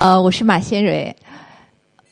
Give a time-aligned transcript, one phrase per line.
[0.00, 1.14] 呃，我是马先蕊，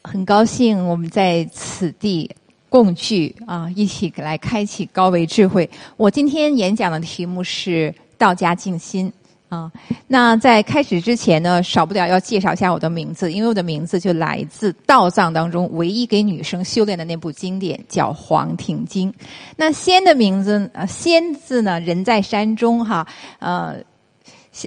[0.02, 2.30] 很高兴我们在此地
[2.68, 5.68] 共聚啊，一起来开启高维智慧。
[5.96, 9.10] 我今天演讲的题目是道家静心
[9.48, 9.72] 啊。
[10.06, 19.10] 那在开始之前呢，少不了要介绍一下我的名字，因为我的名字就来自道藏当中唯一给女生修炼的那部经典，叫《黄庭经》。
[19.56, 23.06] 那仙的名字，呃，仙字呢，人在山中哈，
[23.38, 23.76] 呃。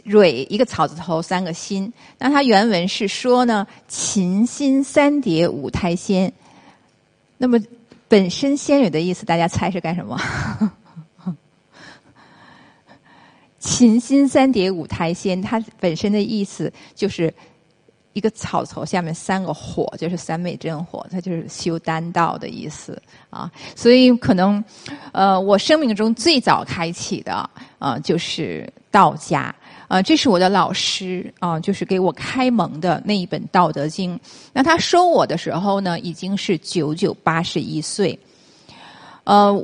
[0.06, 1.92] 蕊一个草字头，三个心。
[2.18, 6.32] 那它原文是说呢，琴心三叠五胎仙。
[7.38, 7.60] 那么
[8.08, 10.20] 本身仙蕊的意思，大家猜是干什么？
[13.60, 17.34] 琴心三叠五胎仙，它本身的意思就是
[18.14, 23.00] 一个草头下面三个火，就是三昧真火，它就是修丹道的意思
[23.30, 23.52] 啊。
[23.76, 24.64] 所以可能
[25.12, 29.56] 呃，我生命中最早开启的啊，就是道家。
[29.92, 34.16] 啊，这是我的老师啊，就是给我开蒙的那一本《道德经》。
[34.54, 38.18] 那他收我的时候呢，已经是九九八十一岁。
[39.26, 39.62] 呃，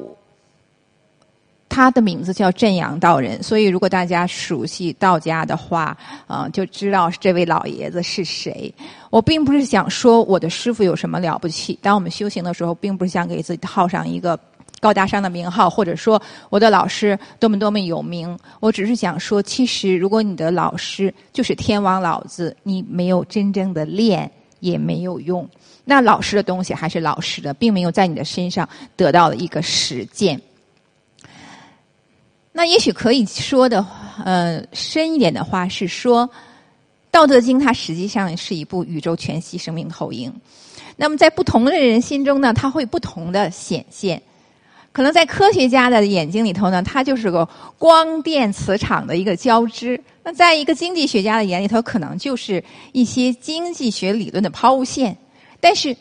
[1.70, 5.98] 他的名字叫镇阳道人，所以如果大家熟悉道家的话，
[6.28, 8.70] 啊，就知道这位老爷子是谁。
[9.10, 14.38] 我并不是想说我的师傅有什么了不起，当我们修行的时候，并不是想给自己套上一个。
[14.80, 25.48] 高大上的名号，或者说我的老师多么多么有名，我只是想说，其实如果你的老师就是天王老子，你没有真正的练也没有用。
[25.84, 30.40] 那老师的东西还是老师的，并没有在你的身上得到了一个实践。
[32.52, 33.86] 那也许可以说的，
[34.26, 36.28] 呃，深一点的话是说，
[37.10, 40.34] 《道德经》它实际上是一部宇宙全息生命投影。
[40.96, 44.22] 那么在不同的人心中呢，它会不同的显现。
[44.98, 50.02] 可能在科学家的眼睛里头呢，它就是个光电磁场的一个交织。
[50.24, 55.16] 那在一个经济学家的眼里头，可能就是一些经济学理论的抛物线。
[55.60, 55.96] 但是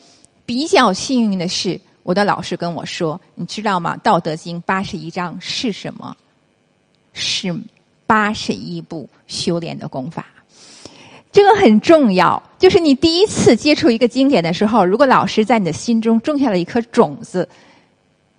[0.46, 3.94] 比较幸运的是，我的老师跟我说：“你知道吗？
[4.00, 6.16] 《道德经》八十一章是什么？
[7.12, 7.54] 是
[8.06, 10.24] 八十一部修炼的功法。
[11.30, 12.42] 这个很重要。
[12.58, 17.46] 就是你第一次接触一个经典的时候，如果老师在你的心中种下了一颗种子。”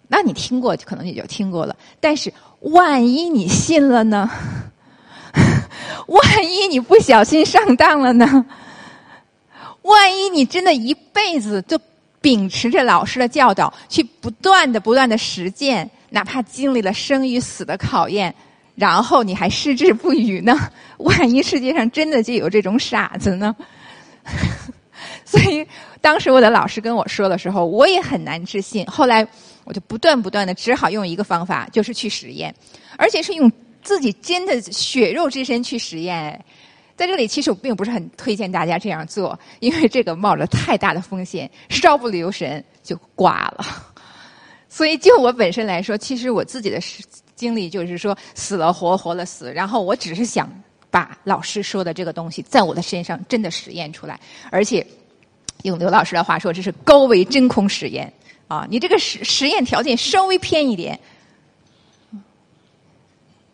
[0.07, 1.75] 那你听过，可能也就听过了。
[1.99, 4.29] 但是，万一你信了呢？
[6.07, 8.45] 万一你不小心上当了呢？
[9.81, 11.79] 万一你真的一辈子就
[12.21, 18.33] 秉持着老师的教导，去不断的、不断的实践，哪怕经历了生与死的考验，
[18.75, 20.57] 然后你还矢志不渝呢？
[20.97, 23.55] 万一世界上真的就有这种傻子呢？
[25.27, 25.67] 所以，
[26.01, 28.83] 当时我的老师跟我说的时候，我也很难置信。
[28.87, 29.27] 后来。
[29.67, 32.55] 我就不断不断的，只好用一个方法，就是去实验，
[32.97, 33.51] 而且是用
[33.83, 36.41] 自己真的血肉之身去实验。
[36.95, 43.65] 在这里，其实我并不是很推荐大家这样做，因为这个冒着太大的风险，稍不留神就挂了。
[44.69, 46.79] 所以，就我本身来说，其实我自己的
[47.35, 49.51] 经历就是说，死了活，活了死。
[49.51, 50.49] 然后，我只是想
[50.89, 54.17] 把老师说的这个东西，在我的身上真的实验出来，
[54.49, 54.87] 而且
[55.63, 58.11] 用刘老师的话说，这是高维真空实验。
[58.47, 60.97] 啊，你这个实实验条件稍微偏一点，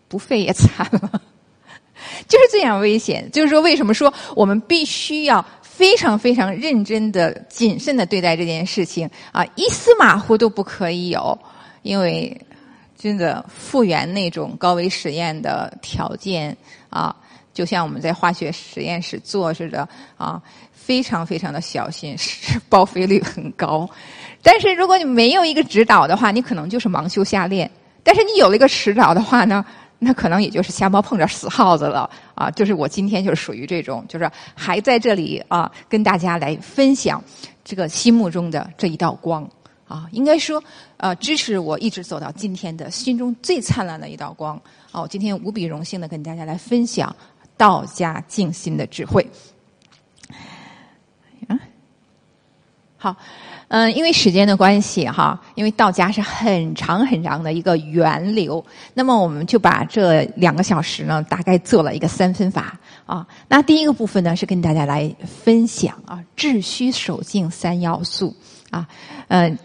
[0.07, 1.21] 不废也惨了，
[2.29, 3.27] 就是这样危险。
[3.31, 9.43] 就是说，为什么说我们必须要非常非常认真的、谨慎的对待这件事情啊？
[9.55, 11.35] 一丝马虎都不可以有，
[11.81, 12.39] 因为
[12.95, 16.55] 真的复原那种高维实验的条件
[16.91, 17.15] 啊，
[17.53, 19.87] 就像我们在化学实验室做似的
[20.17, 20.41] 啊，
[20.71, 22.15] 非常非常的小心，
[22.67, 23.89] 报废率很高。
[24.41, 27.67] 但是如果你没有一个指导的话，你可能就是盲修瞎练；
[28.03, 29.63] 但是你有了一个指导的话呢，
[29.99, 32.51] 那可能也就是瞎猫碰着死耗子了啊！
[32.51, 37.23] 就是我今天就是属于这种，就是还在这里啊，跟大家来分享
[37.63, 39.49] 这个心目中的这一道光
[39.87, 40.61] 啊，应该说
[40.97, 44.61] 呃，支持我一直走到今天的心中最灿烂的一道光
[44.91, 45.07] 哦！
[45.09, 47.15] 今天无比荣幸的跟大家来分享
[47.57, 49.25] 道家静心的智慧。
[52.97, 53.15] 好。
[53.69, 58.63] 嗯，因为时间的关系哈，因为道家是很长很长的一个源流，
[58.93, 63.25] 那么我们就把这两个小时呢，大概做了一个三分法啊。
[63.47, 68.35] 那第一个部分呢，是跟大家来分享啊，治虚守静三要素
[68.69, 68.87] 啊，
[69.29, 69.57] 嗯，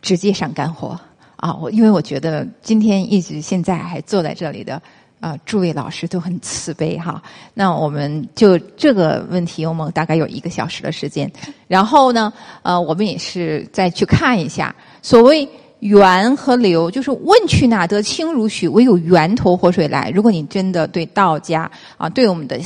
[0.00, 0.98] 直接上干货
[1.36, 1.54] 啊。
[1.54, 4.80] 我因为我觉得今天一直现在还坐在这里的。
[5.20, 7.22] 啊，诸位老师都很慈悲哈。
[7.52, 11.30] 那我们就这个问题，我们大概有一个小时的时间。
[11.68, 12.32] 然后呢，
[12.62, 15.46] 呃，我们也是再去看一下，所谓
[15.80, 18.66] 源和流，就是问去哪得清如许？
[18.66, 20.10] 唯有源头活水来。
[20.14, 22.58] 如果你真的对道家啊，对我们的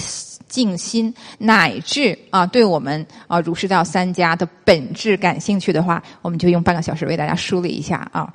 [0.48, 8.32] 静心，乃至啊，对我们啊儒释道三家的本质感兴趣的话，我们就用半个小时为大家梳理一下啊。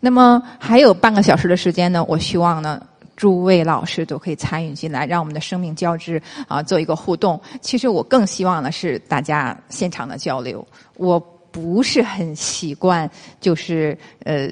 [0.00, 2.80] 那么还有半个小时的时间呢，我希望呢。
[3.18, 7.40] 诸位老师都可以参与进来，让我们的生命交织啊做一个互动。
[7.60, 10.64] 其实我更希望的是大家现场的交流。
[10.94, 11.18] 我
[11.50, 13.10] 不是很习惯，
[13.40, 14.48] 就是呃。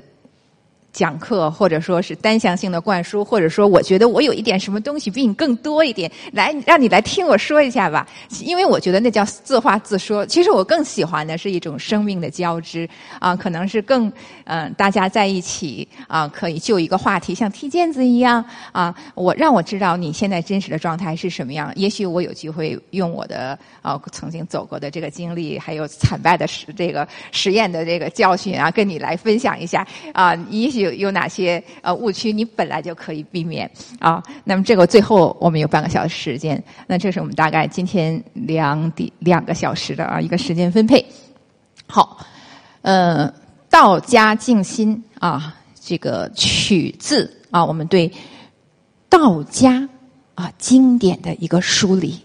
[0.96, 8.08] 讲课，或者说是单向性的灌输，或者说我觉得我有一点什么东西比你更多一点，来让你来听我说一下吧。
[8.40, 10.24] 因为我觉得那叫自话自说。
[10.24, 12.88] 其实我更喜欢的是一种生命的交织
[13.18, 14.10] 啊，可能是更
[14.44, 18.42] 嗯大家在一起啊，可以就一个话题，像踢毽子一样
[18.72, 18.94] 啊。
[19.14, 21.70] 我让我知道你现在真实的状态是什么样。
[21.76, 30.34] 也许我有机会用我的啊曾经走过的这个经历，还有惨败的实这个实验的这个教训啊，跟你来分享一下啊。
[30.48, 30.85] 也许。
[30.86, 32.32] 有有哪些呃误区？
[32.32, 34.22] 你本来就可以避免啊。
[34.44, 41.04] 那么这个最后我们有半个小时时间，那这是我们大概今天两点两个小时的啊一个时间分配。
[41.88, 42.18] 好，
[42.82, 43.32] 呃，
[43.68, 48.10] 道家静心啊，这个取自啊，我们对
[49.08, 49.88] 道家
[50.34, 52.20] 啊经典的一个梳理。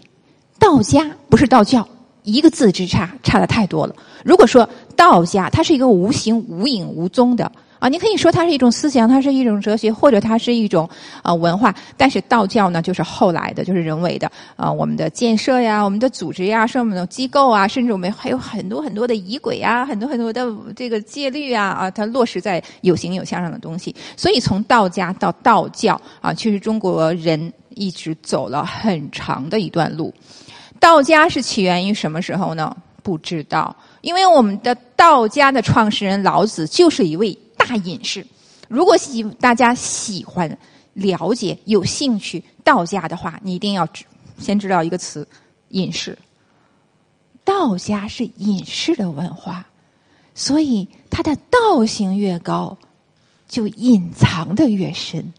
[0.58, 1.86] 道家不是道教，
[2.22, 3.94] 一个字之差，差的太多了。
[4.24, 7.50] 如果说道家，它是一个无形无影无踪的。
[7.82, 10.88] 啊，你可以说它是一种思想，它是一种哲学，或者它是一种
[11.20, 11.74] 啊文化。
[11.96, 23.92] 但是道教呢，就是后来的，就是人为的啊，我们的建设呀，我们的组织呀，什么的机构啊，甚至我们还有很多很多的仪轨啊，很多很多的这个戒律啊啊，它落实在有形有相上的东西。
[24.16, 30.14] 所以从道家到道教啊，其实中国人一直走了很长的一段路。
[30.78, 32.76] 道家是起源于什么时候呢？
[33.02, 37.36] 不知道，因为我们的道家的创始人老子就是一位。
[37.64, 38.26] 大隐士，
[38.68, 40.58] 如果喜大家喜欢
[40.94, 44.04] 了解、有兴趣道家的话，你一定要知
[44.38, 45.26] 先知道一个词
[45.70, 46.18] “隐士”。
[47.44, 49.64] 道家是隐士的文化，
[50.34, 52.76] 所以它的道行越高，
[53.48, 55.32] 就隐藏的越深。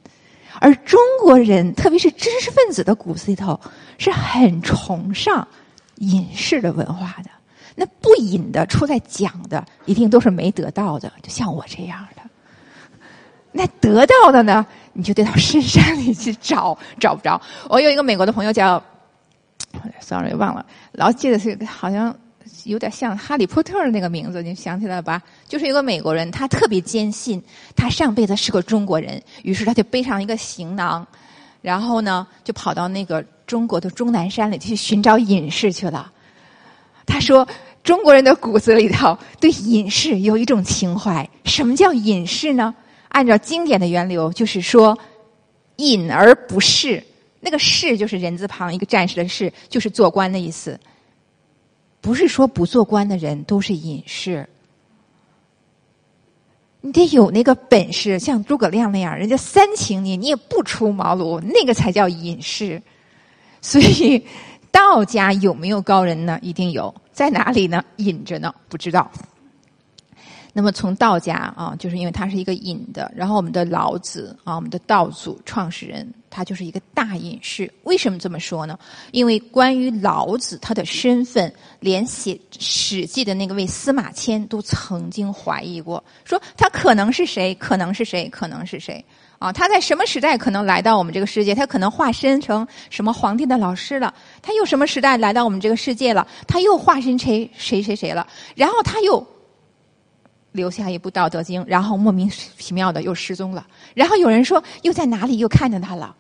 [0.61, 3.59] 而中国人，特别是知识分子的骨子里头，
[3.97, 5.45] 是很崇尚
[5.95, 7.29] 隐士的文化的。
[7.75, 12.07] 那不隐的出来讲的，一定都是没得到的，就像我这样。
[13.53, 17.39] 那得到的呢，你就得到深山里去找，找不着。
[17.69, 18.83] 我有一个美国的朋友叫
[20.01, 22.13] ，sorry 忘了，老记得是好像
[22.65, 25.21] 有点像哈利波特的那个名字，你想起来了吧？
[25.47, 27.41] 就是一个美国人，他特别坚信
[27.75, 31.05] 他上辈子是个中国人，于是他就背上一个行囊，
[31.61, 36.11] 然后呢，就跑到那个中国的终南山里去寻找隐士去了。
[37.05, 37.47] 他说，
[37.83, 41.29] 中国人的骨子里头对隐士有一种情怀。
[41.44, 42.73] 什么叫隐士呢？
[43.13, 44.98] 按照经典的源流，就是说，
[45.77, 47.01] 隐而不仕。
[47.39, 50.77] 那个“仕”就是人字旁一个战士的“士”，就是做官的意思。
[52.01, 54.45] 不是说不做官的人都是隐士，
[56.81, 62.81] 你得有那个本事，像诸葛亮那样，人家三请你，你也不出茅庐，那个才叫隐士。
[63.62, 64.21] 所以。
[64.74, 66.39] 道家有没有高人呢？
[66.42, 67.86] 一定有，在哪里呢？
[67.98, 69.12] 隐着呢，不知道。
[70.55, 77.71] 那么从道家啊，就是因为他是一个隐的，然后我们的老子啊，我们的道祖创始人，他就是一个大隐士。
[77.85, 78.77] 为什么这么说呢？
[79.11, 87.55] 因为关于老子他的身份，连写《史记》的那个位司马迁都曾经怀疑过，说他可能是谁？
[87.55, 88.29] 可能是谁？
[88.29, 89.03] 可能是谁？
[89.39, 91.55] 啊，他在什么时代可能来到我们这个世界？
[91.55, 94.13] 他可能化身成什么皇帝的老师了？
[94.41, 96.25] 他又什么时代来到我们这个世界了？
[96.48, 98.27] 他又化身谁谁谁谁了？
[98.55, 99.25] 然后他又
[100.53, 103.67] 留下一部《道德经》，然后莫名其妙的又失踪了。
[103.93, 106.15] 然后有人说又在哪里又看见他了？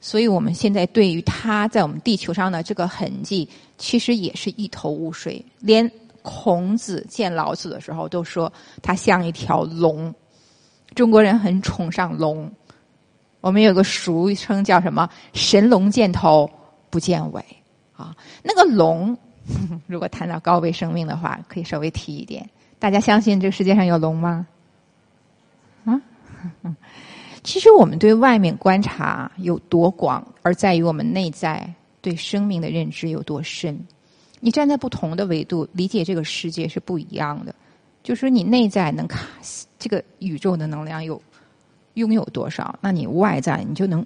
[0.00, 5.44] 所以我们现在对于他在我们地球上的这个痕迹，其实也是一头雾水。
[5.58, 5.90] 连
[6.22, 8.52] 孔子见老子的时候都说
[8.82, 10.14] 他像一条龙。
[10.94, 12.50] 中国人很崇尚龙，
[13.40, 16.48] 我们有个俗称叫什么“神龙见头
[16.88, 17.44] 不见尾”
[17.96, 18.14] 啊。
[18.42, 19.16] 那个龙，
[19.86, 22.48] 如果谈到高维生命的话，可以稍微提一点。
[22.78, 24.46] 大家相信这个世界上有龙吗？
[25.84, 26.00] 啊？
[27.42, 33.78] 其实我们对外面观察有多广，而在于我们内在对生命的认知有多深。
[34.40, 37.54] 你站在不同的维度理解这个世界是不一样的。
[38.02, 39.26] 就是你内在能看
[39.78, 41.20] 这个宇宙的能量有
[41.94, 44.04] 拥有多少，那你外在你就能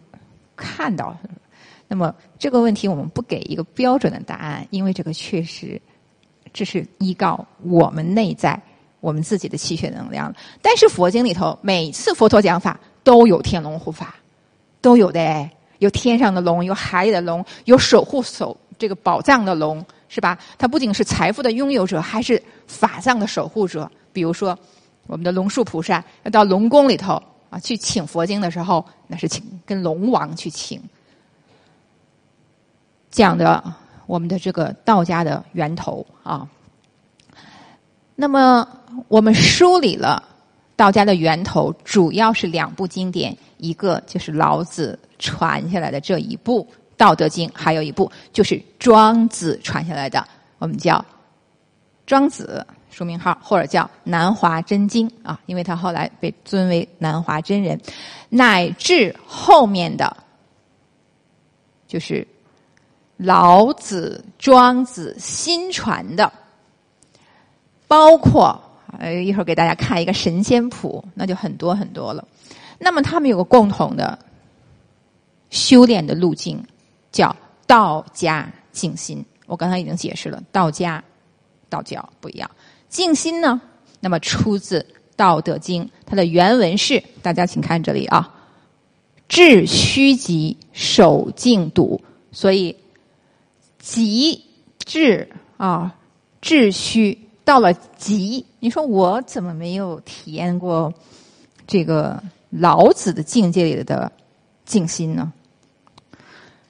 [0.56, 1.14] 看到。
[1.88, 5.80] 那么这个问题我们不给一个标准的答案，因为这个确实
[6.52, 8.61] 这是依靠我们内在
[9.00, 10.35] 我们自己的气血能量。
[10.61, 14.14] 但是佛经里头每次佛陀讲法都有天龙护法，
[14.80, 15.50] 都有的。
[15.78, 20.38] 有天上的龙，有海里的龙，有守护守这个宝藏的龙，是吧？
[20.59, 23.90] 它不仅是财富的拥有者，还是法藏的守护者。
[24.12, 24.54] 比如说，
[25.07, 27.14] 我们的龙树菩萨要到龙宫里头
[27.49, 30.78] 啊去请佛经的时候，那是请跟龙王去请。
[33.11, 33.64] 讲的
[34.10, 36.48] 我们的这个道家的源头啊。
[38.16, 38.66] 那么
[39.06, 40.20] 我们梳理了
[40.74, 46.64] 道家的源头，主要是两部经典，一个就是老子传下来的这一部
[46.96, 50.26] 《道德经》，还有一部就是庄子传下来的，
[50.58, 50.96] 我们叫
[52.04, 57.80] 《庄子》书名号，或者叫《南华真经》啊，因为他后来被尊为南华真人，
[58.28, 60.16] 乃至后面的
[61.86, 62.26] 就是
[63.22, 66.32] 老子、庄子新传的。
[67.86, 68.60] 包括
[68.98, 72.26] 呃，一会儿给大家看一个神仙谱，那就很多很多了。
[72.78, 74.18] 那么他们有个共同的
[75.50, 76.62] 修炼的路径，
[77.12, 77.34] 叫
[77.66, 79.24] 道家静心。
[79.46, 81.02] 我刚才已经解释了，道家、
[81.68, 82.50] 道教不一样。
[82.88, 83.60] 静心呢，
[84.00, 84.80] 那么出自
[85.16, 88.32] 《道德经》，它的原文是，大家请看这里啊：
[89.28, 92.00] 致虚极，守静笃。
[92.32, 92.76] 所以，
[93.80, 94.44] 极
[94.84, 95.96] 致啊，
[96.40, 97.18] 致虚。
[97.42, 100.92] 到了极，你说我怎么没有体验过
[101.66, 104.12] 这个老子的境界里的
[104.64, 105.32] 静心呢？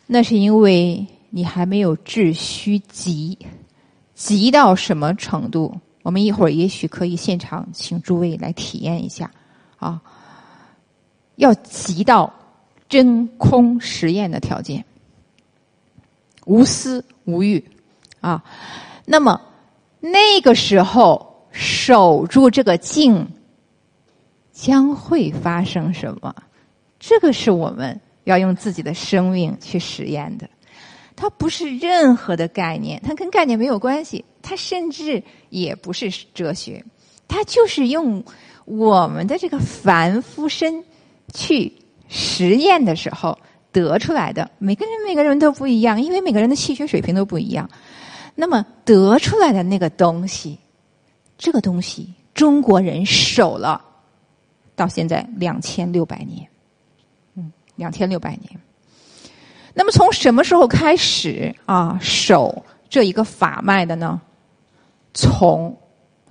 [0.06, 3.36] 那是因为你还没有致虚极，
[4.14, 5.76] 极到什么程度？
[6.02, 9.30] 我们一会儿也许可以现场请诸位来体验一下
[9.76, 10.00] 啊。
[11.36, 12.32] 要极到
[12.88, 14.82] 真空实验的条件，
[16.46, 17.64] 无私无欲
[18.20, 18.44] 啊。
[19.04, 19.40] 那么。
[20.02, 23.28] 那个时候守住这个静，
[24.50, 26.34] 将会发生什么？
[26.98, 30.48] 这个是我们要用自己的生命去实验的。
[31.14, 36.82] 它不是任何的概念，它跟概念没有关系，它甚至也不是哲学，
[37.28, 38.24] 它就是用
[38.64, 40.82] 我们的这个凡夫身
[41.34, 41.70] 去
[42.08, 43.38] 实验的时候
[43.72, 44.50] 得出来的。
[44.58, 47.68] 每个人每个人都不一样，因为每个人的气血水平都不一样。
[48.34, 50.58] 那么得出来的那个东西，
[51.36, 53.84] 这个东西中国人守了
[54.74, 56.48] 到现在两千六百年，
[57.34, 58.60] 嗯，两千六百年。
[59.74, 64.20] 那么从什么时候开始啊守这一个法脉的呢？
[65.12, 65.76] 从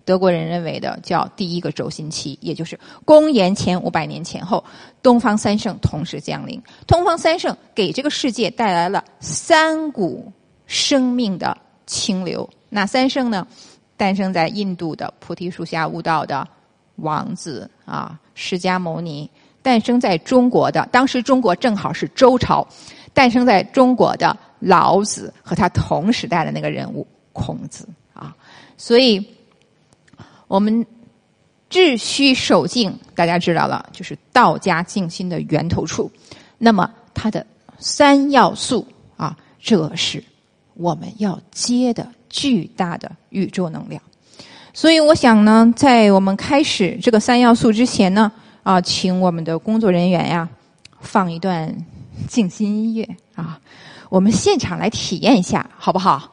[0.09, 4.63] 德国人认为的叫第一个轴心期，也就是公元前五百年前后，
[5.03, 6.59] 东方三圣同时降临。
[6.87, 10.33] 东方三圣给这个世界带来了三股
[10.65, 11.55] 生命的。
[11.85, 13.45] 清流，哪三圣呢？
[13.97, 16.47] 诞生在印度的菩提树下悟道的
[16.95, 19.29] 王子啊，释迦牟尼；
[19.61, 22.67] 诞生在中国的，当时中国正好是周朝，
[23.13, 28.35] 诞生在中国的老子和他同时代的那个人物孔子啊。
[28.77, 29.23] 所以，
[30.49, 30.85] 我们
[31.69, 36.11] 秩虚守静，大家知道了，就是道家静心的源头处。
[36.57, 37.45] 那么，它的
[37.77, 40.21] 三要素啊，这是。
[40.73, 44.01] 我们要接的巨大的宇宙能量，
[44.73, 48.31] 所以我想呢，在我们开始这个三要素之前呢，
[48.63, 50.47] 啊，请我们的工作人员呀
[51.01, 51.75] 放一段
[52.29, 53.59] 静心音乐啊，
[54.07, 56.31] 我们现场来体验一下，好不好？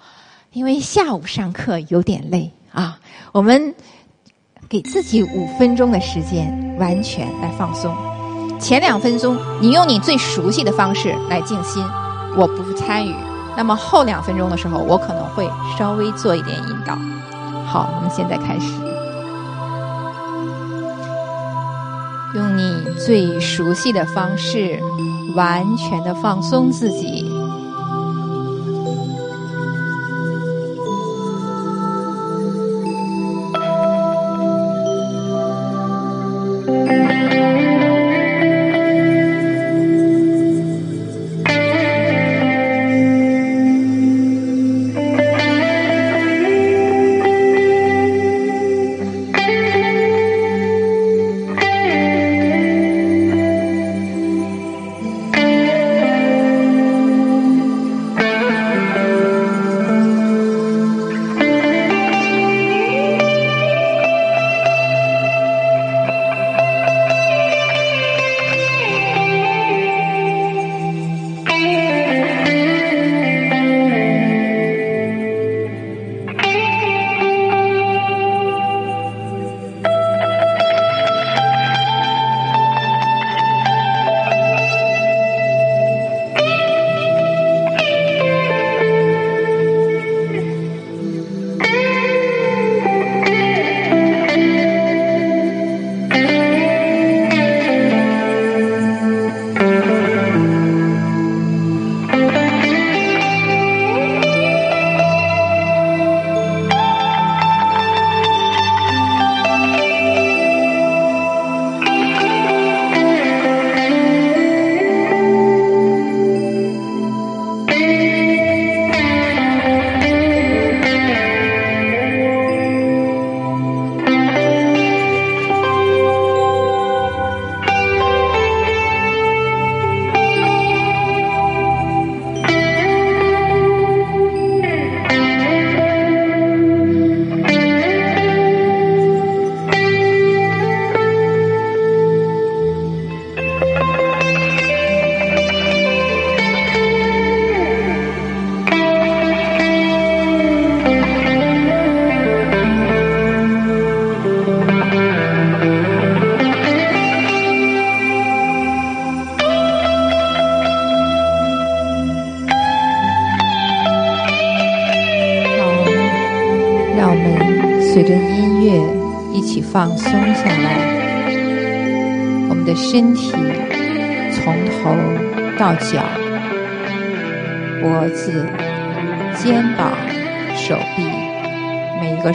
[0.52, 3.00] 因为下午上课有点累啊，
[3.32, 3.74] 我们
[4.68, 7.94] 给自己五分钟的时间，完全来放松。
[8.58, 11.84] 前两分钟，你用你最熟悉的方式来静心，
[12.36, 13.14] 我不参与。
[13.56, 16.98] 那么后两分钟的时候，我可能会稍微做一点引导。
[17.64, 18.72] 好，我们现在开始，
[22.34, 24.80] 用你最熟悉的方式，
[25.36, 27.30] 完全的放松自己。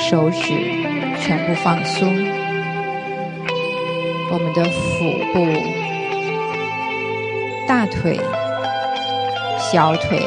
[0.02, 0.42] 手指
[1.22, 2.10] 全部放松，
[4.32, 5.46] 我们的腹部、
[7.68, 8.20] 大腿、
[9.60, 10.24] 小腿、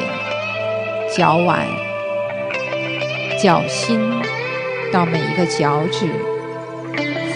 [1.15, 1.67] 脚腕、
[3.41, 3.99] 脚心。
[4.93, 6.07] 到每一个脚趾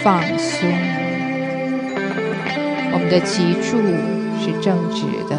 [0.01, 0.69] 放松，
[2.93, 3.81] 我们的脊柱
[4.39, 5.35] 是正直的，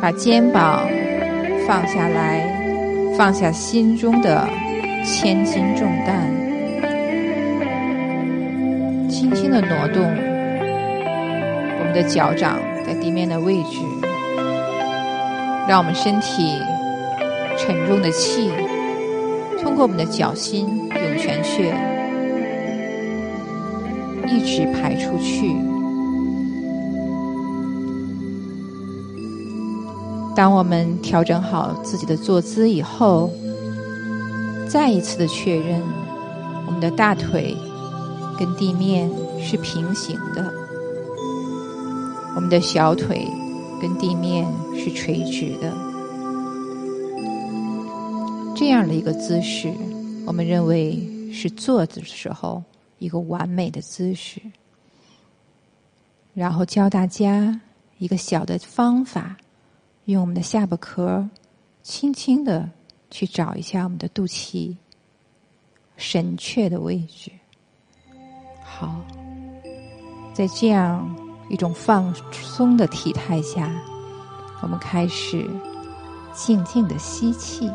[0.00, 0.86] 把肩膀
[1.66, 2.46] 放下来，
[3.18, 4.48] 放下心中的
[5.04, 6.30] 千斤重担，
[9.10, 10.04] 轻轻的挪动
[11.80, 13.80] 我们的脚掌在地面的位置，
[15.68, 16.52] 让我们身体。
[17.58, 18.52] 沉重的气
[19.60, 21.74] 通过我们的脚心涌泉穴
[24.28, 25.56] 一直排出去。
[30.38, 33.28] 当我们调整好自己的坐姿以后，
[34.68, 35.82] 再一次的确认
[36.64, 37.56] 我们的大腿
[38.38, 39.10] 跟地面
[39.42, 40.54] 是平行的，
[42.36, 43.26] 我们的小腿
[43.82, 44.46] 跟地面
[44.76, 45.76] 是垂直的。
[48.54, 49.74] 这样的一个姿势，
[50.24, 52.62] 我们认为是坐的时候
[53.00, 54.40] 一个完美的姿势。
[56.32, 57.60] 然后教大家
[57.98, 59.36] 一个小的方法，
[60.12, 61.28] 用我们的下巴壳
[61.82, 62.70] 轻轻的
[63.10, 64.74] 去找一下我们的肚脐
[65.98, 67.30] 神阙的位置。
[68.64, 69.04] 好，
[70.32, 71.14] 在这样
[71.50, 73.70] 一种放松的体态下，
[74.62, 75.46] 我们开始
[76.32, 77.70] 静静的吸气。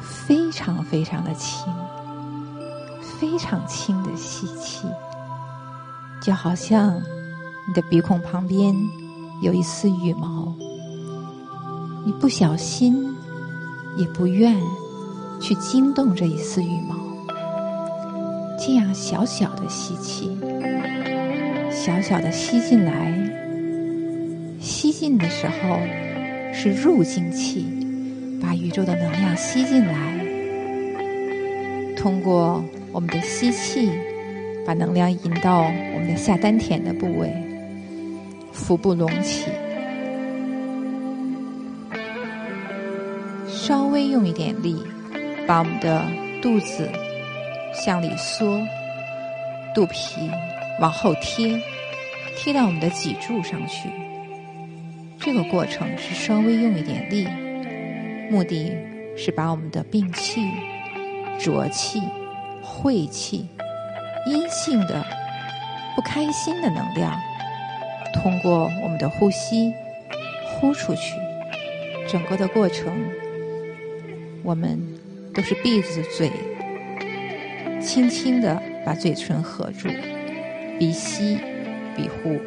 [0.00, 1.70] 非常非常的轻，
[3.18, 4.86] 非常轻的吸气，
[6.20, 6.98] 就好像
[7.66, 8.74] 你的鼻孔旁边
[9.42, 10.54] 有一丝羽毛，
[12.04, 13.14] 你不小心
[13.96, 14.54] 也不愿
[15.40, 16.94] 去惊动这一丝羽毛，
[18.58, 20.36] 这样小小的吸气，
[21.70, 23.12] 小小的吸进来，
[24.60, 25.78] 吸进的时候
[26.52, 27.66] 是入境气，
[28.40, 29.94] 把宇宙的能量吸进来。
[31.96, 32.62] 通过
[32.92, 33.90] 我们的吸气，
[34.66, 37.32] 把能量引到我们的下丹田的部位，
[38.52, 39.50] 腹部隆起，
[43.94, 44.76] 微用一点力，
[45.46, 46.04] 把我们的
[46.42, 46.90] 肚子
[47.72, 48.60] 向里缩，
[49.72, 50.28] 肚皮
[50.80, 51.56] 往后贴，
[52.36, 53.88] 贴到我们的脊柱上去。
[55.20, 57.28] 这个过程是稍微用一点力，
[58.28, 58.76] 目的
[59.16, 60.42] 是把我们的病气。
[61.38, 62.00] 浊气、
[62.62, 63.48] 晦气、
[64.26, 65.04] 阴性的、
[65.94, 67.12] 不开心的能量，
[68.12, 69.72] 通过我们的呼吸
[70.46, 71.14] 呼出去。
[72.08, 73.04] 整个的过程，
[74.44, 74.78] 我们
[75.34, 76.30] 都是闭着嘴，
[77.80, 79.88] 轻轻的把嘴唇合住，
[80.78, 81.38] 鼻吸
[81.96, 82.38] 鼻呼。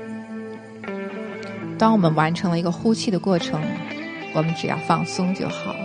[1.79, 3.59] 当我们完成了一个呼气的过程，
[4.35, 5.75] 我们只要放松就好。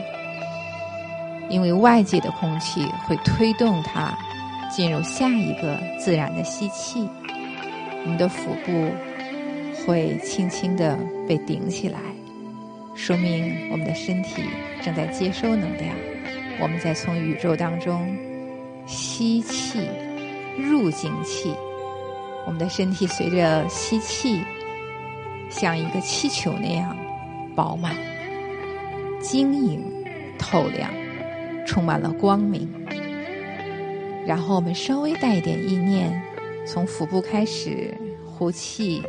[1.48, 4.16] 因为外界的空气会推动它
[4.70, 7.08] 进入下一个自然的吸气，
[8.04, 8.90] 我们的腹部
[9.84, 11.98] 会轻轻的被顶起来，
[12.94, 14.42] 说明我们的身体
[14.82, 15.94] 正在接收能量。
[16.60, 18.16] 我们在从宇宙当中
[18.86, 19.80] 吸气，
[20.58, 21.52] 入精气，
[22.46, 24.42] 我们的身体随着吸气，
[25.50, 26.96] 像一个气球那样
[27.56, 27.96] 饱满、
[29.20, 29.82] 晶莹、
[30.38, 30.90] 透亮。
[31.64, 32.68] 充满了光明，
[34.26, 36.20] 然后我们稍微带一点意念，
[36.66, 39.00] 从腹部开始呼气，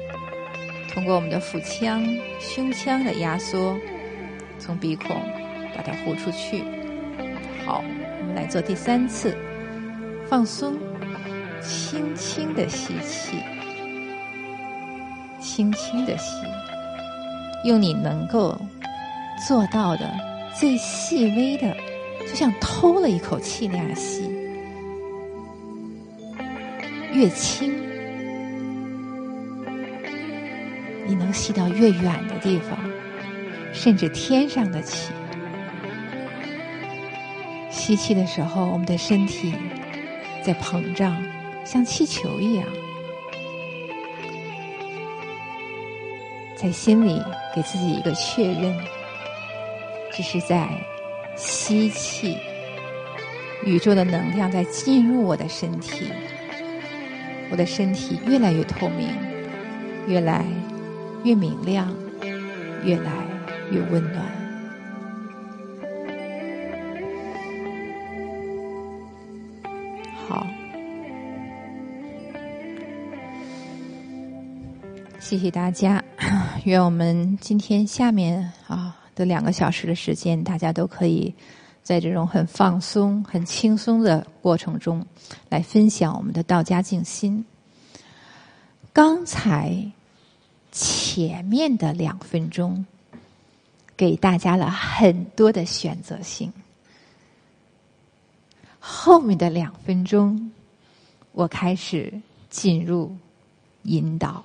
[0.93, 2.05] 通过我们的腹腔、
[2.39, 3.75] 胸腔的压缩，
[4.59, 5.09] 从鼻孔
[5.75, 6.63] 把它呼出去。
[7.65, 7.83] 好，
[8.19, 9.35] 我们来做第三次，
[10.27, 10.75] 放松，
[11.61, 13.37] 轻轻的吸气，
[15.39, 16.45] 轻轻的吸，
[17.65, 18.55] 用你能够
[19.47, 20.13] 做到的
[20.55, 21.75] 最细微的。
[22.21, 24.29] 就像偷了一口气那样吸，
[27.11, 27.73] 越轻，
[31.05, 32.77] 你能吸到越远的地方，
[33.73, 35.11] 甚至天上的气。
[37.69, 39.53] 吸气的时候，我们的身体
[40.41, 41.23] 在膨胀，
[41.65, 42.65] 像气球一样，
[46.55, 47.21] 在心里
[47.53, 48.77] 给自己一个确认，
[50.11, 50.67] 这是在。
[51.35, 52.37] 吸气，
[53.65, 56.11] 宇宙的能量在进入我的身体，
[57.49, 59.09] 我的身体越来越透明，
[60.07, 60.45] 越来
[61.23, 61.93] 越明亮，
[62.83, 63.11] 越来
[63.71, 64.25] 越温暖。
[70.27, 70.45] 好，
[75.19, 76.03] 谢谢大家。
[76.65, 81.33] 愿我们今天下面啊的两个小时的时间，大家都可以
[81.81, 85.05] 在这种很放松、很轻松的过程中，
[85.49, 87.45] 来分享我们的道家静心。
[88.91, 89.91] 刚才
[91.15, 92.83] 前面的两分钟，
[93.95, 96.51] 给大家了很多的选择性。
[98.79, 100.51] 后面的两分钟，
[101.33, 102.11] 我开始
[102.49, 103.15] 进入
[103.83, 104.43] 引导。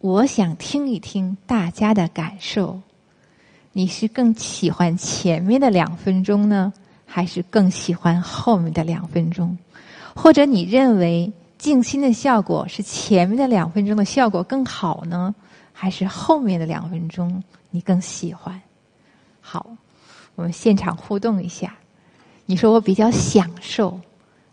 [0.00, 2.80] 我想听一听大家的感受。
[3.74, 6.72] 你是更喜欢前面的两分钟呢，
[7.04, 9.58] 还是更喜欢后面的两分钟？
[10.14, 15.34] 或者你认为静心的效果是前面的两分钟的效果更好呢，
[15.72, 18.60] 还是后面的两分钟你更喜欢？
[19.40, 19.66] 好，
[20.34, 21.74] 我们现场互动一下。
[22.46, 23.98] 你说我比较享受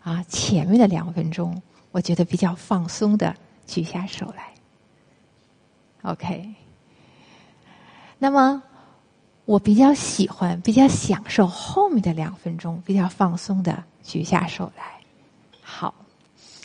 [0.02, 1.60] 啊，前面的两分钟，
[1.90, 3.34] 我觉得比较放松的，
[3.66, 4.52] 举下手来。
[6.02, 6.54] OK，
[8.18, 8.62] 那么
[9.44, 14.91] 我比较喜欢、比较享受后面的两分钟，比较放松的举下手来。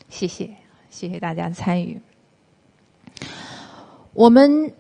[0.10, 0.56] 谢谢，
[0.90, 2.00] 谢谢大家参与。
[4.14, 4.74] 我们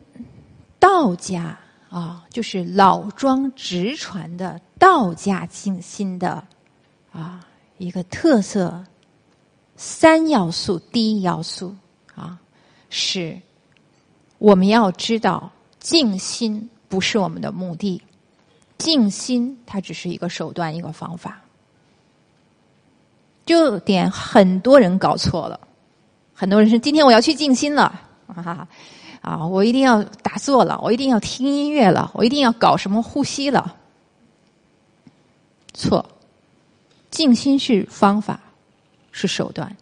[0.79, 1.57] 道家
[1.89, 6.45] 啊，就是老庄直传的道家静心的
[7.11, 7.45] 啊
[7.77, 8.83] 一个特色，
[9.75, 11.75] 三要素，第一要素
[12.15, 12.39] 啊
[12.89, 13.39] 是。
[14.39, 17.99] 我们要知道，静心不是我们的目的，
[18.77, 21.41] 静心它只是一个手段，一个方法。
[23.47, 25.59] 这点很多人搞错了，
[26.35, 27.99] 很多人说今天我要去静心了，
[29.21, 33.75] 啊，我一定要打坐了，我一定要听音乐了，我一定要搞什么呼吸了。
[35.73, 36.05] 错，
[37.09, 38.39] 静心是方法，
[39.11, 39.75] 是手段，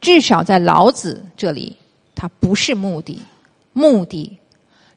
[0.00, 1.76] 至少在老子这里，
[2.14, 3.22] 它不是目的。
[3.72, 4.38] 目的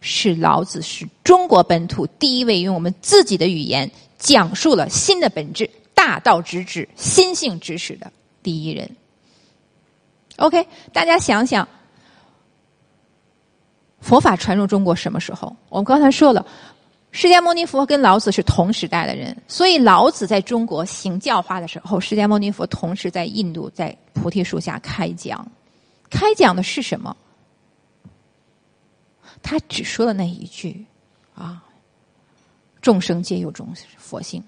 [0.01, 8.09] 是老子是中国本土第一位用我们自己的语言讲述了心的本质、大道直指、心性指使的
[8.41, 8.89] 第一人。
[10.37, 11.67] OK，大家想想，
[13.99, 15.53] 佛法传入中国什么时候？
[15.67, 16.47] 我们刚才说了，
[17.11, 25.45] 释迦牟尼佛跟老子是同时代的人，所以老子在中国行教化的时候，释迦牟尼佛同时在印度在菩提树下开讲，
[26.09, 27.13] 开讲的是什么？
[29.43, 30.85] 他只说了那一句，
[31.35, 31.61] 啊，
[32.81, 34.41] 众生皆有种佛性，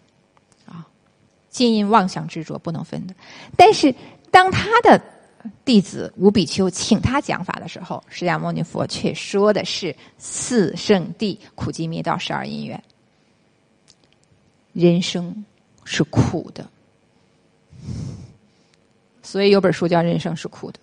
[1.51, 3.13] 皆因妄想执着不能分的。
[3.55, 3.93] 但是
[4.31, 4.99] 当他的
[5.63, 12.83] 弟子吴比丘请他讲法的时候，释迦牟尼佛却说的是四圣谛、苦集灭道、十二因缘。
[14.73, 15.45] 人生
[15.83, 16.65] 是苦的，
[19.21, 20.79] 所以有本书叫《人生是苦的》。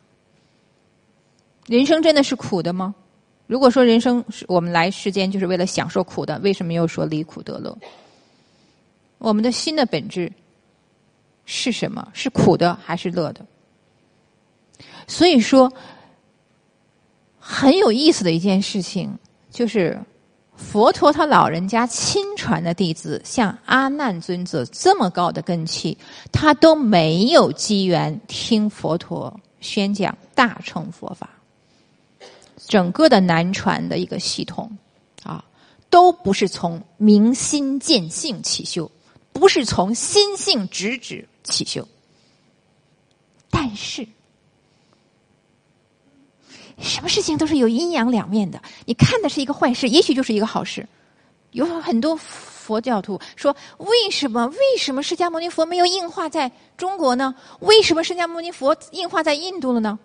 [1.72, 2.94] 人生真的是苦的吗？
[3.46, 7.74] 如果说人生是我们来世间就是为了享受苦的，为什么又说离苦得乐？
[9.16, 10.31] 我们的心的本质
[11.51, 12.07] 是什么？
[12.13, 13.45] 是苦的还是乐的？
[15.07, 15.73] 所以说，
[17.39, 19.19] 很有意思的一件事情
[19.51, 19.99] 就是，
[20.55, 25.97] 佛陀他老人家亲传的弟子，像阿难尊者这么高的根器，
[26.31, 31.31] 他都没有机缘听佛陀宣讲大乘佛法。
[32.67, 34.71] 整个的南传的一个系统，
[35.23, 35.43] 啊，
[35.89, 38.91] 都不是从明心见性起修，
[39.33, 41.87] 不是从心性直指起修。
[43.51, 44.07] 但是，
[46.79, 48.63] 什么事情都是有阴阳两面的。
[48.85, 50.87] 你看的是一个坏事，也许就是一个好事。
[51.53, 54.47] 有很多佛教徒说：“为什么？
[54.49, 57.35] 为什么释迦牟尼佛没有硬化在中国呢？
[57.61, 59.99] 为什么释迦牟尼佛硬化在印度了呢？”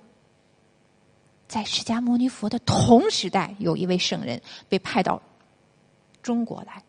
[1.46, 5.22] 在释迦牟尼佛的同时代，有一位圣人被派到
[6.24, 6.82] 中国来，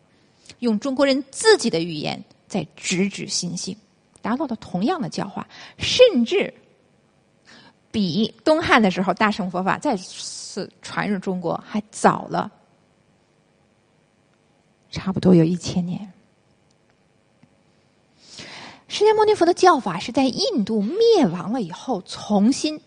[0.59, 3.77] 用中国人自己的语言在直指心性，
[4.25, 6.51] 达到了同样的教化，甚至
[7.91, 12.51] 比东汉的时候大乘佛法再次传入中国还早了，
[14.89, 16.11] 差不多有一千年。
[18.87, 22.81] 释迦牟尼佛的教法是在印度灭亡了以后重新。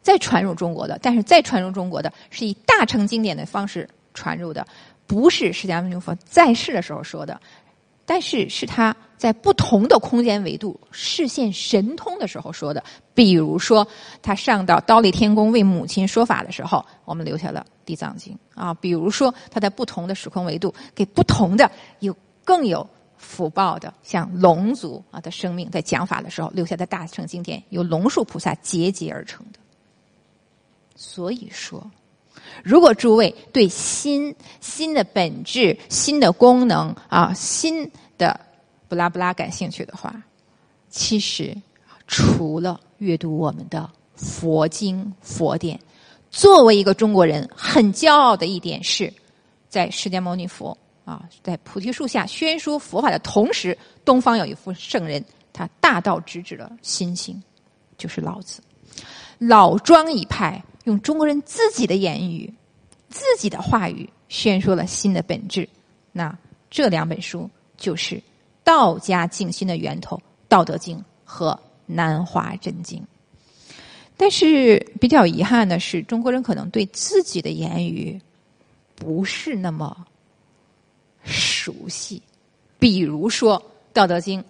[0.00, 4.64] 再传入中国的，但是再传入中国的是以大乘经典的方式传入的，
[5.06, 7.40] 不是释迦牟尼佛在世的时候说的。
[8.04, 12.82] 但是是他在不同的空间维度视线神通的时候说的。
[13.14, 13.86] 比如说，
[14.20, 18.74] 他上到刀立天宫为母亲说法的时候，我们留下了《地藏经》啊。
[18.74, 22.84] 比如说，他在不同的时空维度给不同的有更有
[23.16, 29.60] 福报的，像龙族啊的生命，在讲法的时候留下的大乘经典，由龙树菩萨结集而成的。
[30.96, 31.88] 所以说，
[32.64, 38.38] 如果诸位对心、心的本质、心的功能啊、心的
[38.88, 40.14] 不拉不拉感兴趣的话，
[40.88, 41.56] 其实
[42.06, 45.78] 除了阅读我们的佛经佛典，
[46.30, 49.12] 作为一个中国人，很骄傲的一点是，
[49.68, 57.42] 在释迦牟尼佛啊，在菩提树下宣说佛法的同时，东方有一副圣人，他大道直指了心性，
[57.96, 58.62] 就是老子。
[59.38, 62.52] 老庄一派用中国人自己的言语、
[63.08, 65.68] 自己的话语宣说了心的本质。
[66.12, 66.36] 那
[66.70, 68.22] 这两本书就是
[68.64, 70.16] 道家静心的源头，
[70.48, 71.56] 《道德经》和。
[71.86, 73.06] 南华真经，
[74.16, 78.18] 但是比较遗憾的是，中国人可能对自己的言语
[78.94, 79.94] 不是那么
[81.24, 82.22] 熟悉。
[82.78, 83.60] 比如说
[83.92, 84.40] 《道德经》，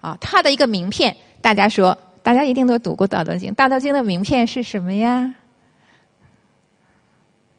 [0.00, 3.50] 啊，它的一个名片，大家说，大家一定都读过《道德经》。
[3.54, 5.34] 《道德经》的名片是什么呀？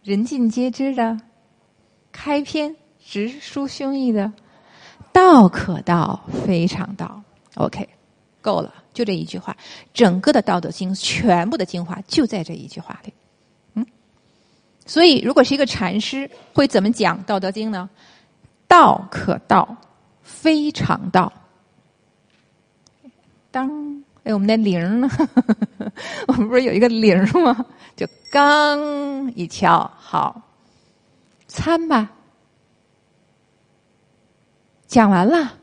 [0.01, 1.21] 人尽皆知的，
[2.11, 4.33] 开篇直抒胸臆的
[5.11, 7.21] “道可道，非常道”。
[7.55, 7.87] OK，
[8.41, 8.73] 够了。
[8.93, 9.55] 就这一句话，
[9.93, 13.13] 整个的《道德经》全部的精华就在这一句话里。
[13.75, 13.85] 嗯，
[14.85, 17.89] 所以如果是一个禅师，会怎么讲《道德经》呢？
[18.67, 19.77] 道可道，
[20.21, 21.31] 非常道。
[23.51, 25.09] 当哎，我们的铃呢？
[26.27, 27.65] 我们不是有一个铃吗？
[27.95, 28.79] 就刚
[29.33, 30.41] 一敲，好，
[31.47, 32.11] 参吧。
[34.89, 35.53] 讲完了。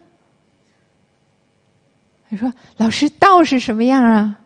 [2.31, 4.39] 他说：“老师，道是什么样啊？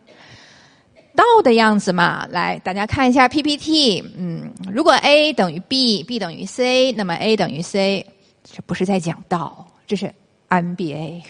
[1.15, 4.01] 道的样子嘛，来，大家看一下 PPT。
[4.17, 8.05] 嗯，如果 A 等于 B，B 等于 C，那么 A 等于 C，
[8.43, 10.13] 这不是在讲道，这是
[10.49, 11.23] MBA。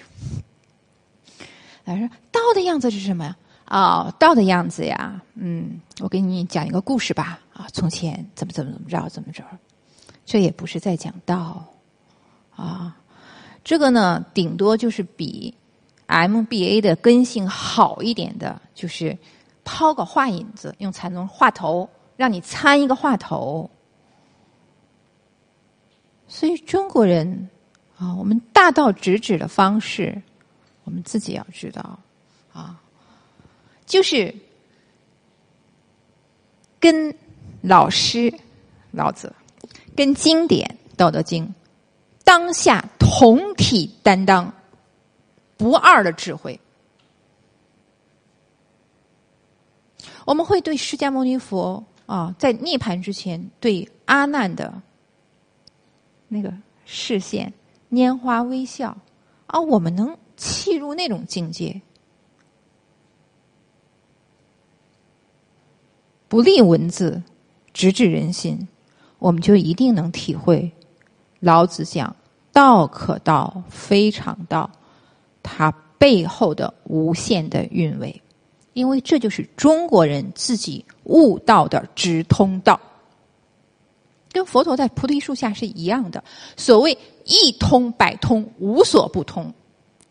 [1.86, 3.36] 他说：道的样子是什么呀？
[3.68, 7.40] 哦，道的样子呀，嗯，我给你讲一个故事吧。
[7.54, 9.44] 啊，从前怎么怎么怎么着，怎么着，
[10.26, 11.66] 这也不是在讲道
[12.56, 12.98] 啊。
[13.64, 15.54] 这个呢，顶多就是比。”
[16.12, 19.18] MBA 的根性好一点的，就是
[19.64, 23.70] 抛个话引子，用禅宗话头，让你参一个话头。
[26.28, 27.50] 所以中国人
[27.98, 30.22] 啊，我们大道直指的方式，
[30.84, 31.98] 我们自己要知道
[32.52, 32.82] 啊，
[33.86, 34.36] 就是
[36.78, 37.16] 跟
[37.62, 38.34] 老师
[38.92, 39.34] 老子，
[39.96, 41.46] 跟经典《道德经》，
[42.26, 44.54] 当下同体担当。
[45.58, 46.60] 不二的智慧，
[50.26, 54.82] 我们会对释迦牟尼佛啊，在涅盘之前对阿难的
[56.28, 56.52] 那个
[56.84, 57.54] 视线
[57.92, 58.98] 拈花微笑
[59.46, 61.80] 啊，我们能契入那种境界，
[66.28, 67.22] 不立文字，
[67.72, 68.68] 直指人心，
[69.20, 70.72] 我们就一定能体会
[71.40, 72.16] 老子讲
[72.52, 74.70] “道可道，非常道”。
[75.44, 78.22] 它背后的无限的韵味，
[78.74, 82.80] 因为这就是中国人自己悟道的直通道，
[84.32, 86.24] 跟佛陀在菩提树下是一样的。
[86.56, 89.52] 所谓一通百通，无所不通。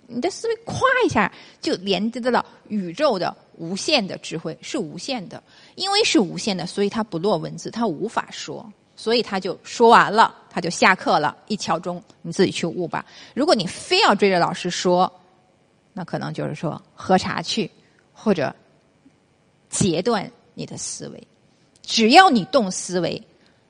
[0.08, 5.40] 你的思维咵一下就连接到了宇宙的无限的智慧，是无限的。
[5.76, 8.68] 因为是无限的，所以它不落文字，它无法说。
[8.96, 11.36] 所以他就说完了，他就下课了。
[11.46, 13.06] 一敲钟，你自己去悟吧。
[13.34, 15.10] 如果你非要追着老师说，
[15.92, 17.70] 那可能就是说喝茶去，
[18.12, 18.54] 或者
[19.68, 21.28] 截断你的思维。
[21.82, 23.22] 只要你动思维，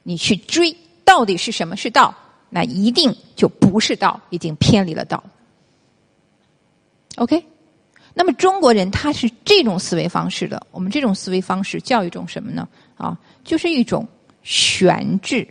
[0.03, 2.14] 你去追到底是什么是道，
[2.49, 5.23] 那一定就不是道，已经偏离了道。
[7.16, 7.45] OK，
[8.14, 10.66] 那么中国人他是这种思维方式的。
[10.71, 12.66] 我们这种思维方式叫一种什么呢？
[12.97, 14.09] 啊，就是一种。
[14.43, 15.47] 悬智，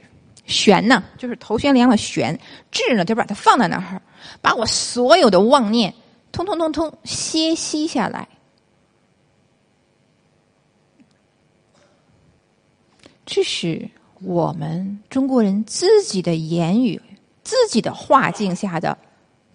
[0.50, 2.38] 悬呢就是头悬梁的悬，
[2.72, 4.02] 智呢就把它放在那儿，
[4.42, 5.94] 把我所有的妄念
[6.32, 8.28] 通通通通歇息下来。
[13.26, 13.88] 这是
[14.22, 17.00] 我们中国人自己的言语、
[17.44, 18.98] 自己的画境下的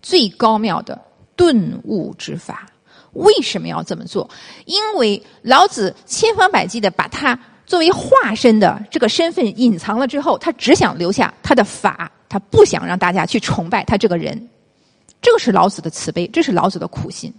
[0.01, 0.99] 最高妙的
[1.35, 2.67] 顿悟之法。
[3.15, 4.31] 为什么要这么做？
[4.65, 7.39] 因为老子千方百计的把它。
[7.67, 14.49] 作为化身的这个身份隐藏了之后，他只想留下他的法，他不想让大家去崇拜他这个人。
[15.23, 17.33] 这个是老子的慈悲，这是老子的苦心。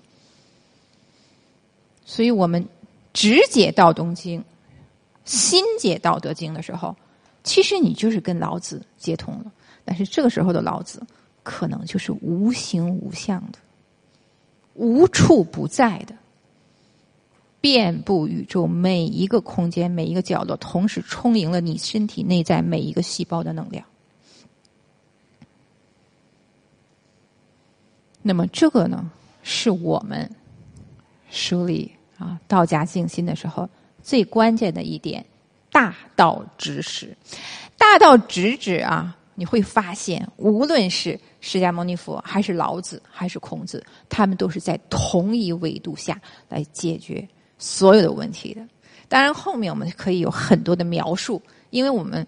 [2.04, 2.68] 所以我们
[3.14, 4.40] 直解《道东经》，
[5.24, 6.96] 心解《道德经》的时候，
[7.44, 9.46] 其实你就是跟老子接通了。
[9.84, 11.00] 但是这个时候的老子，
[11.44, 13.60] 可能就是无形无相的，
[14.74, 16.16] 无处不在的，
[17.66, 23.84] 遍布宇宙每一个空间、每一个角落，同时充盈了你身体内在每一个细胞的能量。
[28.22, 29.10] 那么这个呢，
[29.42, 30.30] 是我们
[31.32, 33.68] 梳理啊道家静心的时候
[34.04, 35.26] 最关键的一点：
[35.72, 37.18] 大道直使。
[37.80, 47.28] 大道直指啊，你会发现，无论是释迦牟尼佛，还是老子，还是孔子，他们都是在同一维度下来解决
[47.66, 48.62] 所有的问题的。
[49.08, 52.26] 当然，后面我们可以有很多的描述，因为我们。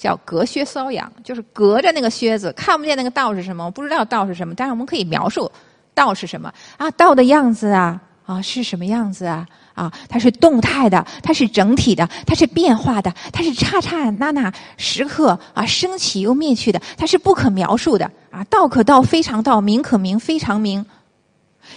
[0.00, 5.52] 叫隔靴搔痒，就是隔着那个靴子看不见那个道是什么，我不知道道是什么，但是我们可以描述
[5.92, 20.82] 道是什么啊，道的样子啊啊是什么样子啊啊，它是动态的，它是整体的，它是变化的，它是刹刹那那时刻啊升起又灭去的，它是不可描述的啊，道可道非常道，名可名非常名。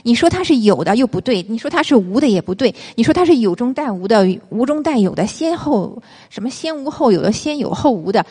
[0.02, 8.26] 你说它是有的又不对，你说它是无的也不对，你说它是有中带无的，无中带有的，先后什么先无后有的，先有后无的，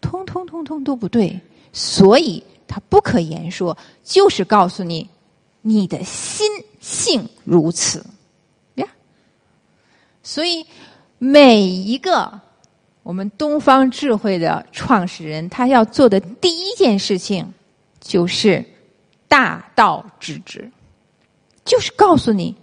[0.00, 1.40] 通通通通都不对。
[1.72, 5.08] 所以它不可言说，就是告诉你，
[5.60, 6.46] 你的心
[6.80, 8.04] 性如此
[8.76, 8.86] 呀。
[10.22, 10.64] 所以
[11.18, 12.40] 每一个
[13.02, 17.52] 我们东方智慧的创始人，他要做的第一件事情，
[18.00, 18.64] 就是
[19.28, 20.70] 大道之治。
[21.66, 22.56] 就是告诉你，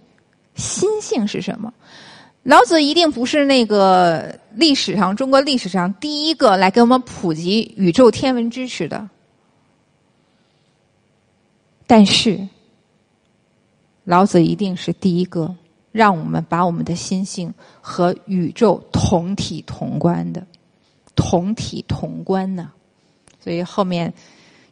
[0.56, 1.72] 心性是什么？
[2.42, 9.08] 老子一定不是那个历史上中国历史上第一个来给我们普及宇宙天文知识的，
[11.86, 12.46] 但是
[14.04, 15.54] 老子一定是第一个
[15.90, 20.46] 让我们把我们的心性和宇宙同体同观的，
[21.16, 22.70] 同体同观呢。
[23.40, 24.12] 所以后面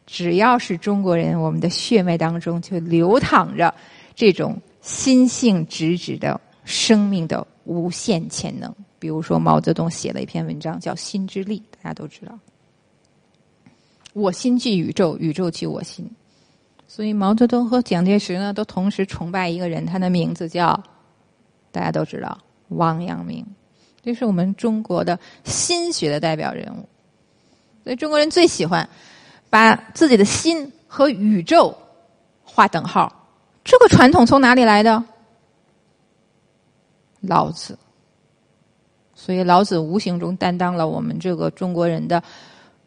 [0.05, 3.73] 只要是中国人，我们的血脉当中就流淌着。
[4.15, 12.37] 这种心性直指的生命的无限潜能，比如说毛泽东写了一篇文章叫《心之力》，大家都知道。
[14.13, 16.09] 我心即宇宙，宇宙即我心。
[16.87, 20.81] 所以毛泽东和蒋介石呢，都同时崇拜一个人，他的名字叫
[21.71, 23.43] 大家都知道王阳明，
[24.03, 26.87] 这是我们中国的心学的代表人物。
[27.83, 28.87] 所以中国人最喜欢
[29.49, 31.75] 把自己的心和宇宙
[32.43, 33.22] 划等号。
[33.63, 35.03] 这个传统从哪里来的？
[37.21, 37.79] 老子，
[39.15, 42.21] 所以老子无形中担当了我们这个中国人的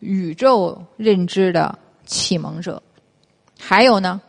[0.01, 2.83] 宇宙认知的启蒙者。
[3.59, 4.21] 还有呢，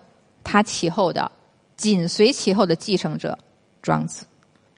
[0.45, 1.29] 他其后的
[1.75, 3.37] 紧随其后的继承者
[3.81, 4.25] 庄子，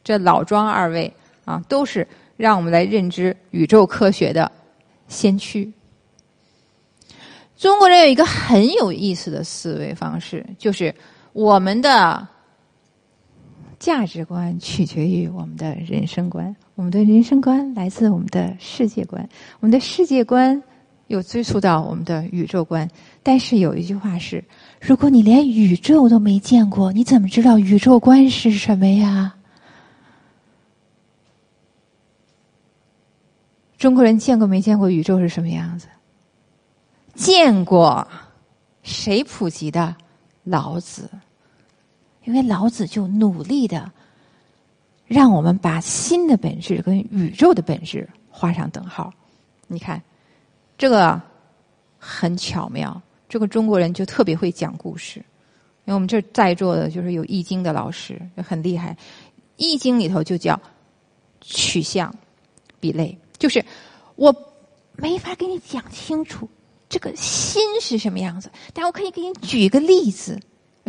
[0.03, 1.13] 这老庄二位
[1.45, 4.51] 啊，都是让我们来认知宇宙科学的
[5.07, 5.71] 先驱。
[7.55, 10.91] 中国人有一个很有意思的思维方式，就是。
[11.33, 12.27] 我们的
[13.77, 20.61] 价值观取决于我们的人生观，我们的人生观来自我们的世界观，我们的世界观
[21.07, 22.89] 又追溯到我们的宇宙观。
[23.23, 24.43] 但是有一句话是：
[24.81, 29.35] 如果你连宇宙都没见过，你怎么知道宇宙观是什么呀？
[33.77, 35.87] 中国人见过没见过宇宙是什么样子？
[37.15, 38.05] 见过，
[38.83, 39.95] 谁普及的？
[40.49, 41.09] 老子，
[42.23, 43.91] 因为老子就努力的
[45.05, 49.13] 让我们把心的本质跟宇宙的本质画上等号。
[49.67, 50.01] 你看，
[50.77, 51.21] 这个
[51.99, 52.99] 很巧妙。
[53.27, 55.19] 这个中国人就特别会讲故事，
[55.85, 58.97] 因为我们这在座的就是有易经的老师，很厉害。
[59.57, 60.59] 易经里头就叫
[61.39, 62.11] 取象
[62.79, 63.63] 比类，就是
[64.15, 64.33] 我
[64.95, 66.49] 没法给你讲清楚。
[66.89, 68.51] 这个心是什么样子？
[68.73, 70.39] 但我可以给你举一个例子，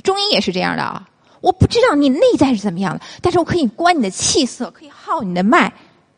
[0.03, 1.07] 中医也是这样的啊。
[1.43, 5.73] 我不知道你内在是怎么样的，但是我可以观你的气色，可以号你的脉。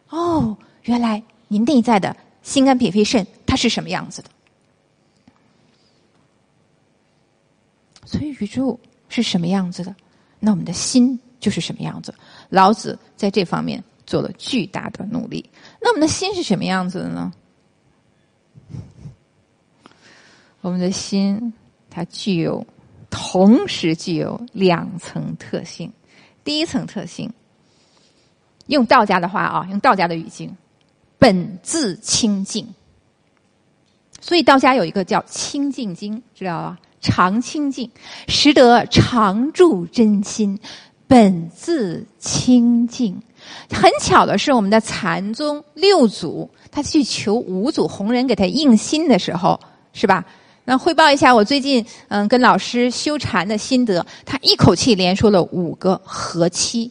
[0.08, 4.30] 哦，原来你内在的心肝脾肺肾它是什么样子的？
[8.04, 8.78] 所以宇宙
[9.08, 9.94] 是什么样子的？
[10.38, 12.14] 那我们的心就是什么样子？
[12.50, 15.48] 老子在这方面做了巨大的努力。
[15.80, 17.32] 那我们的心是什么样子的呢？
[20.62, 21.52] 我们的心，
[21.90, 22.64] 它具有
[23.10, 25.92] 同时具有两层特性。
[26.44, 27.30] 第一层特性，
[28.68, 30.56] 用道家的话啊，用道家的语境，
[31.18, 32.66] 本自清净。
[34.20, 36.78] 所以道家有一个叫《清净经》，知道吧？
[37.00, 37.90] 常清净，
[38.28, 40.56] 实得常住真心，
[41.08, 43.20] 本自清净。
[43.68, 49.58] 很巧的是，我们的禅宗六祖，他去求五祖弘忍给他印心的时候，
[49.92, 50.24] 是吧？
[50.64, 56.90] 那汇报一下我最近嗯跟老师修禅的心得，他一口气连说了五个和期，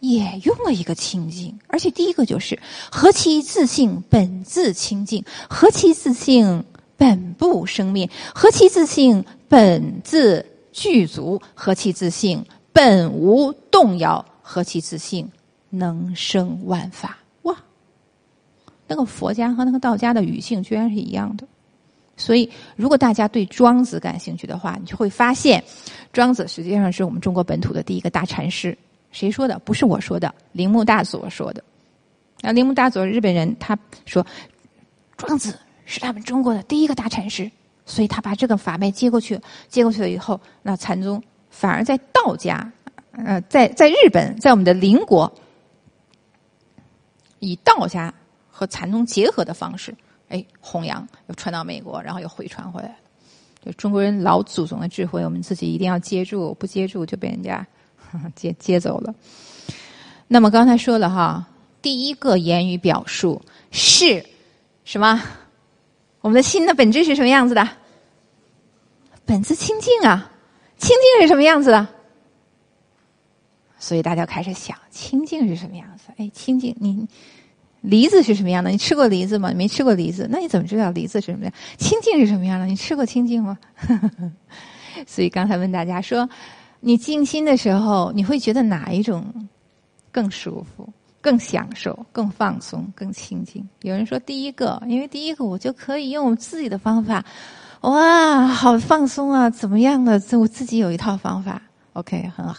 [0.00, 2.58] 也用了一个清净，而且第一个就是
[2.90, 6.64] 何其自性本自清净，何其自性
[6.96, 15.30] 本不生灭，何其自性本自具足，何其自性本无动摇，何其自性。
[15.74, 17.16] 能生万法。
[17.44, 17.56] 哇！
[18.86, 21.46] 那个佛家和那个道家的语境居然是一样的，
[22.16, 25.62] 所以如果大家对庄子感兴趣的话，你就会发现，
[26.12, 28.76] 庄子实际上是我们中国本土的第一个大禅师。
[29.10, 29.58] 谁说的？
[29.58, 31.62] 不是我说的，铃木大佐说的。
[32.40, 34.24] 那铃木大佐日本人，他说
[35.16, 37.50] 庄子是他们中国的第一个大禅师，
[37.84, 39.38] 所以他把这个法脉接过去，
[39.68, 42.72] 接过去了以后，那禅宗反而在道家，
[43.12, 45.32] 呃，在在日本，在我们的邻国。
[47.44, 48.14] 以道家
[48.48, 49.92] 和禅宗结合的方式，
[50.32, 52.96] 哎，弘扬又传到美国，然后又回传回来。
[53.64, 57.64] 就中国人老祖宗的智慧，我们自己一定要接住，不接住就被人家
[58.34, 59.14] 接接走了。
[60.26, 61.46] 那么刚才说了哈，
[61.82, 64.24] 第一个言语表述是
[64.84, 65.22] 什么？
[66.22, 67.68] 我们的心的本质是什么样子的？
[69.26, 70.32] 本自清净啊，
[70.78, 71.86] 清净是什么样子的？
[73.78, 76.04] 所以大家开始想，清净是什么样子？
[76.16, 77.06] 哎，清净，你
[77.82, 78.70] 梨子是什么样的？
[78.70, 79.50] 你吃过梨子吗？
[79.50, 81.52] 你没吃过梨子，那你怎么知道梨子是什么样？
[81.76, 82.66] 清净是什么样的？
[82.66, 83.58] 你吃过清净吗？
[85.06, 86.28] 所以刚才问大家说，
[86.80, 89.24] 你静心的时候，你会觉得哪一种
[90.10, 90.88] 更舒服、
[91.20, 93.68] 更享受、更放松、更清净？
[93.82, 97.24] 有人说第一个，因为第一个我就可以用我自己的方法，
[97.80, 99.50] 哇，好放松啊！
[99.50, 100.20] 怎么样的？
[100.38, 101.60] 我自己有一套方法
[101.94, 102.56] ，OK，很好。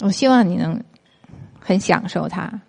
[0.00, 0.82] 我希望你能
[1.60, 2.60] 很享受它，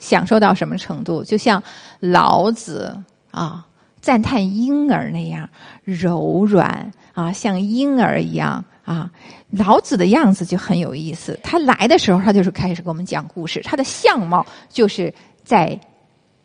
[0.00, 1.22] 享受到什么程度？
[1.22, 1.62] 就像
[2.00, 3.64] 老子啊
[4.00, 5.48] 赞叹婴儿那样
[5.84, 9.08] 柔软啊，像婴儿一样啊。
[9.50, 11.38] 老子的样子就很有意思。
[11.42, 13.60] 他来的时候，他就是开始给我们讲故事。
[13.62, 15.12] 他的相貌就是
[15.44, 15.78] 在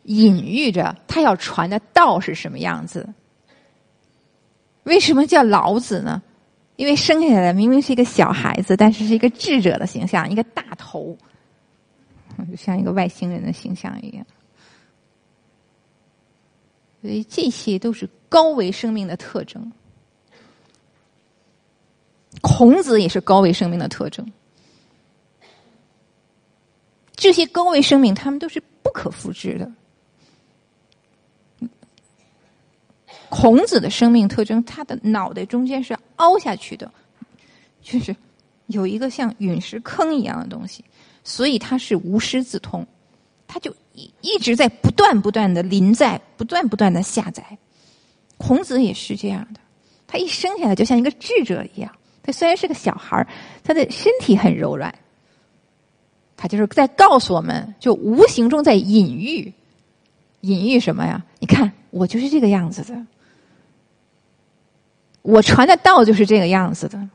[0.04, 3.08] 隐喻着他要传的道是什么样子。
[4.84, 6.22] 为什么叫老子呢？
[6.76, 11.16] 因为生下来明明是一个小孩子，但是是一个智者的形象，一个大头，
[12.50, 14.26] 就像一个外星人的形象一样。
[17.00, 19.72] 所以这些都是高维生命的特征。
[22.40, 24.26] 孔子也是高维生命的特征。
[27.14, 29.72] 这些高维生命，他们都是不可复制的。
[33.28, 36.92] 孔子的生命特征，他的脑袋中间是凹下去的，
[37.82, 38.14] 就是
[38.66, 40.84] 有一个像陨石坑一样的东西，
[41.28, 42.86] 所以他是无师自通，
[43.48, 47.42] 他就一一直在不断不断的临在，不断不断的下载。
[48.36, 49.58] 孔子也是这样的，
[50.06, 51.90] 他一生下来就像一个智者一样，
[52.22, 53.26] 他虽然是个小孩，
[53.64, 54.94] 他的身体很柔软，
[56.36, 59.52] 他就是在告诉我们，就无形中在隐喻，
[60.42, 61.20] 隐喻什么呀？
[61.40, 63.04] 你看，我就是这个样子的。
[65.22, 67.08] 我传的道就是这个样子的。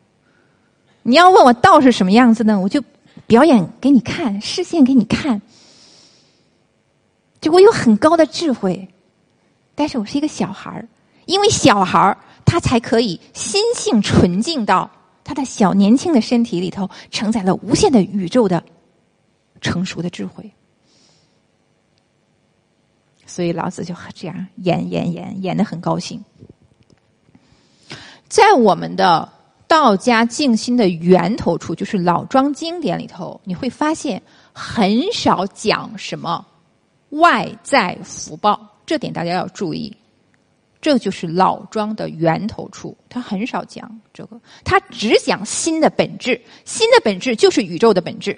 [1.03, 2.59] 你要问我道是什么样子呢？
[2.59, 2.83] 我就
[3.31, 5.41] 表演给你看，示现给你看。
[7.39, 8.89] 就我有很高的智慧，
[9.73, 10.85] 但是我是一个小孩儿，
[11.27, 14.91] 因为小孩儿他才可以心性纯净到
[15.23, 18.61] 他的小年轻的身体里头承载了无限的宇宙的
[19.61, 20.51] 成熟的智慧。
[23.25, 26.21] 所以老子就这样演演演演的很高兴。
[28.27, 29.31] 在我们的
[29.71, 36.45] 道家静心的源头处，就是老庄经典里头，你会发现很少讲什么
[37.11, 39.95] 外在福报，这点大家要注意。
[40.81, 48.37] 这就是老庄的源头处，他很少讲这个，他只讲心的本质，心的本质就是宇宙的本质。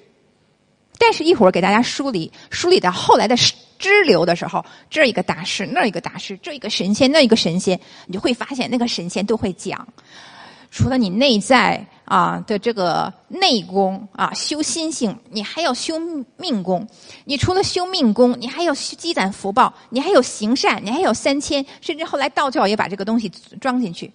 [0.99, 3.35] 但是，一会儿给大家梳理梳理到后来的
[3.79, 9.87] 支流的时候，这一个大师，那一个大师，这一个神仙，那一个神仙，你就会发现，那个神仙都会讲，
[10.73, 15.99] 除了你内在啊的这个内功啊，修心性，你还要修
[16.35, 16.87] 命功。
[17.25, 23.29] 你除了修命功，你还要积攒福报，你还有行善，你还有三千，甚至后来道教也把这个东西
[23.61, 24.11] 装进去。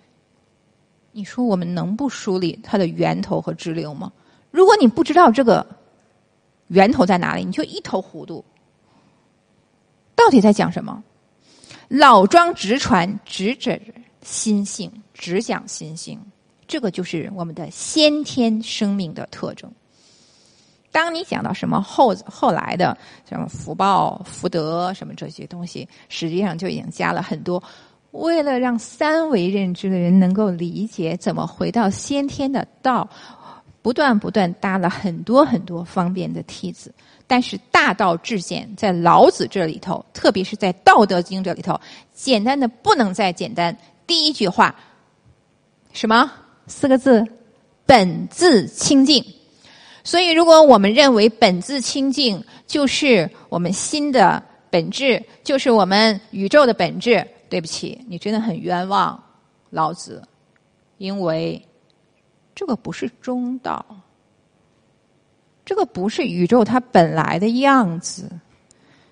[1.12, 4.12] 你说我们能不梳理它的源头和支流吗？
[4.50, 5.64] 如果你不知道这个。
[6.68, 7.46] 源头在哪里？
[7.46, 8.44] 你就一头糊涂。
[10.14, 11.02] 到底在讲什么？
[11.88, 13.80] 老庄直传直指
[14.20, 16.20] 心性，只讲心性，
[16.68, 19.68] 这个就是我们的先天生命的特征。
[20.92, 22.96] 当你讲到什么后后来的
[23.28, 27.62] 什么福报、福德什么这些东西，实际上就已经加了很多，
[28.12, 33.08] 为了让三维认知的人能够理解怎么回到先天的道，
[33.82, 36.92] 不断不断搭了很多很多方便的梯子。
[37.26, 41.78] 但是大道至简，在老子这里头，特别是在《道德经》这里头，
[42.14, 43.76] 简单的不能再简单。
[44.06, 44.74] 第一句话，
[45.92, 46.32] 什么
[46.68, 47.24] 四个字？
[47.86, 49.24] 本自清净。
[50.04, 59.22] 所以，如果我们认为本自清净就是我们心的本质，就是我们宇宙的本质，对不起，你真的很冤枉
[59.70, 60.22] 老子，
[60.98, 61.62] 因为
[62.54, 63.84] 这个不是中道。
[65.64, 68.30] 这个不是宇宙它本来的样子，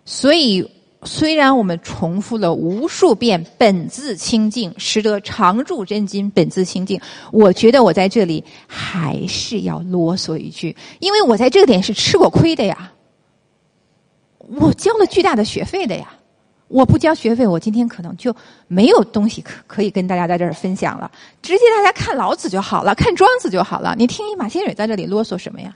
[0.06, 0.66] 所以
[1.06, 7.00] 虽然我们重复了无数遍“本自清净，实得常住真经”，本自清净，
[7.30, 12.92] 我觉得我在这里还是要啰嗦一句，因为我在这个点是吃过亏的呀，
[14.38, 16.12] 我交了巨大的学费的呀，
[16.68, 18.34] 我不交学费，我今天可能就
[18.66, 25.74] 没有东西可可以跟大家在这儿分享了，直接大家看老子就好了，看庄子就好了，你听马先蕊在这里啰嗦什么呀？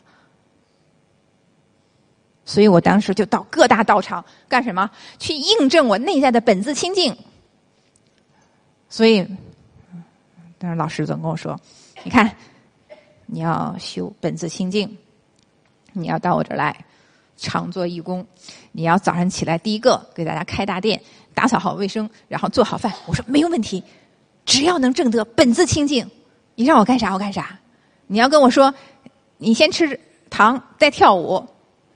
[2.51, 4.91] 所以我当时就到各大道场干什么？
[5.21, 7.17] 去印证我内在的本自清净。
[8.89, 9.25] 所以，
[10.59, 11.57] 但是老师总跟我说
[12.03, 12.29] ：“你看，
[13.27, 14.99] 你要修本自清净，
[15.93, 16.77] 你要到我这儿来
[17.37, 18.27] 常做义工，
[18.73, 21.01] 你要早上起来第一个给大家开大殿，
[21.33, 23.81] 打扫好卫生，然后做好饭。”我说：“没有问题，
[24.45, 26.11] 只要能证得本自清净，
[26.57, 27.61] 你让我干啥我干啥。
[28.09, 28.75] 你要跟我说，
[29.37, 31.47] 你先吃糖再跳舞。”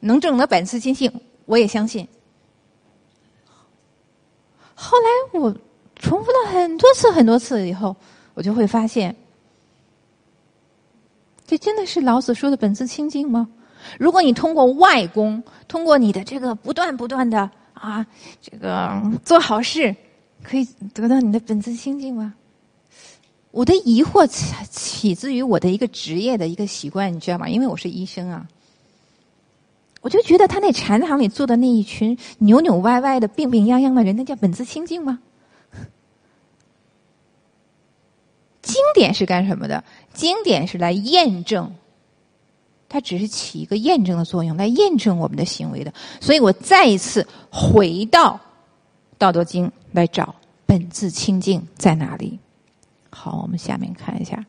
[0.07, 1.11] 能证得本自清净，
[1.47, 2.07] 我也相信。
[4.75, 5.57] 后来我
[5.97, 7.97] 重复了很多次、很多次以后，
[8.35, 9.17] 我就会发现，
[11.47, 13.49] 这真的是老子说的本自清净吗？
[13.99, 18.07] 如果你通过外功，通过你的这个不断不断的啊，
[18.43, 19.97] 这个做好事，
[20.43, 22.35] 可以得到你的本自清净吗？
[23.53, 27.49] 我的疑惑起起自于我的一个职业的一个习惯，你知道吗？
[27.49, 28.47] 因为我是医生啊。
[30.05, 35.19] 我就觉得他那禅堂里坐的那一群扭扭歪歪的、病病殃殃的人，那叫本自清净吗？
[38.61, 39.83] 经典是干什么的？
[40.13, 41.73] 经典是来验证，
[42.87, 45.91] 它只是起一个验证的作用，来验证我们的行为的。
[46.21, 48.35] 所以我再一次回到
[49.17, 50.35] 《道德经》来找
[50.67, 52.39] 本自清净在哪里。
[53.09, 54.45] 好，我们下面看一下。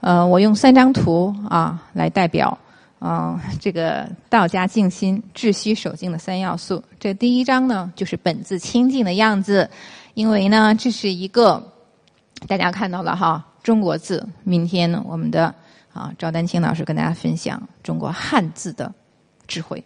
[0.00, 2.58] 呃，我用三张图啊来代表。
[3.06, 6.82] 嗯，这个道家静心、致虚守静的三要素。
[6.98, 9.68] 这第一章呢，就是本自清净的样子。
[10.14, 11.62] 因为呢，这是一个
[12.48, 14.26] 大家看到了哈，中国字。
[14.42, 15.54] 明天呢，我们的
[15.92, 18.90] 啊赵丹青老师跟大家分享中国汉字的
[19.46, 19.84] 智慧。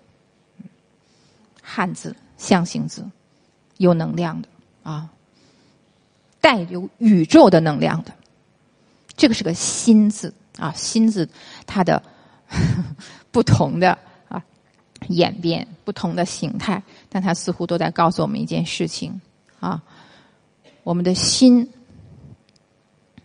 [1.60, 3.04] 汉字象形字，
[3.78, 4.46] 有能量的
[4.84, 5.08] 啊，
[6.40, 8.12] 带有宇宙的能量的。
[9.16, 11.28] 这个是个心字啊，心字
[11.66, 12.00] 它的。
[13.30, 13.96] 不同的
[14.28, 14.42] 啊
[15.08, 19.20] 演变，不同的形态，但它似乎都在告诉我们一件事情
[19.60, 19.82] 啊：
[20.82, 21.68] 我们的心，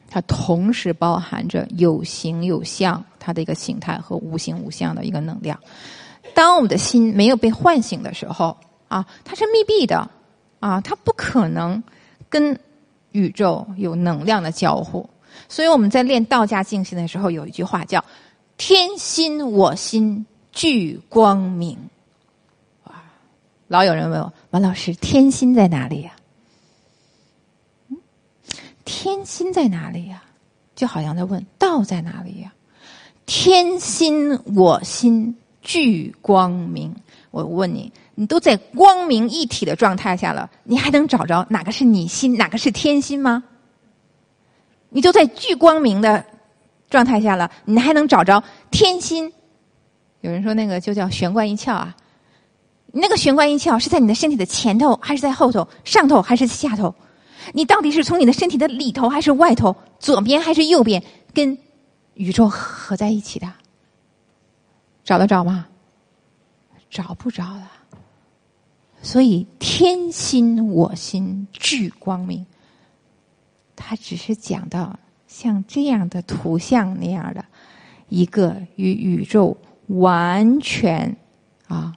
[0.10, 5.58] 它同时包含着有形有相它的一个形态和无形无相的一个能量。
[6.36, 8.58] 当我们的心没有被唤醒的时候
[8.90, 10.10] 啊，它是密闭的
[10.60, 11.82] 啊，它不可能
[12.30, 12.60] 跟
[13.14, 15.10] 宇宙有能量的交互。
[15.48, 18.04] 所以我们在练道家静心的时候，有一句话叫。
[18.66, 21.78] 天心我心俱光明，
[22.86, 22.94] 哇！
[23.68, 26.16] 老有人问我，王老师，天心在哪里呀？
[28.86, 30.24] 天心在哪里呀？
[30.78, 32.54] 就好像在问道在哪里呀？
[33.26, 36.96] 天心我心俱光明。
[37.32, 43.44] 我问你，你都在光明一体的状态下了，你还能找着哪个是你心，哪个是天心吗？
[44.88, 46.26] 你都在聚光明的。
[46.94, 49.34] 状态下了，你还能找着天心？
[50.22, 51.96] 有人说那个就叫玄关一窍啊。
[52.92, 55.68] 那个玄关一窍是在你的身体的前头，还是在后头？
[55.84, 56.94] 上头还是下头？
[57.52, 59.76] 你到底是从你的身体的里头还是外头？
[60.00, 61.04] 左边还是右边？
[61.34, 61.58] 跟
[62.14, 63.52] 宇宙合在一起的？
[65.04, 65.66] 找得着吗？
[66.92, 67.72] 找不着了。
[69.02, 72.46] 所以天心我心俱光明，
[73.76, 74.96] 他只是讲到。
[75.34, 77.44] 像这样的图像那样的
[78.08, 79.58] 一个与宇宙
[79.88, 81.18] 完全
[81.68, 81.92] 啊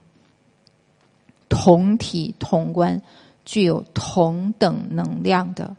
[1.50, 3.00] 同体同观、
[3.44, 5.76] 具有同等能量的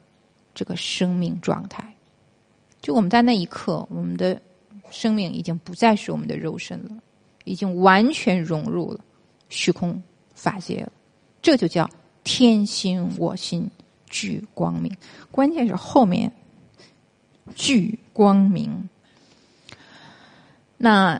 [0.54, 1.92] 这个生命状态。
[2.80, 4.40] 就我们在那一刻，我们的
[4.92, 6.92] 生命已经不再是我们的肉身了，
[7.44, 9.00] 已经完全融入了
[9.50, 10.00] 虚空
[10.36, 10.92] 法界了。
[11.42, 11.90] 这就叫
[12.24, 13.68] 天心我心
[14.06, 14.96] 俱光明。
[15.32, 16.32] 关键是后面
[17.56, 18.90] 聚光明。
[20.78, 21.20] 那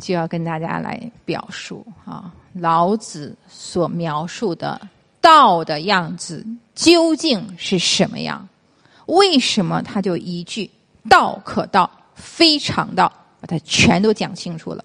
[0.00, 4.80] 就要跟大家来表述啊，老子所描述的
[5.20, 8.48] 道的样子究竟是什么样？
[9.06, 10.68] 为什么他就一句
[11.08, 14.84] “道可道，非常道”把它全都讲清楚了？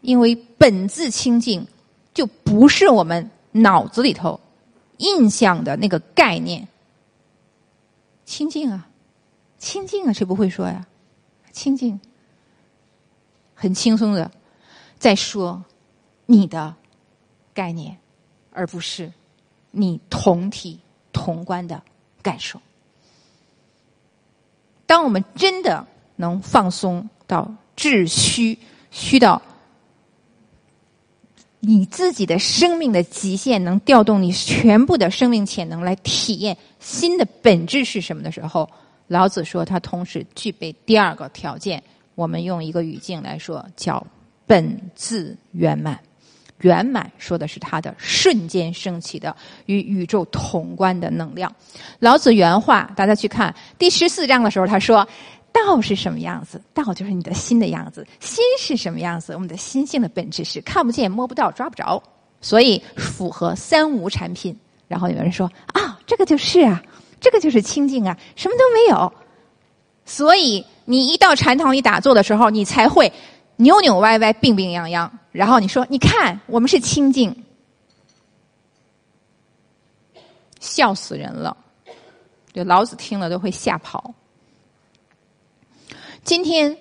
[0.00, 1.64] 因为本自清净，
[2.12, 4.40] 就不是我们脑子里头
[4.96, 6.66] 印象的那个概念。
[8.24, 8.88] 清净啊，
[9.60, 10.84] 清净啊，谁不会说呀？
[11.52, 12.00] 清净。
[13.54, 14.30] 很轻松的
[14.98, 15.62] 在说
[16.24, 16.74] 你的
[17.52, 17.96] 概念，
[18.52, 19.12] 而不是
[19.70, 20.80] 你同体
[21.12, 21.82] 同观的
[22.22, 22.58] 感受。
[24.86, 25.86] 当我们真的
[26.16, 28.58] 能放松到至虚，
[28.90, 29.42] 虚到
[31.60, 38.70] 你自己的生命的极限，能调动你全部的生命潜能来体验新的本质是什么的时候，
[39.10, 41.82] 老子说他同时具备第二个条件。
[42.14, 44.06] 我们用一个语境来说，叫
[44.46, 45.98] 本自圆满。
[46.60, 49.34] 圆满说的是它的瞬间升起的
[49.66, 51.52] 与宇宙同观的能量。
[51.98, 55.06] 老子原话，大家去看第十四章的时候，他说
[55.52, 56.62] ：“道是什么样子？
[56.72, 58.06] 道就是你的心的样子。
[58.20, 59.32] 心是什么样子？
[59.32, 62.00] 我们的心性的本质是看不见、摸不到、抓不着，
[62.40, 64.56] 所以符合三无产品。”
[64.86, 66.82] 然后有人说：“啊，这个就是啊，
[67.20, 69.12] 这个就是清净啊，什么都没有。”
[70.04, 70.64] 所以。
[70.86, 73.12] 你一到禅堂里打坐的时候，你才会
[73.54, 75.08] 扭扭歪歪、病病殃殃。
[75.30, 77.44] 然后你说：“你看，我们是清净，
[80.58, 81.56] 笑死人了。”
[82.52, 84.12] 就老子听了都会吓跑。
[86.24, 86.76] 今天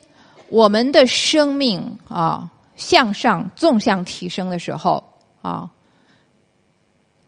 [0.48, 5.04] 我们的生命啊，向上纵向提升的时候
[5.44, 5.70] 啊，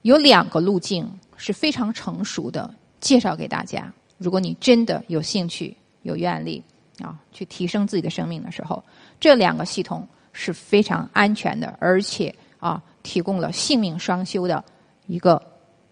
[0.01, 1.07] 有两个路径
[1.37, 3.91] 是非常成熟的，介绍给大家。
[4.17, 6.63] 如果你真的有兴趣、有愿力。
[6.99, 8.83] 啊，去提升自己的生命的时候，
[9.19, 14.63] 这两个系统是非常安全的，而且啊，提供了性命双修的
[15.07, 15.41] 一个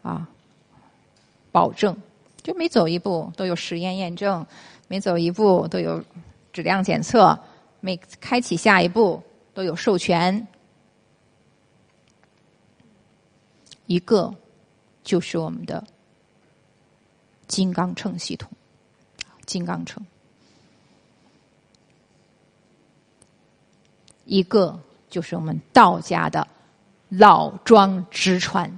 [0.04, 0.30] 啊
[1.52, 1.98] 保证。
[2.44, 4.46] 就每走一步都有实验验证，
[4.88, 6.04] 每走一步都有
[6.54, 7.36] 质量检测，
[7.80, 9.20] 每开启下一步
[9.56, 10.48] 都有授权。
[13.88, 14.32] 一个
[15.04, 15.84] 就是我们的
[17.50, 18.50] 金刚秤系统，
[19.46, 20.02] 金刚秤。
[24.24, 24.80] 一个
[25.10, 26.48] 就是我们道家的
[27.10, 28.72] 老庄直传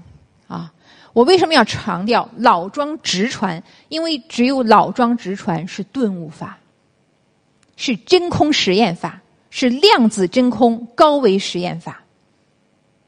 [0.47, 0.73] 啊！
[1.11, 3.61] 我为什么要强调老庄直传？
[3.89, 6.57] 因为只有老庄直传是顿悟法，
[7.75, 12.01] 是真空实验法，是量子真空高维实验法，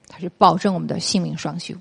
[0.10, 1.74] 它是保证我们的性命双修。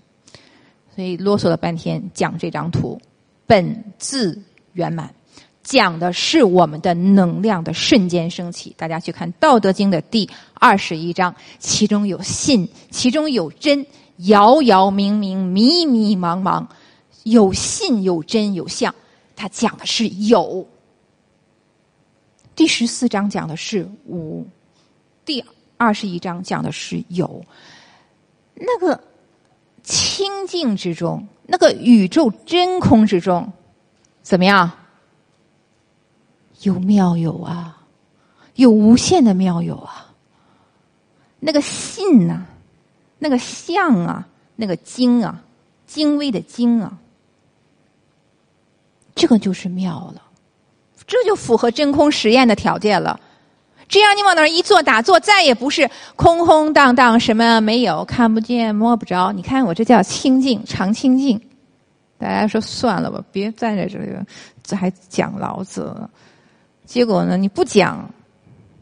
[0.95, 3.01] 所以啰嗦了半天讲这张图，
[3.47, 4.41] 本自
[4.73, 5.15] 圆满。
[5.63, 8.75] 讲的是我们的能量的瞬间升起。
[8.77, 13.87] 大家去看《道德经》的第二十一章，其中有信，其中有真，
[14.17, 16.67] 遥遥冥冥，迷迷茫茫，
[17.23, 18.93] 有信，有真，有相。
[19.37, 20.67] 它讲的是有。
[22.57, 24.45] 第十四章讲的是无，
[25.25, 25.43] 第
[25.77, 27.45] 二十一章讲的是有。
[28.55, 29.01] 那个
[29.85, 33.53] 清净之中，那个宇宙真空之中，
[34.23, 34.71] 怎么样？
[36.63, 37.83] 有妙有啊，
[38.55, 40.07] 有无限的妙有啊。
[41.41, 42.45] 那个信呐，
[43.19, 45.43] 那个相啊，那个精啊，
[45.87, 46.97] 精微的精啊，
[49.15, 50.23] 这个就是妙了。
[51.05, 53.19] 这就符合真空实验的条件了。
[53.89, 59.33] 只要你往那儿一坐打坐，再也不是空空荡荡，什么没有，看不见摸不着。
[59.33, 61.41] 你看我这叫清净，常清净。
[62.19, 64.25] 大家说算了吧，别站在这个，
[64.63, 66.09] 这还讲老子。
[66.85, 67.37] 结果呢？
[67.37, 68.09] 你不讲、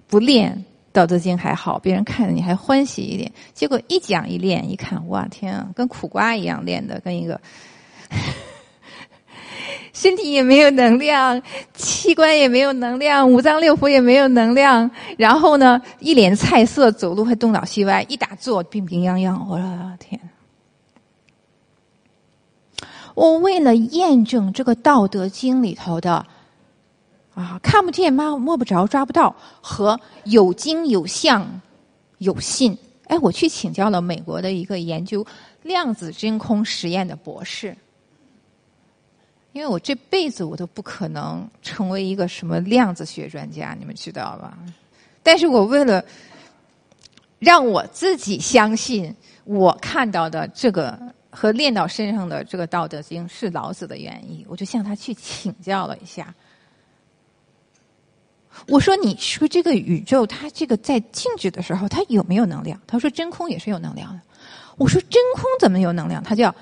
[0.09, 0.53] 不练
[0.93, 3.31] 《道德经》还好，别人看着你还欢喜一点。
[3.55, 7.41] 结果一讲一练，一看，哇天啊，跟苦瓜一样练的，跟一个
[9.93, 11.41] 身体也没有能量，
[11.75, 14.91] 器官也没有能量，五脏六腑也没有能量。
[15.17, 19.47] 然后呢，一脸菜色，走路还东倒西歪，一打坐病病殃殃。
[19.49, 20.21] 我的天！
[23.15, 26.27] 我为了验证这个《道德经》里头的。
[27.33, 28.37] 啊，看不见摸？
[28.37, 31.61] 摸不着，抓不到，和有经有相
[32.19, 32.77] 有信。
[33.07, 35.25] 哎，我去请教了美国的一个研究
[35.63, 37.75] 量子真空实验的博士。
[39.53, 44.57] 因为我这辈子我都不可能成为一个什么量子学专家，你们知道吧？
[45.23, 46.05] 但是我为了
[47.39, 50.99] 让我自己相信，我看到的这个
[51.31, 56.33] 和练到身上的这个《道德经》是老子的原意，我就向他去请教了一下。
[58.67, 64.21] 我说：“你说这个宇宙，它这个在静止的时候，它有没有能量？”他说：“真空也是有能量的。”
[64.77, 66.23] 我说：“真空怎么有能量？
[66.23, 66.55] 它叫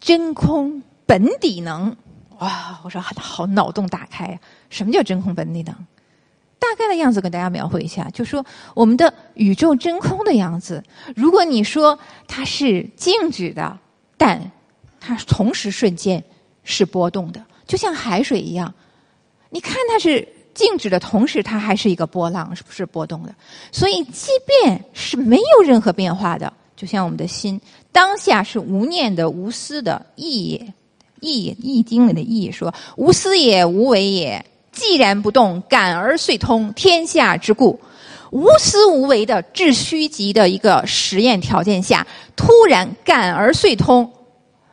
[0.00, 0.82] 真空。”
[1.12, 1.94] 本底能，
[2.38, 2.80] 哇！
[2.82, 4.38] 我说好，脑洞大开呀！
[4.70, 5.74] 什么叫真空本底能？
[6.58, 8.42] 大概的样子跟大家描绘一下，就说
[8.72, 10.82] 我们的宇宙真空的样子。
[11.14, 13.78] 如果你说它是静止的，
[14.16, 14.50] 但
[14.98, 16.24] 它同时瞬间
[16.64, 18.72] 是波动的，就像海水一样。
[19.50, 23.34] 你看它是静止的同时，它还是一个波浪，是不是波动的？
[23.70, 27.60] 所以，即便是没有任何变化的，就像我们的心，
[27.92, 30.72] 当下是无念的、无私的意。
[31.22, 34.44] 易易经里的易说：“无私也，无为也。
[34.72, 36.72] 既然不动，感而遂通。
[36.74, 37.78] 天下之故，
[38.30, 44.10] 无私无为的至虚极的一个实验条件下，突然感而遂通，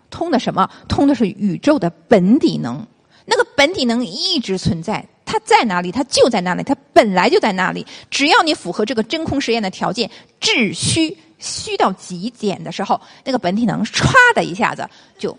[0.10, 0.70] 通的什么？
[0.88, 2.86] 通的是宇宙的本体能。
[3.26, 5.92] 那个本体能一直存在，它在哪里？
[5.92, 7.86] 它就在那里，它本来就在那里。
[8.10, 14.90] 只要你符合这个真空实验的条件，至虚虚到极点的时候，那个本体能唰的一下子
[15.20, 15.38] 就。”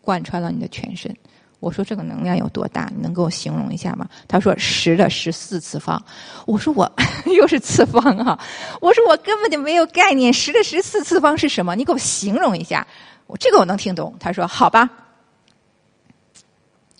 [0.00, 1.14] 贯穿了你的全身。
[1.60, 2.90] 我说这个能量有多大？
[2.96, 4.08] 你能给我形容一下吗？
[4.26, 6.02] 他说十的十四次方。
[6.46, 6.90] 我说我
[7.36, 8.40] 又是次方啊！
[8.80, 11.76] 我说我根本就没有概念，十的十四次方是什么？
[11.76, 12.86] 你给我形容一下。
[13.26, 14.14] 我这个我能听懂。
[14.18, 14.88] 他说好吧。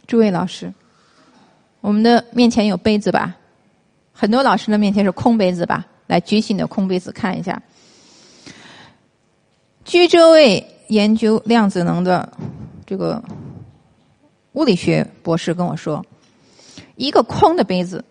[0.07, 0.71] 诸位老师，
[1.81, 3.35] 我们的面前有杯子吧？
[4.13, 5.87] 很多老师的面前是空杯子吧？
[6.07, 7.63] 来举起你的空杯子看一下。
[9.87, 12.31] 据这位研究量子能的。
[12.91, 13.22] 这个
[14.55, 16.05] 物理学博士跟我说，
[16.97, 18.05] 一个空的杯子，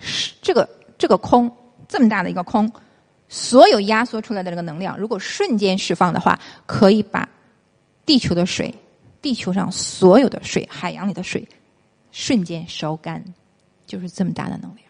[0.00, 0.68] 是这个
[0.98, 1.48] 这个空
[1.86, 2.68] 这么大的一个空，
[3.28, 7.28] 所有压缩出来的这个能量，如果瞬间释放的话，可以把
[8.04, 8.74] 地球的水、
[9.22, 11.48] 地球上所有的水、海洋里的水
[12.10, 13.24] 瞬间烧干，
[13.86, 14.84] 就是这么大的能量。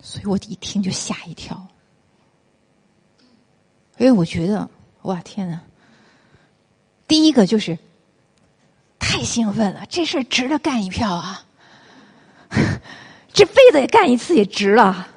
[0.00, 1.66] 所以我一听就吓一跳，
[3.98, 4.70] 因为我觉得，
[5.02, 5.60] 哇，天呐！
[7.08, 7.76] 第一个就是
[8.98, 11.44] 太兴奋了，这事儿值得干一票啊！
[13.32, 15.08] 这辈子也干一次也值了。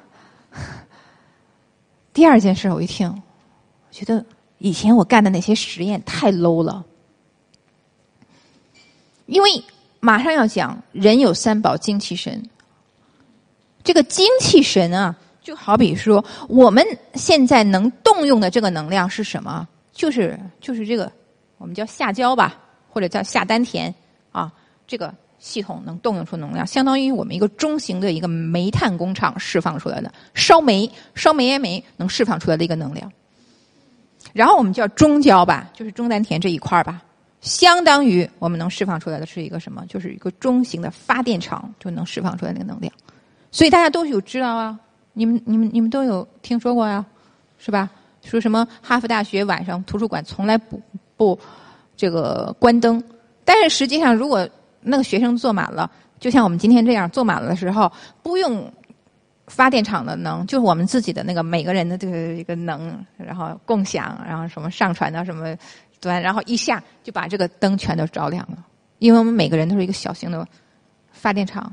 [2.12, 4.24] 第二件事，我一听，我觉得
[4.58, 6.84] 以前我干的那些实验太 low 了，
[9.26, 9.64] 因为
[10.00, 12.42] 马上要讲人有三宝精气神，
[13.84, 16.84] 这个精气神啊，就好比说我们
[17.14, 19.66] 现在能动用的这个能量是什么？
[19.92, 21.10] 就是就是这个。
[21.58, 23.94] 我们叫下焦吧，或者叫下丹田
[24.32, 24.52] 啊，
[24.86, 33.10] 这个系统能动用出能量，相当于我们一个中型的一个煤炭工厂释放出来的烧煤、烧煤烟煤能释放出来的一个能量。
[34.32, 37.02] 然后我们叫中焦吧，就是中丹田这一块吧，
[37.40, 39.84] 相当于我们能释放出来的是一个什么？
[39.88, 42.92] 就是一个中型的发电厂就能释放出来那个能量。
[43.50, 44.78] 所以大家都有知道啊，
[45.14, 47.04] 你们、你们、你们都有听说过呀，
[47.58, 47.88] 是吧？
[48.22, 50.80] 说什么哈佛大学晚上图书馆从来不。
[51.16, 51.38] 不，
[51.96, 53.02] 这个关灯。
[53.44, 54.48] 但是实际上，如果
[54.80, 57.90] 那个学生坐满了，就像我们今天这样坐满了的时候，
[58.22, 58.72] 不用
[59.46, 65.56] 发电厂的能，就是我们自己的那个每个人的这个一个能，然后共享，然后什么上传到什么
[66.00, 68.58] 端，然后一下就把这个灯全都照亮了。
[68.98, 70.46] 因为我们每个人都是一个小型的
[71.12, 71.72] 发电厂。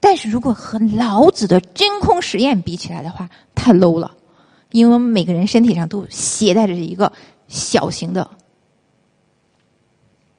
[0.00, 4.10] 但是如果和老子的真空实验比起来的话，太 low 了，
[4.70, 7.12] 因为我们每个人身体上都携带着一个。
[7.50, 8.30] 小型的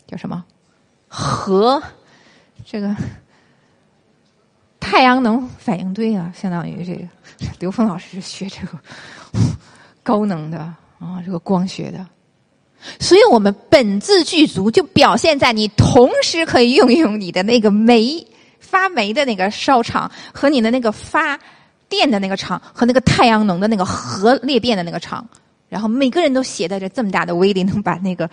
[0.07, 0.43] 叫什么？
[1.07, 1.83] 核
[2.65, 2.95] 这个
[4.79, 7.05] 太阳能反应堆啊，相当于这个
[7.59, 8.79] 刘峰老师学这个
[10.01, 10.59] 高能的
[10.99, 12.07] 啊，这个光学的。
[12.99, 18.25] 所以我们本自具足，就表现在你同时可以用用你的那个煤
[18.59, 21.37] 发煤的那个烧厂和你的那个发
[21.89, 25.27] 电的那个厂和那个太阳能的那个核裂变的那个厂。
[25.71, 28.29] 然后每个人都携带着这么大的威力，能把那个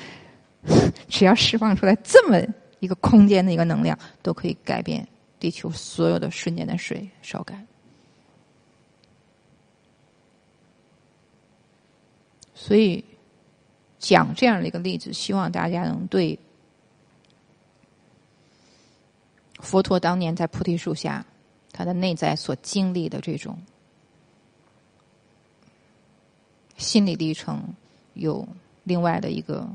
[1.08, 2.36] 只要释放出来这么
[2.80, 5.06] 一个空间的一个能量，都可以改变
[5.38, 7.64] 地球所有的瞬间的水烧干。
[12.54, 13.04] 所以
[14.00, 16.36] 讲这样的一个例子，希望大家能对
[19.60, 21.24] 佛陀当年在菩提树下
[21.70, 23.56] 他的内在所经历的这种。
[26.78, 27.62] 心理历程
[28.14, 28.48] 有
[28.84, 29.68] 另外的一个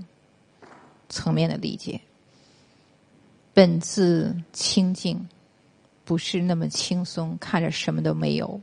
[1.10, 2.02] 层面的理解。
[3.54, 5.30] 本自清净，
[6.04, 8.60] 不是那么轻松，看着什么都没有。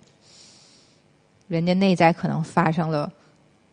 [1.46, 3.12] 人家内在可能发生了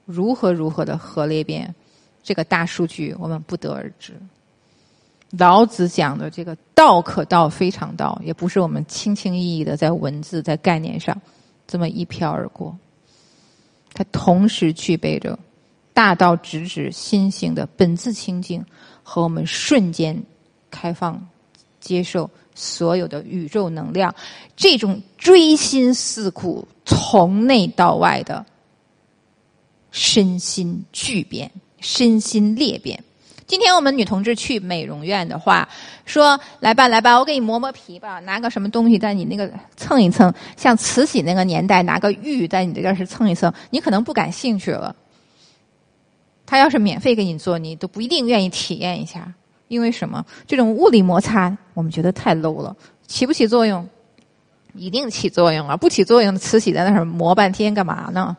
[0.05, 1.73] 如何如何的核裂变，
[2.21, 4.13] 这个大数据我们不得而知。
[5.31, 11.19] 老子讲的这个道可道非常道，也不是我们轻轻易易的在文字在概念上
[11.65, 12.77] 这么一飘而过。
[13.97, 15.39] 它同时具备着
[15.91, 18.63] 大道直指心性的本自清净，
[19.01, 20.15] 和我们瞬间
[20.69, 21.27] 开放
[21.79, 24.13] 接受所有的宇宙能量，
[24.55, 28.45] 这种锥心似苦、从内到外的
[29.89, 33.03] 身心巨变、身心裂变。
[33.47, 35.67] 今天我们女同志去美容院的话，
[36.05, 44.93] 说来吧来吧，我给你磨磨皮吧，拿个什么东西在你那个蹭一蹭，像慈禧那个年代拿个玉在你这个是蹭一蹭，你可能不感兴趣了。
[46.45, 49.33] 他要是免费给你做，你都不一定愿意体验一下，
[49.69, 50.25] 因为什么？
[50.45, 52.75] 这种物理摩擦我们觉得太 low 了，
[53.07, 53.87] 起不起作用？
[54.73, 55.77] 一定起作用啊！
[55.77, 58.35] 不起作用，慈禧在那儿磨半天干嘛呢？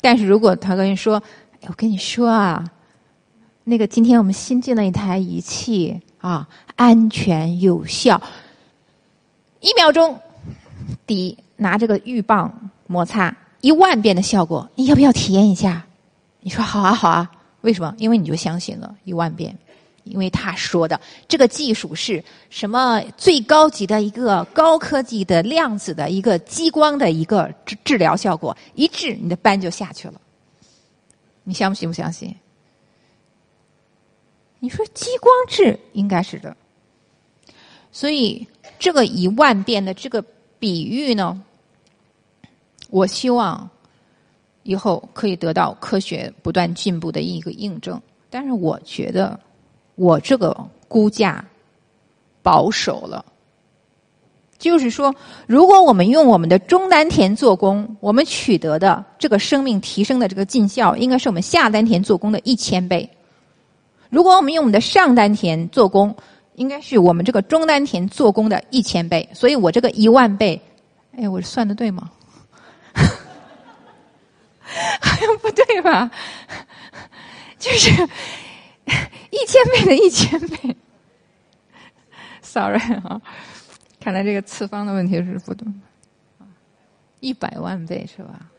[0.00, 1.20] 但是如果他跟你说，
[1.60, 2.64] 哎我跟你说啊。
[3.68, 8.18] 那个，今天我们新进了一台仪器啊，安全有效，
[9.60, 10.18] 一秒钟，
[11.06, 15.84] 底拿这个浴棒摩擦一万遍的效果，你要不要体验一下？
[16.40, 17.94] 你说好啊，好啊，为什么？
[17.98, 19.54] 因为你就相信了一万遍，
[20.04, 20.98] 因为他说的
[21.28, 30.14] 这个技术是什么最高级的一个高科技的量子的一个激光的一个治治疗效果，一治你的斑就下去了，
[31.44, 31.86] 你相不信？
[31.86, 32.34] 不相信？
[34.60, 36.56] 你说激光治应该是的，
[37.92, 38.46] 所以
[38.78, 40.22] 这个一万遍的这个
[40.58, 41.40] 比喻呢，
[42.90, 43.68] 我希望
[44.64, 48.00] 以后可以得到科学不断进步的一个印证。
[48.30, 49.38] 但是我觉得
[49.94, 50.54] 我这个
[50.88, 51.44] 估价
[52.42, 53.24] 保守了，
[54.58, 55.14] 就是说，
[55.46, 63.08] 如果我们用我们的中丹田做功，我们取得的这个生命提升的这个尽效，应该是我们下丹田做功的一千倍。
[64.10, 66.16] 如果我们用我们的上丹田做功，
[66.54, 69.28] 应该是我们这个中丹田做功的一千倍。
[69.32, 70.60] 所以我这个一万倍，
[71.16, 72.10] 哎，我算的对吗？
[75.00, 76.10] 好像不对吧？
[77.58, 77.90] 就是
[79.30, 80.76] 一千倍的一千倍。
[82.42, 83.20] Sorry 啊，
[84.00, 85.66] 看来这个次方的问题是不对。
[87.20, 88.50] 一百万倍是吧？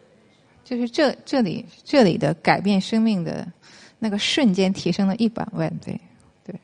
[0.64, 3.48] 就是这这里这里的改变生命的。
[4.00, 6.00] 那个瞬间提升了一百万倍，
[6.46, 6.56] 对，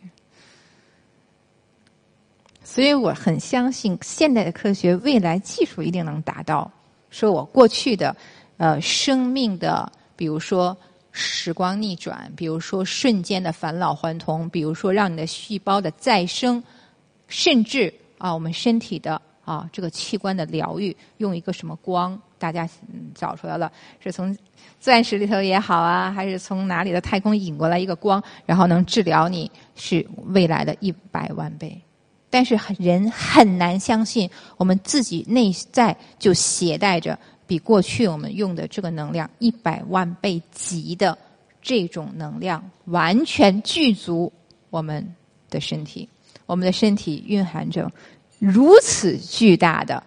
[2.63, 6.71] 所以我很相信现代的科学，未来技术一定能达到。
[7.11, 8.15] 说我过去的
[8.57, 10.75] 呃生命的，比如说
[11.11, 16.61] 时光逆转，比如说瞬间的返老还童，比如说让你的细胞的再生，
[17.27, 22.67] 甚至啊我们身体的啊这个器官的疗愈，用一个什么光，大家
[23.13, 24.35] 找出来了，是从。
[24.79, 31.79] 钻石里头也好啊，还是从哪里的太空引过来一个光，然后能治疗你，是未来的一百万倍。
[32.29, 37.17] 但是人很难相信，我们自己内在就携带着
[37.47, 41.17] 比过去我们用的这个能量一百万倍级的
[41.63, 44.31] 这种能量，完全具足
[44.69, 45.15] 我们
[45.49, 46.07] 的身体。
[46.45, 47.91] 我们的身体蕴含着
[48.45, 50.01] 如此巨大的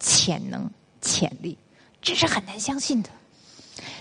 [0.00, 0.70] 潜能
[1.00, 1.58] 潜力，
[2.00, 3.10] 这是很难相信的。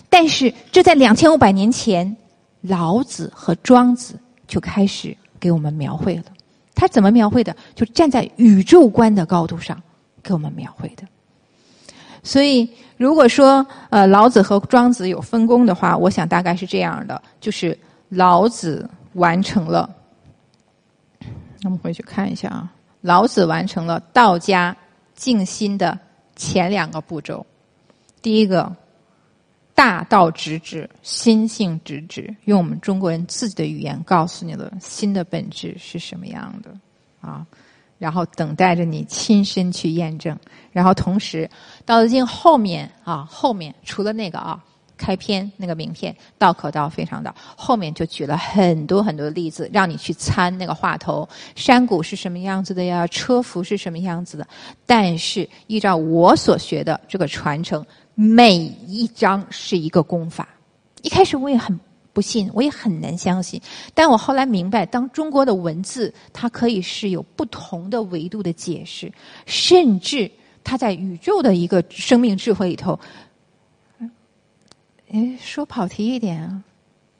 [0.09, 2.15] 但是，这在两千五百年前，
[2.61, 4.17] 老子和庄子
[4.47, 6.23] 就开始给我们描绘了。
[6.73, 7.55] 他怎么描绘的？
[7.75, 9.81] 就站在宇宙观的高度上
[10.21, 11.03] 给我们描绘的。
[12.23, 17.77] 所以，如果说呃老子和庄子有分工的话，我想大概是这样的：就是
[18.09, 19.89] 老子完成了，
[21.63, 22.71] 我们回去看一下啊，
[23.03, 24.75] 老子完成了道家
[25.13, 25.99] 静心的
[26.35, 27.45] 前两个步骤，
[28.23, 28.75] 第一个。
[29.75, 36.69] 大道直指，心性直指，用我们中国人自己的语言告诉你了心的本质是什么样的
[37.19, 37.43] 啊，
[37.97, 40.37] 然后等待着你亲身去验证。
[40.71, 41.49] 然后同时，
[41.87, 44.63] 道德经后面啊，后面除了那个啊，
[44.97, 51.27] 开篇那个名片“道可道，非常道”，后面就举了很多很多例子，让你去参那个话头。
[51.55, 53.05] 山谷是什么样子的呀？
[53.07, 54.47] 车服是什么样子的？
[54.85, 57.85] 但是依照我所学的这个传承。
[58.15, 60.47] 每一章是一个功法，
[61.01, 61.79] 一开始我也很
[62.13, 63.59] 不信，我也很难相信。
[63.95, 69.11] 但我后来明白，当中国的文字，它可以是有不同的维度的解释，
[69.47, 70.29] 甚至
[70.63, 72.99] 它在宇宙的一个生命智慧里头，
[75.13, 76.63] 哎，说跑题一点啊，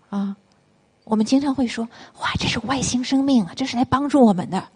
[0.10, 0.36] 啊，
[1.04, 1.88] 我们经常会说，
[2.20, 4.68] 哇，这是外星生命啊，这是来帮助我们的。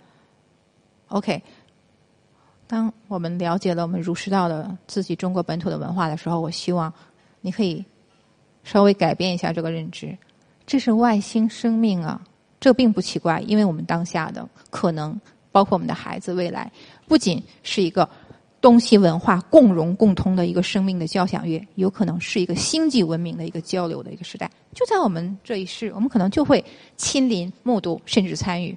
[1.08, 1.42] OK，
[2.68, 6.94] 当我们了解了我们儒释道的自己中国本土的文化的时候，我希望
[7.42, 7.84] 你可以
[8.64, 10.16] 稍微改变一下这个认知，
[10.68, 12.22] 这是外星生命啊，
[12.60, 15.20] 这并不奇怪，因为我们当下的可能
[15.52, 16.72] 包括我们的孩子未来，
[17.08, 18.08] 不仅是一个。
[18.60, 24.50] 东西文化共融共通的一个生命的交响乐，有可能是一个星际文明的一个交流的一个时代。
[24.74, 26.64] 就在我们这一世，我们可能就会
[26.96, 28.76] 亲临目睹，甚至参与。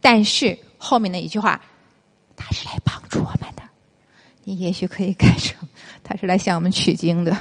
[0.00, 1.60] 但是后面的一句话，
[2.36, 3.62] 他是来帮助我们的，
[4.44, 5.68] 你也许可以改成
[6.04, 7.36] 他是来向我们取经的。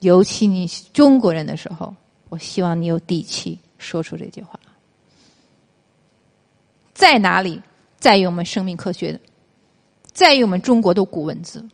[0.00, 1.94] 尤其你中国人的时候，
[2.30, 4.58] 我希望你有底气说出这句话。
[6.94, 7.60] 在哪里，
[7.98, 9.20] 在于我们生命科学的。
[10.18, 11.64] 在于我们中国的古文字，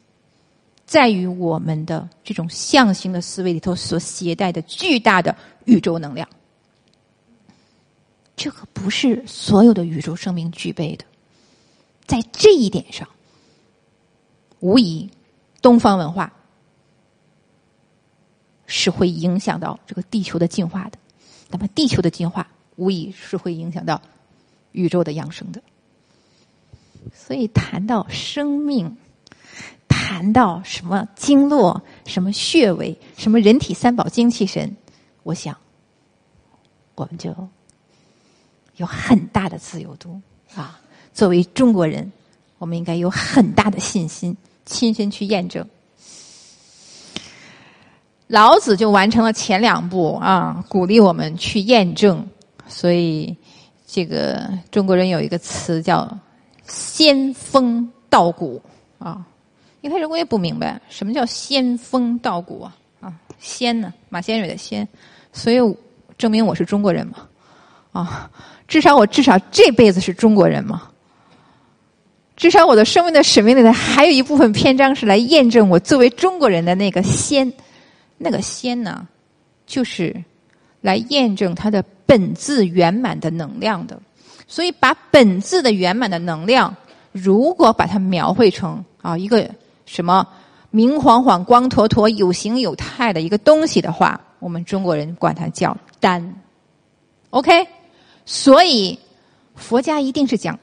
[0.85, 5.35] 在于我们的这种象形的思维里头所携带的巨大的
[5.65, 6.29] 宇宙能量，
[8.37, 11.07] 这个不是所有的宇宙生命具备的。
[12.05, 13.09] 在这一点上，
[14.61, 15.09] 无疑
[15.63, 16.31] 东方文化
[18.67, 20.99] 是会影响到这个地球的进化的。
[21.49, 24.03] 那么，地球的进化无疑是会影响到
[24.73, 25.63] 宇宙的养生的。
[27.13, 28.97] 所以谈到生命，
[29.89, 34.75] 谈到什么经络、什么穴位、什么人体三宝精气神，
[35.23, 35.57] 我想，
[36.95, 37.35] 我们就
[38.77, 40.21] 有很大的自由度
[40.55, 40.81] 啊！
[41.13, 42.11] 作为中国人，
[42.59, 45.67] 我们应该有很大的信心，亲身去验证。
[48.27, 52.27] 老子就完成了前两步啊，鼓励我们去验证。
[52.67, 53.37] 所以，
[53.87, 56.19] 这个中国人有一个词叫。
[56.67, 58.61] 仙风道骨
[58.99, 59.25] 啊！
[59.81, 63.13] 一开始我也不明白什么叫仙风道骨啊啊！
[63.39, 63.93] 仙呢？
[64.09, 64.87] 马先蕊的仙，
[65.33, 65.59] 所以
[66.17, 67.29] 证明我是中国人嘛
[67.93, 68.31] 啊！
[68.67, 70.91] 至少我至少这辈子是中国人嘛！
[72.37, 77.53] 至少我的生命的使命里头还有一部分篇章是来验证我作为中国人的那个仙，
[78.17, 79.07] 那个仙呢，
[79.67, 80.17] 就是
[80.81, 84.01] 来验证它的本自圆满的能量的。
[84.47, 86.75] 所以，把本质的圆满的能量，
[87.13, 89.49] 如果把它描绘成啊一个
[89.87, 90.27] 什么
[90.71, 96.35] 明晃晃、光坨坨、有形有态的一个东西的话，我们中国人管它叫丹。
[97.31, 97.67] OK，
[98.27, 98.99] 所以
[99.55, 100.59] 佛家一定是讲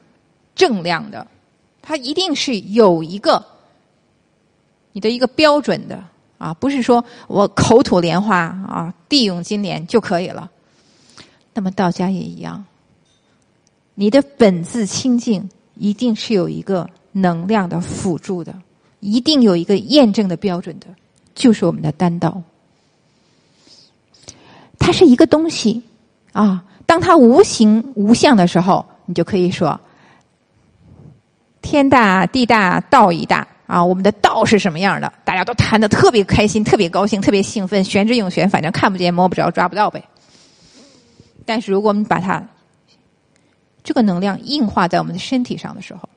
[0.55, 1.25] 正量的，
[1.81, 3.43] 它一定是有一个
[4.91, 6.03] 你的一个标准的
[6.37, 10.49] 啊，不是说我口吐莲花啊、地涌金莲就可以了。
[11.53, 12.63] 那么道家也一样。
[14.01, 18.51] 你的本自清净，一定是有一个能量的辅助的，
[18.99, 20.87] 一定有一个验证的标准的，
[21.35, 22.41] 就是我们的丹道。
[24.79, 25.83] 它是一个东西
[26.31, 29.79] 啊，当它无形无相的时候，你就可以说
[31.61, 33.85] 天大地大道一大啊。
[33.85, 35.13] 我们的道是什么样的？
[35.23, 40.03] 大家都谈的特别开心，特别高兴，特别兴奋，玄之又玄，反正看不见摸不着抓不到呗。
[41.45, 42.43] 但是如果我们把它
[43.83, 46.07] 这个能量硬化在我们的身体上的时候，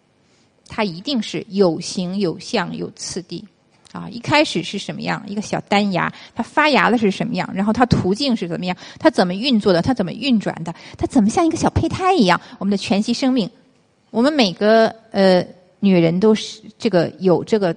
[0.68, 3.44] 它一定是有形有相有次第
[3.92, 4.08] 啊！
[4.10, 5.22] 一开始是什么样？
[5.26, 7.48] 一个小单芽，它发芽的是什么样？
[7.54, 8.76] 然后它途径是怎么样？
[8.98, 9.80] 它怎么运作的？
[9.80, 10.74] 它怎么运转的？
[10.98, 12.40] 它怎么像一个小胚胎一样？
[12.58, 13.48] 我们的全息生命，
[14.10, 15.46] 我们每个呃
[15.80, 17.74] 女人都是这个有这个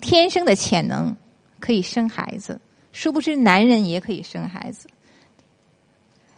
[0.00, 1.14] 天生的潜能，
[1.58, 2.60] 可以生孩子。
[2.92, 4.88] 殊不知，男人也可以生孩子，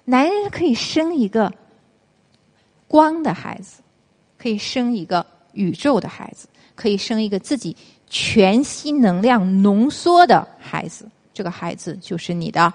[0.04, 1.52] 男人可以生一个。
[2.88, 3.80] 光的孩子
[4.36, 7.76] 可以生一个宇宙的孩子，可以生一个自己
[8.08, 11.08] 全息能量浓缩的孩子。
[11.32, 12.72] 这个孩子就是你的，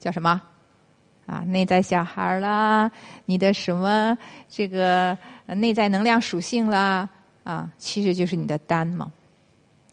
[0.00, 0.40] 叫什么？
[1.26, 2.90] 啊，内在小孩啦，
[3.24, 4.16] 你的什么
[4.48, 7.08] 这个内在能量属性啦？
[7.44, 9.12] 啊，其实就是你的丹嘛。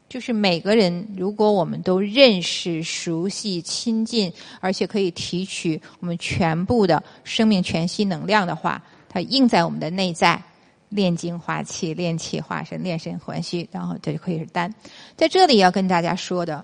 [0.09, 8.82] 就是每个人，如果我们都认识、熟悉、亲近，而且可以提取我们全部的生命全息能量的话。
[9.14, 10.41] 它印在我们的内在，
[10.88, 14.74] 炼精化气，炼气化神，炼神还虚，然后这就可以是丹。
[15.18, 16.64] 在这里要跟大家说的，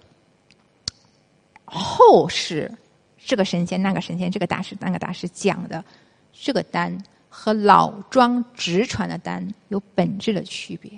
[1.65, 2.71] 后世
[3.17, 5.83] 这个神仙、那个神仙、这个大师、那个大师讲的
[6.31, 10.89] 这个丹，和老庄直传的丹有本质的区别。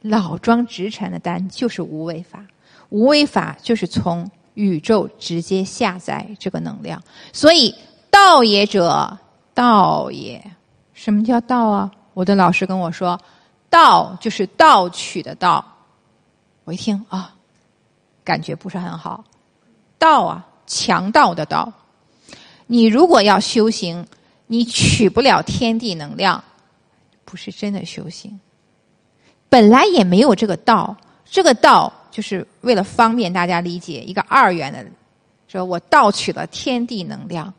[0.00, 2.44] 老庄直传的丹就是无为法，
[2.88, 7.00] 无为法就是从宇宙直接下载这个能量。
[7.32, 7.72] 所以
[8.10, 9.16] 道也者，
[9.54, 10.42] 道也。
[10.98, 11.88] 什么叫道啊？
[12.12, 13.16] 我的老师跟我说，
[13.70, 15.64] 道就是盗取的道。
[16.64, 17.32] 我一听啊，
[18.24, 19.22] 感觉不是很好。
[19.96, 21.72] 道啊，强盗的道。
[22.66, 24.04] 你如果要修行，
[24.48, 26.42] 你取不了天地能量，
[27.24, 28.40] 不是真的修行。
[29.48, 34.84] 本来也没有这个道，这个道就是为了方便大家理解，一个二元的，
[35.46, 37.54] 说我盗取了天地能量。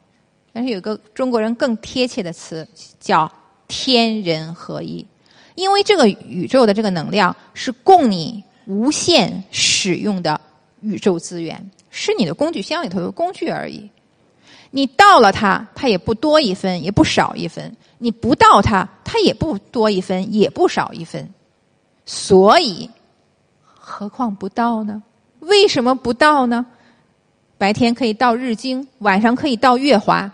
[0.51, 2.67] 但是有个中国人更贴切的词
[2.99, 3.31] 叫
[3.67, 5.05] 天人合一，
[5.55, 10.39] 因为这个宇宙的这个能量是供你无限使用的
[10.81, 13.89] 宇宙资源，是你的工具箱里头的工具而已。
[14.71, 21.27] 你到了它，它也不多一分，也不少一分；你不到它，它也不多一分，也不少一分。
[22.05, 22.89] 所以，
[23.63, 25.01] 何况不到呢？
[25.39, 26.65] 为什么不到呢？
[27.57, 30.31] 白天可以到日经，晚上可以到月华。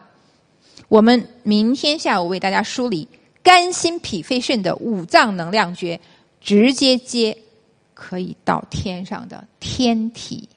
[0.95, 3.05] 我们明天下午为大家梳理
[3.43, 5.99] 肝、心、脾、肺、肾的五脏能量诀，
[6.39, 7.37] 直接接
[7.93, 10.47] 可以到天上的天体，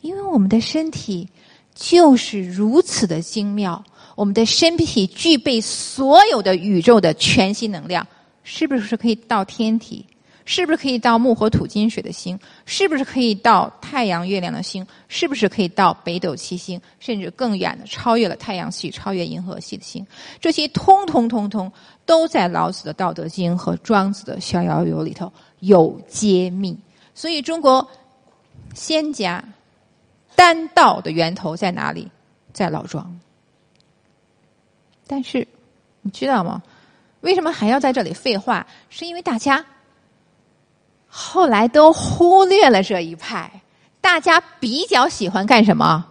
[0.00, 1.28] 因为我们的身体。
[1.72, 8.06] 就是如此的精妙，我们的身体具备所有的宇宙的全息能量，
[8.44, 10.06] 是不是可以到天体？
[10.44, 12.38] 是不是可以到木火土金水的星？
[12.66, 14.86] 是不是可以到太阳、月亮的星？
[15.08, 16.80] 是不是可以到北斗七星？
[17.00, 20.06] 甚至更远的，超越了太阳系、超越银河系的星？
[20.40, 21.72] 这些通通通通
[22.04, 26.78] 都在老子的《道德经》和庄子的《逍遥游》里头有揭秘。
[27.14, 27.88] 所以，中国
[28.74, 29.44] 仙家。
[30.36, 32.10] 丹道的源头在哪里？
[32.52, 33.20] 在老庄。
[35.06, 35.46] 但是
[36.02, 36.60] 你知道吗？
[37.20, 38.66] 为什么还要在这里废话？
[38.90, 39.64] 是因为大家
[41.16, 43.48] 后来都忽略了这一派。
[44.00, 46.04] 大家比较喜欢干什么？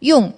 [0.00, 0.32] 用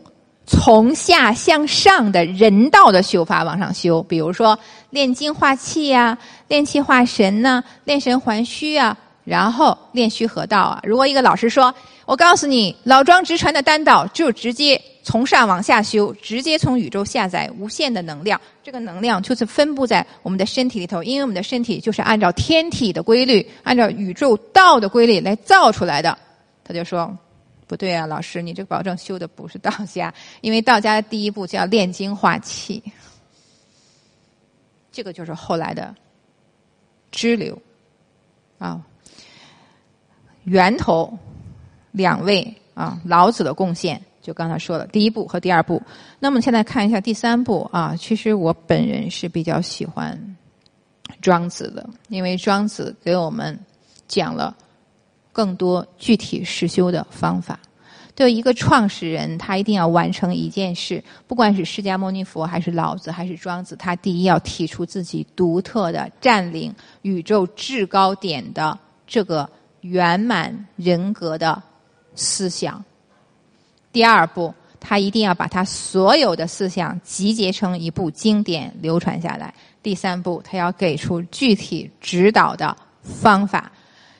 [0.46, 4.58] 从下向上的人道的修法往上修，比如说
[4.90, 6.18] 炼精化气呀，
[6.48, 8.94] 炼气化神呐，炼神还虚啊。
[9.24, 10.80] 然后炼虚合道啊！
[10.82, 11.72] 如果一个老师说
[12.04, 18.40] ：“我告诉你，老庄直传的丹道就直接从上往下修，直接从宇宙下载无限的能量，
[18.70, 26.16] 这个能量就是分布在我们的身体里头，因为我们的身体就是按照天体的规律，按照宇宙道的规律来造出来的。”
[26.62, 27.12] 他就说
[27.66, 32.80] ：“不对啊，老师，你这个保证修的不是道家，因为道家的第一步叫炼精化气，
[34.92, 35.92] 这个就是后来的
[37.10, 37.60] 支流
[38.60, 38.80] 啊。”
[40.46, 41.18] 源头，
[41.90, 44.00] 两位啊，老子的贡献
[44.30, 45.82] 就刚才说了，第一步和第二步。
[46.20, 50.16] 那么现在看一下第三步啊，其实我本人是比较喜欢
[51.20, 53.58] 庄子的，因为庄子给我们
[54.06, 54.56] 讲了
[55.32, 57.58] 更多具体实修的方法。
[58.14, 68.78] 对一个创始人，他一定要完成一件事，不管是释迦牟尼佛还是老子还是庄子，他第一要提出自己独特的占领宇宙制高点的
[69.08, 69.50] 这个。
[69.82, 71.62] 圆满人格的
[72.14, 72.84] 思想。
[73.92, 79.52] 第二步，他一定要把他所有的思想集结成一部经典流传下来。
[79.82, 83.72] 第三步，他要给出具体指导的方法。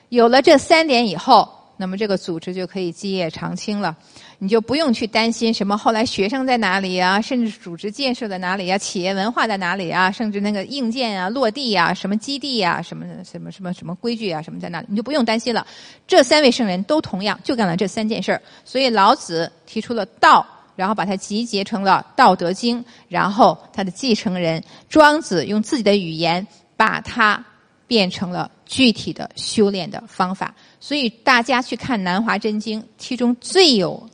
[0.09, 1.60] 有了这三点以后。
[1.81, 3.97] 那么这个组织就可以基业长青了，
[4.37, 15.65] 你就不用去担心什么后来学生在哪里啊，甚至组织建设在哪里啊，企业文化在哪里啊，甚至那个硬件啊、落地啊、什么基地啊、什么什么什么什么规矩啊、什么在哪里，你就不用担心了。
[16.05, 20.45] 这三位圣人都同样就干了这三件事儿，所以老子提出了道，
[20.75, 26.45] 然后把它集结成了《道德经》，然后他的继承人庄子用自己的语言
[26.77, 27.43] 把它
[27.87, 30.53] 变成了具体的修炼的方法。
[30.81, 34.09] 所以大家去看《南华真经》，其中最有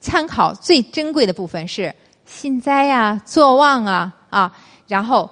[0.00, 1.92] 参考、最珍贵的部分是
[2.24, 4.56] 信哉啊、坐忘啊啊，
[4.86, 5.28] 然后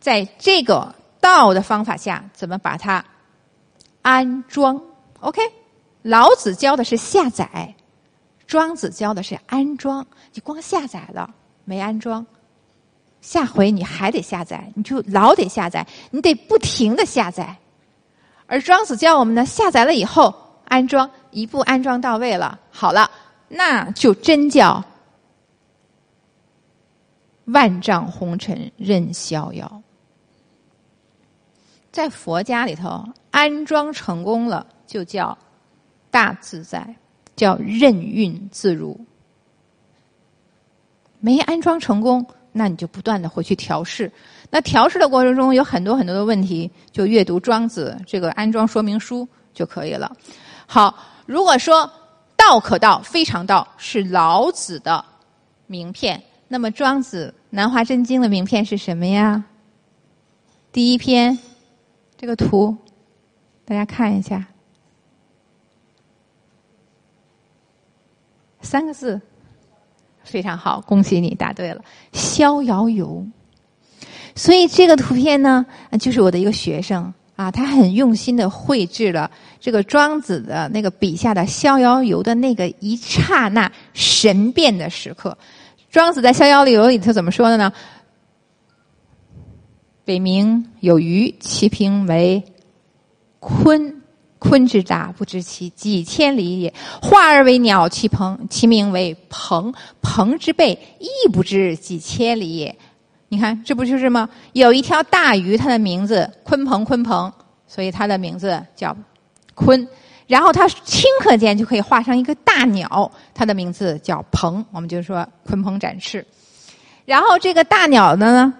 [0.00, 3.04] 在这个道的方法下，怎么把它
[4.02, 4.82] 安装
[5.20, 5.40] ？OK，
[6.02, 7.72] 老子教的是下载，
[8.48, 10.04] 庄子教的是安装。
[10.34, 11.32] 你光下载了
[11.64, 12.26] 没安装，
[13.20, 17.56] 下回你还得下载，你就老得下载，你得不停的下载。
[18.50, 23.08] 而庄子教我们呢，下载了以后安装，一步安装到位了，好了，
[23.46, 24.82] 那就真叫
[27.44, 29.82] 万丈红尘任逍遥。
[31.92, 35.38] 在佛家里头，安装成功了，就叫
[36.10, 36.96] 大自在，
[37.36, 38.98] 叫任运自如；
[41.20, 44.10] 没安装成功，那你就不断的回去调试。
[44.50, 50.10] 那调试的过程中有很多很多的问题，就阅读庄子这个安装说明书就可以了。
[50.66, 50.92] 好，
[51.24, 51.88] 如果说
[52.36, 55.04] 道可道非常道是老子的
[55.66, 59.44] 名片，那么庄子《南华真经》的名片是什么呀？
[60.72, 61.38] 第一篇，
[62.16, 62.76] 这个图，
[63.64, 64.44] 大家看一下。
[68.62, 69.20] 三个字，
[70.24, 71.82] 非常好，恭喜你答对了，
[72.12, 73.24] 逍遥游。
[74.34, 75.64] 所以这个图片呢，
[75.98, 79.30] 就是我的一个学生啊，他很用心的绘制了
[79.60, 85.36] 这个庄子的那个笔下的逍遥游的那个一刹那神变的时刻。
[85.90, 87.72] 庄子在《逍遥游》里头怎么说的呢？
[90.04, 92.42] 北冥有鱼，其名为
[93.40, 93.94] 鲲。
[94.40, 96.72] 鲲之大，不知其几千里也。
[97.02, 99.74] 化而为鸟，其鹏，其名为鹏。
[100.00, 102.74] 鹏之背，亦不知几千里也。
[103.30, 104.28] 你看，这不就是吗？
[104.52, 107.32] 有一条大鱼，它的名字鲲鹏，鲲鹏，
[107.66, 108.94] 所以它的名字叫
[109.56, 109.88] 鲲。
[110.26, 114.62] 然后它顷刻间就可以画上一个大鸟，它的名字叫鹏。
[114.70, 116.26] 我们就说鲲鹏展翅。
[117.04, 118.54] 然后这个大鸟的呢，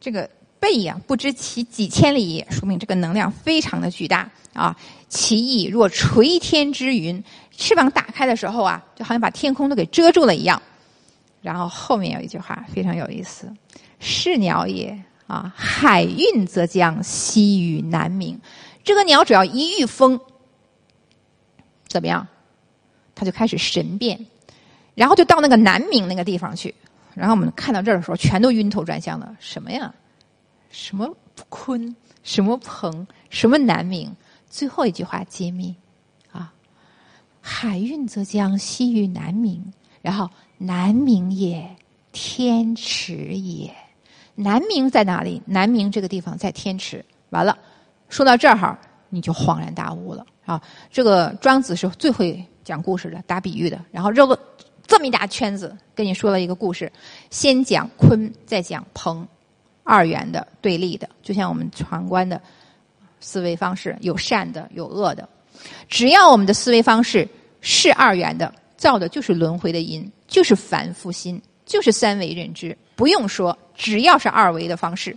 [0.00, 0.30] 这个。
[0.60, 4.76] 背呀，不知其几千里，说明这个能量非常的巨大啊！
[5.08, 7.22] 其翼若垂天之云，
[7.56, 10.60] 翅膀打开的时候啊，就好像把天空都给遮住了一样。
[11.40, 13.52] 然后后面有一句话非常有意思
[14.00, 18.36] ：“是鸟也啊，海运则将，西于南冥。”
[18.84, 20.18] 这个鸟只要一遇风，
[21.86, 22.26] 怎么样？
[23.14, 24.18] 它就开始神变，
[24.94, 26.74] 然后就到那个南冥那个地方去。
[27.14, 29.92] 然后我们看到这儿的时候，全都晕头转向的，什么呀？
[30.70, 31.08] 什么
[31.50, 34.08] 鲲，什么鹏，什么南冥？
[34.48, 35.74] 最后一句话揭秘
[36.30, 36.52] 啊！
[37.40, 39.60] 海运则将，西于南冥。
[40.00, 41.68] 然后南冥也，
[42.12, 43.72] 天池也。
[44.34, 45.40] 南冥在哪里？
[45.46, 47.04] 南冥这个地方在天池。
[47.30, 47.56] 完了，
[48.08, 48.78] 说到这儿哈，
[49.08, 50.60] 你就恍然大悟了啊！
[50.90, 53.82] 这个庄子是最会讲故事的，打比喻的。
[53.90, 54.38] 然后绕了
[54.86, 56.90] 这么一大圈子，跟你说了一个故事，
[57.30, 59.26] 先讲鲲，再讲鹏。
[59.84, 62.38] 二元的对立的，就像我们传观的
[63.20, 65.26] 思维方式，有善的，有恶的。
[65.88, 67.26] 只要我们的思维方式
[67.62, 72.76] 是二元的，造的就是轮回的因，就是凡夫心，就是三维认知。
[72.94, 75.16] 不用说，只要是二维的方式，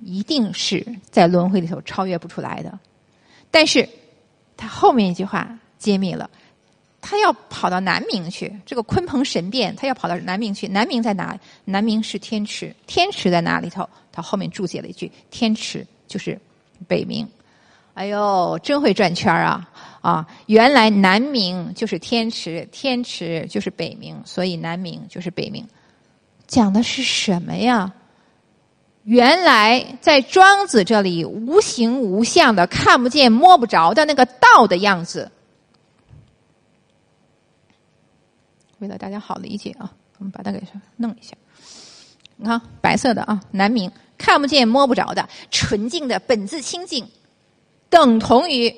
[0.00, 2.78] 一定是在轮回里头超越不出来的。
[3.50, 3.86] 但是，
[4.56, 6.30] 他后面一句话揭秘了。
[7.00, 10.66] 他要跑到南冥去，这个鲲鹏神变，他要跑到南冥去。
[10.66, 11.38] 南冥在哪？
[11.64, 13.88] 南冥是天池，天池在哪里头？
[14.12, 16.38] 他后面注解了一句：天池就是
[16.86, 17.26] 北冥。
[17.98, 19.68] 哎呦，真会转圈啊！
[20.02, 25.64] 啊，原来南冥就是天池，天池就是北冥，所以南冥就是北冥。
[26.46, 27.92] 讲的是什么呀？
[29.02, 35.32] 原来在庄子这里，无形无相的、看不见摸不着的那个道的样子。
[38.78, 40.62] 为了大家好理解啊，我们把它给
[40.98, 41.36] 弄一下。
[42.36, 47.04] 你看，白色的啊，南冥看不见摸不着的纯净的本自清净，
[47.90, 48.74] 等同于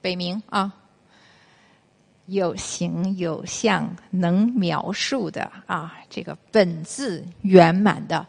[0.00, 0.72] 北冥啊，
[2.26, 8.26] 有形有相能描述的啊，这个本自圆满的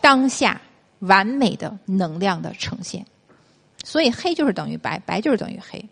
[0.00, 0.60] 当下
[0.98, 3.04] 完美的能量的呈现。
[3.82, 5.88] 所以黑就是等于白，白就是等于黑，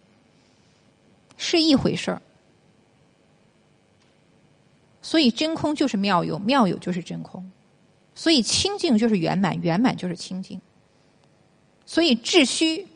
[1.38, 2.20] 是一回事儿。
[5.00, 7.42] 所以真空就是妙有，妙有就是真空；
[8.14, 10.58] 所以清净就是圆满，圆满就是清净；
[11.90, 12.86] 所以秩虚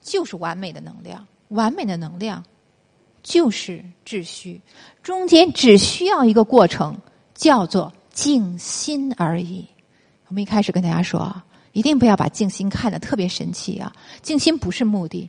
[0.00, 2.44] 就是完美的能量，完美的能量
[3.20, 4.60] 就是秩虚。
[5.02, 6.96] 中间只需要一个过程，
[7.34, 9.66] 叫做静心而已。
[10.28, 13.92] 我们一开始跟大家说啊，一定不要把静心看得特别神奇啊！
[14.22, 15.28] 静心不是目的，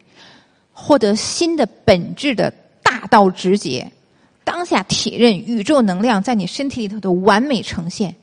[0.71, 2.53] 获得心的本质的
[2.83, 3.91] 大道直觉。
[4.43, 8.15] 当下体认宇宙能量在你身体里头的完美呈现，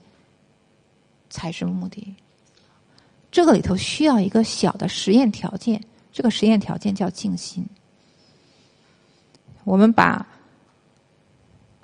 [1.28, 2.15] 才是目的。
[3.31, 5.82] 这个里头需要一个小的实验条件，
[6.12, 7.65] 这个实验条件叫静心。
[9.65, 10.27] 我们把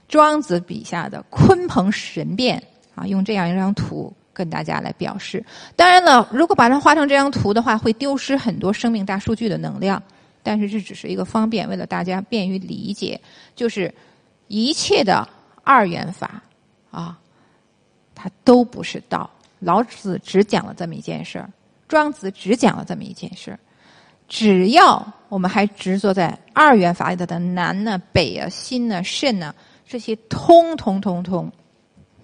[0.08, 2.62] 庄子笔下的鲲鹏神变
[2.94, 5.44] 啊，用这样一张图跟大家来表示。
[5.74, 10.02] 当然了，如果把它画成这张图的话，会丢失很多生命大数据的能量。
[10.42, 13.20] 但是这只是一个方便，为了大家便于理解，
[13.54, 13.92] 就是。
[14.48, 15.28] 一切的
[15.64, 16.40] 二元法
[16.92, 17.18] 啊，
[18.14, 19.28] 它都不是道。
[19.58, 21.50] 老子只讲了这么一件事儿，
[21.88, 23.58] 庄子只讲了这么一件事儿。
[24.28, 29.54] 只要我们还执着在二元法里头的南呢、北啊、心呢、肾呢，
[29.86, 31.50] 这些通通通通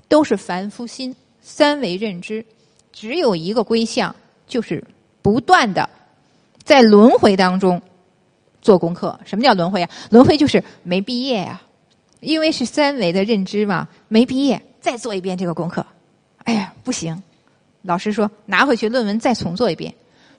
[0.09, 2.44] 都是凡夫心、三维认知。
[2.92, 4.14] 只有一个归向，
[4.46, 4.84] 就是
[5.22, 5.88] 不断的
[6.62, 7.80] 在轮回当中
[8.60, 9.18] 做功课。
[9.24, 9.90] 什么叫轮回啊？
[10.10, 11.62] 轮回就是没毕业呀。
[12.20, 15.84] 因为是三维的认知嘛，没毕业，再做一遍这个功课，
[16.44, 17.23] 哎呀，不行！
[17.82, 19.93] 老师说拿回去论文再重做一遍，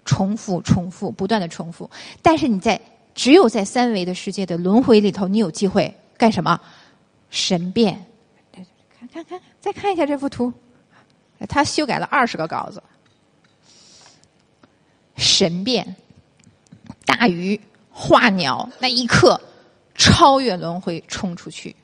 [0.05, 1.89] 重复、重复、不断的重复。
[2.21, 2.79] 但是你在
[3.13, 6.59] 只有在三维的世界的轮回里头，你有机会干什么？
[7.29, 8.05] 神变。
[8.97, 10.51] 看看看，再看一下这幅图，
[11.49, 12.81] 他修改了二十个稿子。
[15.17, 15.95] 神变，
[17.05, 17.59] 大鱼
[17.91, 19.39] 化鸟，那一刻
[19.95, 21.75] 超越轮回，冲出去。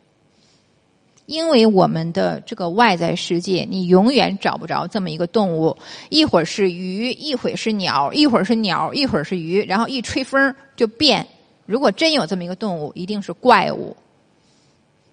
[1.30, 5.78] 因为我们的这个外在世界，你永远找不着这么一个动物，
[6.10, 11.24] 一会儿是鱼，一会儿是鸟，一会儿是鸟，一会儿是鱼，然后一吹风就变。
[11.68, 13.96] 如果真有这么一个动物，一定是怪物。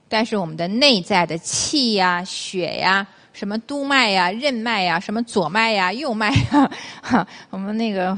[0.09, 6.71] 但是我们的内在的气呀、血呀、什么督脉呀、任脉呀、什么左脉呀、右脉呀，
[7.03, 8.17] 哈， 我们那个。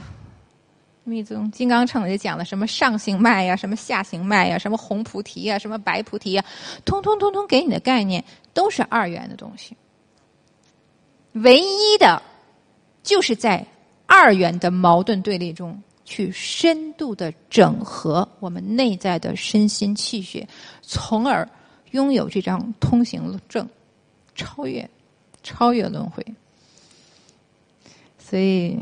[1.09, 6.45] 密宗金刚乘也讲了什么上行脉呀，什么下行脉呀，什么红菩提呀，什么白菩提呀，
[6.85, 8.23] 通通通通给你的概念
[8.53, 9.77] 都是二元的东西。
[11.33, 12.23] 唯一的，
[13.03, 13.67] 就是在
[14.07, 20.47] 二元的矛盾对立中，去深度的整合我们内在的身心气血，
[20.83, 21.49] 从而
[21.93, 23.69] 拥有这张通行证，
[24.35, 24.89] 超越，
[25.43, 26.25] 超越轮回。
[28.19, 28.79] 所以。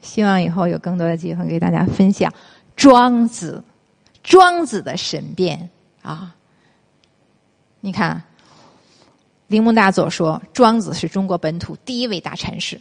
[0.00, 2.32] 希望以后有更多的机会给大家分享
[2.74, 3.62] 庄子，
[4.22, 5.68] 庄子的神变
[6.02, 6.34] 啊！
[7.80, 8.22] 你看，
[9.48, 12.80] 铃木大佐说庄子是中国本土第一位大禅师，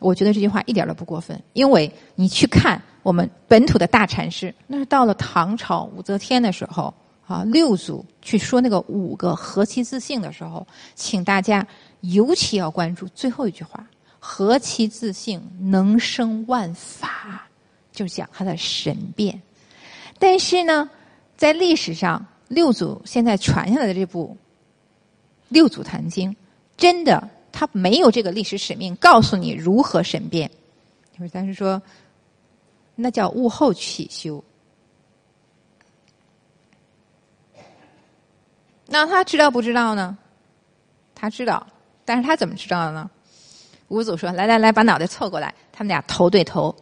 [0.00, 6.92] 我觉得这句话一点都不过分，因为你去看我们本土的大禅师，那是到了唐朝武则天的时候
[7.26, 11.66] 啊，六祖去说那个五个何其自性的时候，请大家
[12.00, 13.84] 尤其要关注最后一句话。
[14.28, 17.46] 何其自性，能生万法，
[17.92, 19.40] 就讲他的神变。
[20.18, 20.90] 但是呢，
[21.36, 24.36] 在历史上，六祖现在传下来的这部
[25.48, 26.32] 《六祖坛经》，
[26.76, 30.50] 真的他没有这个历史使命告诉你如何神变。
[31.32, 31.80] 但是说，
[32.96, 34.42] 那叫物后起修。
[38.86, 40.18] 那他知道不知道呢？
[41.14, 41.64] 他知道，
[42.04, 43.08] 但是他怎么知道的呢？
[43.88, 46.74] 五祖说：“来来来，把脑袋凑过来。”他们俩头对头，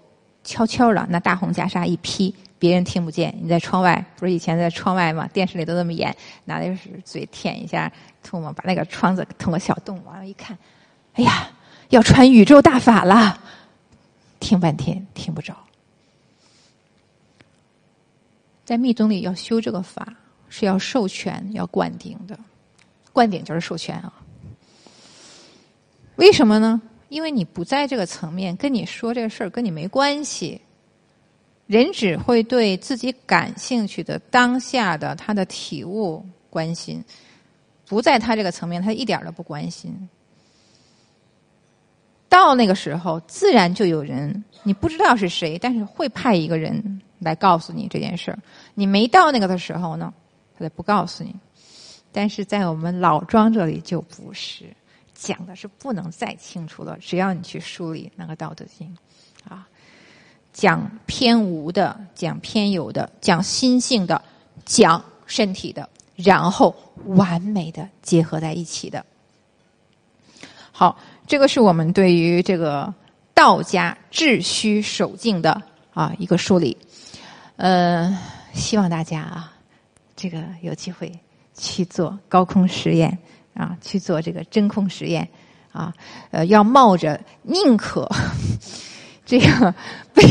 [0.42, 3.34] 悄悄的拿大红袈裟一披，别人听不见。
[3.40, 5.28] 你在窗外，不是以前在窗外吗？
[5.32, 7.92] 电视里都那么演，拿的是嘴舔一下
[8.26, 10.56] 唾沫，把那个窗子捅个小洞，完了，一看，
[11.14, 11.50] 哎呀，
[11.90, 13.38] 要传宇宙大法了！
[14.40, 15.54] 听半天听不着。
[18.64, 20.14] 在密宗里要修这个法，
[20.48, 22.38] 是要授权、要灌顶的，
[23.12, 24.10] 灌顶就是授权啊。
[26.16, 26.80] 为什么呢？
[27.14, 30.60] 因为你不在这个层面，跟你说这个事儿跟你没关系。
[31.68, 37.04] 人只会对自己感兴趣的当下的他的体悟关心，
[37.86, 40.08] 不在他这个层面，他一点都不关心。
[42.28, 48.38] 到那个时候，自然就有人你不知道是谁，但是会派一个人来告诉你这件事儿。
[48.74, 50.12] 你没到那个的时候呢，
[50.58, 51.32] 他就不告诉你。
[52.10, 54.64] 但是在我们老庄这里就不是。
[55.24, 58.94] 讲的是不能再清楚了，只要你去梳理那个《道德经》，
[59.50, 59.66] 啊，
[60.52, 64.22] 讲偏无的，讲偏有的，讲心性的，
[64.66, 66.76] 讲身体的，然后
[67.06, 69.02] 完美的结合在一起的。
[70.70, 72.92] 好，这个是我们对于这个
[73.32, 75.62] 道家治虚守静的
[75.94, 76.76] 啊一个梳理。
[77.56, 78.14] 呃，
[78.52, 79.54] 希望大家啊，
[80.14, 81.10] 这个有机会
[81.56, 83.16] 去做高空实验。
[83.54, 85.28] 啊，去做这个真空实验，
[85.72, 85.94] 啊，
[86.30, 88.08] 呃，要冒着宁可
[89.24, 89.74] 这个
[90.12, 90.22] 被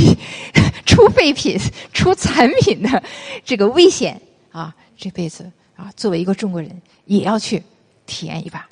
[0.85, 1.57] 出废品、
[1.93, 3.01] 出残品的
[3.43, 4.21] 这个危险
[4.51, 7.63] 啊，这辈子啊，作为一个中国人，也要去
[8.05, 8.67] 体验一把。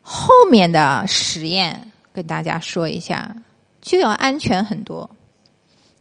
[0.00, 3.36] 后面的实验跟大家说一下，
[3.82, 5.08] 就要安全很多。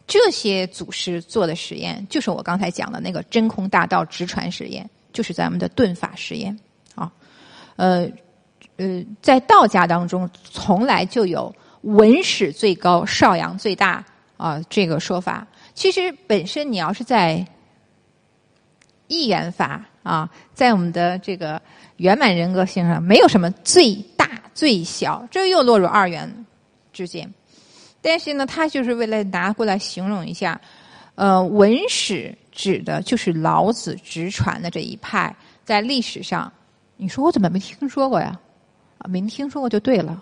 [0.08, 6.58] 这些祖师做的实验，就是我刚才讲的那个真空大道直传实验，就是咱们的顿法实验。
[6.98, 7.12] 啊
[7.78, 8.10] 呃，
[8.78, 14.04] 呃，在道家当中，从来就有文史最高，少阳最大
[14.36, 15.48] 啊这个说法。
[15.76, 17.46] 其实本身你要是在
[19.08, 21.62] 一元法啊，在我们的这个
[21.98, 26.46] 圆满人格性上，没有什么最大最小，这又落入二元
[26.92, 27.32] 之间。
[28.02, 30.60] 但是呢，他就是为了拿过来形容一下，
[31.14, 36.52] 呃，文史指的就是老子直传的这一派，在历史上。
[36.98, 38.38] 你说我怎么没听说过呀？
[38.98, 40.20] 啊，没听说过就对了，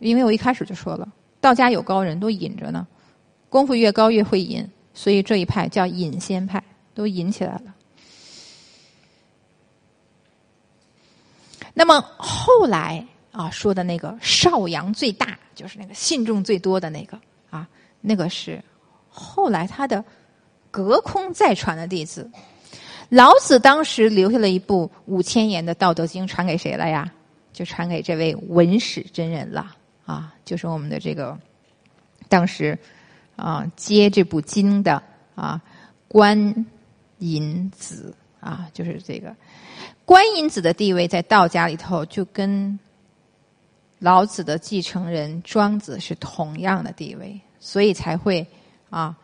[0.00, 1.08] 因为我一开始就说了，
[1.40, 2.84] 道家有高人都引着呢，
[3.48, 6.60] 功夫越高越会引，所以这一派叫引仙派，
[6.92, 7.74] 都引起来了。
[11.72, 17.16] 那么后来啊说的那个少阳最大，就是那个信众最多的那个
[17.48, 17.68] 啊，
[18.00, 18.60] 那个是
[19.08, 20.04] 后来他的
[20.72, 22.28] 隔空再传的弟子。
[23.10, 27.12] 老子当时留下了一部五千言的《道德经》，传给谁了呀？
[27.52, 29.74] 就传给这位文史真人了
[30.06, 31.36] 啊，就是我们的这个
[32.28, 32.78] 当时
[33.34, 35.02] 啊接这部经的
[35.34, 35.60] 啊
[36.06, 36.64] 观
[37.18, 39.34] 音子啊，就是这个
[40.04, 42.78] 观音子的地位在道家里头就跟
[43.98, 48.46] 老子的继承人庄子是同样的地位，所以才会
[48.88, 49.18] 啊。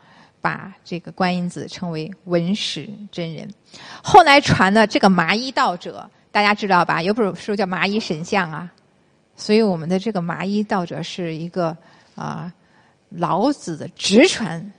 [0.47, 3.53] 把这个观音子称为文史真人，
[4.01, 7.03] 后来传的这个麻衣道者，大家知道吧？
[7.03, 8.73] 有本书叫《麻衣神相》啊，
[9.35, 11.77] 所以我们的这个麻衣道者是一个
[12.15, 12.55] 啊
[13.09, 14.73] 老子的直传，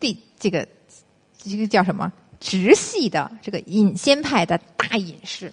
[0.00, 0.66] 第这个
[1.38, 5.52] 这个叫什么直系的这个隐仙派的大隐士，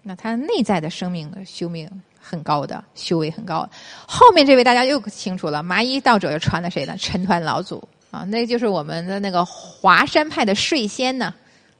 [0.00, 1.90] 那他内在的生命的修命。
[2.28, 3.68] 很高的修为很高，
[4.04, 6.96] 后面这位大家又清楚了，麻衣道者又传的谁呢？
[6.98, 7.80] 陈抟老祖
[8.10, 11.32] 啊，那就是我们的那个华山派的睡仙呢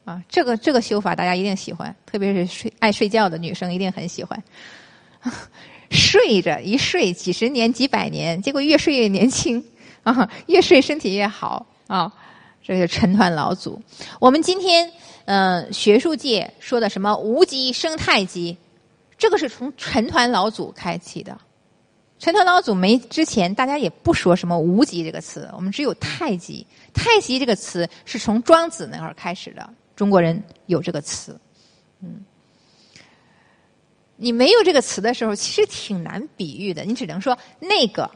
[0.05, 4.41] 啊，这个这个修法大家一定喜欢，特别是睡爱睡觉的女生一定很喜欢，
[5.91, 9.65] 睡着一睡几十年几百年，结果越睡越年轻
[10.05, 12.13] 啊，越睡身体越好啊，
[12.63, 13.83] 这是陈抟老祖。
[14.21, 14.89] 我们今天
[15.25, 18.57] 嗯，学术界说的什么无极生太极。
[19.19, 21.39] 这个是从陈抟老祖开启的，
[22.19, 26.67] 陈抟老祖没之前，大家也不说什么无极这个词，我们只有太极。
[26.93, 31.39] 太极这个词是从庄子那会儿开始的，中国人有这个词。
[32.01, 32.25] 嗯，
[34.17, 36.85] 你没有这个词的时候，其实挺难比喻的。
[36.85, 38.11] 你只能说那个，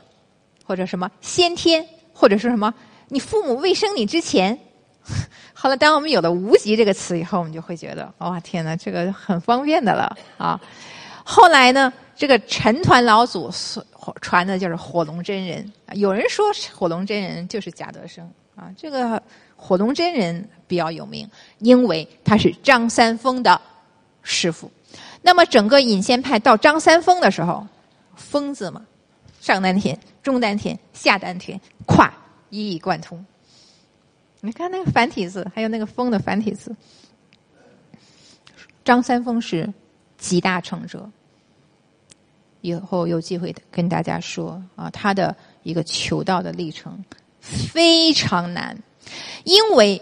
[0.64, 2.72] 或者什么先天，或者说什么
[3.08, 4.58] 你父母未生你之前。
[5.52, 10.60] 好了，当我们有了“无极”这个词以后，我们就会觉得，哇，天哪，这个很方便的了啊！
[11.24, 13.50] 后来呢，这个陈抟老祖
[14.20, 15.70] 传的就是火龙真人。
[15.94, 19.22] 有人说火龙真人就是贾德生啊，这个
[19.56, 21.28] 火龙真人比较有名，
[21.58, 23.60] 因为他是张三丰的
[24.22, 24.70] 师傅。
[25.22, 27.66] 那么整个隐仙派到张三丰的时候，
[28.16, 28.82] 疯子嘛，
[29.40, 32.12] 上丹田、中丹田、下丹田，跨，
[32.48, 33.24] 一以贯通。
[34.42, 36.74] 你看那个繁体字，还有那个“风”的繁体字，
[38.82, 39.70] 张三丰是
[40.16, 41.08] 集大成者。
[42.62, 47.02] 以后有机会跟大家说啊，他的一个求道的历程
[47.40, 48.76] 非常难，
[49.44, 50.00] 因为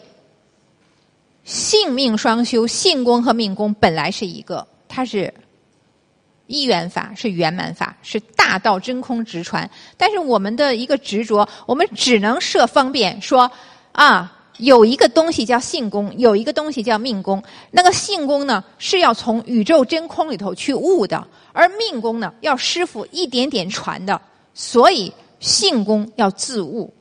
[1.43, 5.33] 性命双修，性功和命功本来是一个，它是
[6.47, 9.69] 一元法，是圆满法，是大道真空直传。
[9.97, 13.51] 但是我们的一个执着，我们只能设方便说。
[13.93, 17.43] 啊，有一个东西叫性功，有一个东西叫命功。
[17.71, 21.19] 那个性功呢，是要从宇宙真空里头去悟的；
[21.53, 24.21] 而命功呢，要师傅一点点传的。
[24.55, 26.93] 所以性功要自悟。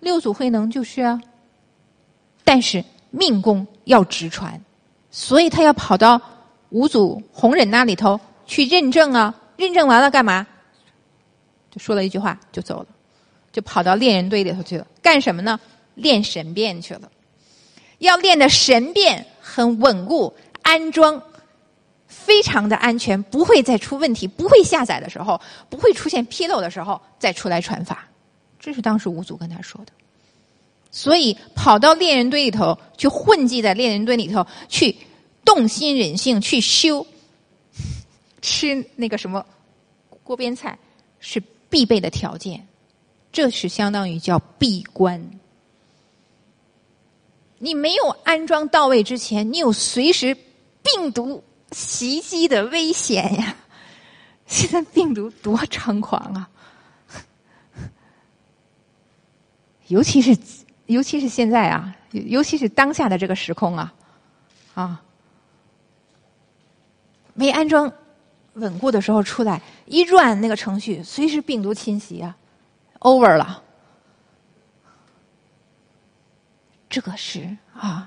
[0.00, 1.20] 六祖慧能就是啊，
[2.44, 4.60] 但是命功要直传，
[5.10, 6.20] 所以他要跑到
[6.70, 9.34] 五祖弘忍那里头去认证啊。
[9.56, 10.46] 认证完了干嘛？
[11.70, 12.86] 就说了一句话就走了。
[13.52, 15.58] 就跑到练人堆里头去了，干什么呢？
[15.94, 17.10] 练神变去了。
[17.98, 20.32] 要练的神变很稳固，
[20.62, 21.22] 安装
[22.06, 28.08] 非常的安全，不会再出问题，不会下载的时候，不会出现纰漏的时候再出来传法。
[28.58, 29.92] 这是当时五祖跟他说的。
[30.90, 34.96] 所以跑到练人堆里头去混迹在练人堆里头去
[35.44, 37.06] 动心忍性去修，
[38.40, 39.44] 吃那个什么
[40.22, 40.78] 锅边菜
[41.18, 42.66] 是必备的条件。
[43.32, 45.30] 这是相当于叫闭关。
[47.58, 50.36] 你没有安装到位之前，你有随时
[50.82, 53.54] 病毒袭击的危险呀！
[54.46, 56.48] 现在病毒多猖狂啊！
[59.86, 60.36] 尤其是
[60.86, 63.94] 尤其是现在啊，尤其是当下的这个时空啊，
[64.74, 65.02] 啊，
[67.34, 67.92] 没安装
[68.54, 72.36] 稳固的时候出来一转那个程序，随时病毒侵袭啊
[73.00, 73.62] ！over 了，
[76.88, 78.06] 这个是啊，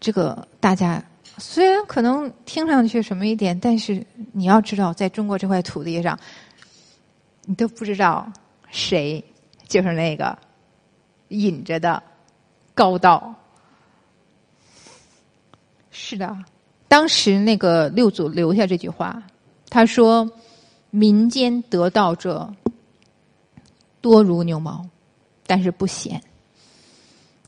[0.00, 1.02] 这个大家
[1.36, 6.18] 虽然可能听上去什么一点，但是你要知道，在中国这块土地上，
[7.44, 8.30] 你都不知道
[8.70, 9.22] 谁
[9.68, 10.38] 就是那个
[11.28, 12.02] 引着的
[12.74, 13.34] 高道。
[15.90, 16.36] 是的，
[16.88, 19.22] 当时那个六祖留下这句话，
[19.68, 20.30] 他说
[20.90, 22.50] ：“民间得道者。”
[24.00, 24.84] 多如牛毛，
[25.46, 26.22] 但是不显，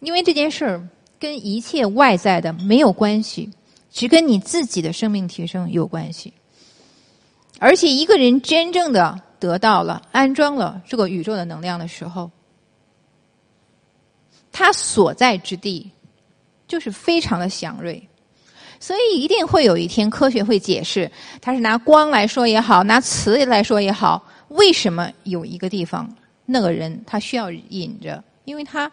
[0.00, 0.88] 因为这件事儿
[1.18, 3.50] 跟一切外在的没有关系，
[3.90, 6.32] 只跟你自己的生命提升有关系。
[7.58, 12.30] 而且一个人真正的得到了、安装了这个宇宙的能量的时候，
[14.50, 15.90] 他所在之地
[16.66, 18.02] 就是非常的祥瑞。
[18.80, 21.08] 所以一定会有一天，科学会解释，
[21.40, 26.12] 它是拿光来说也好，拿磁来说也好，为什么有一个地方
[26.44, 28.22] 那个人他需要引着？
[28.44, 28.90] 因为他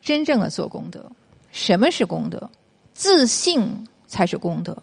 [0.00, 1.04] 真正的做功德。
[1.50, 2.48] 什么是功德？
[2.94, 4.76] 自信才是功德。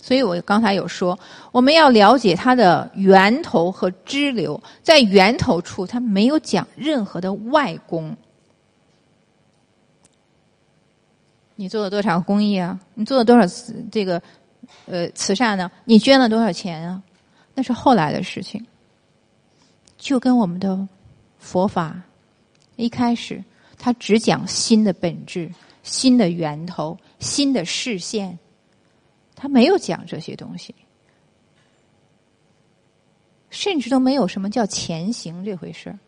[0.00, 1.18] 所以我刚才有说，
[1.50, 8.16] 我们要了解它的源头和支流，在源头处，它没有讲任何的外功。
[11.56, 12.78] 你做了多少公益啊？
[12.94, 13.42] 你做了多少
[13.90, 14.22] 这个
[14.86, 15.70] 呃慈善呢？
[15.84, 17.02] 你捐了多少钱啊？
[17.54, 18.64] 那是后来的事情。
[19.98, 20.88] 就跟我们的
[21.38, 22.00] 佛法
[22.76, 23.44] 一开始，
[23.76, 25.52] 他只讲心的本质、
[25.82, 28.38] 心的源头、心的视线，
[29.34, 30.74] 他没有讲这些东西，
[33.50, 35.98] 甚至都没有什么叫前行这回事儿。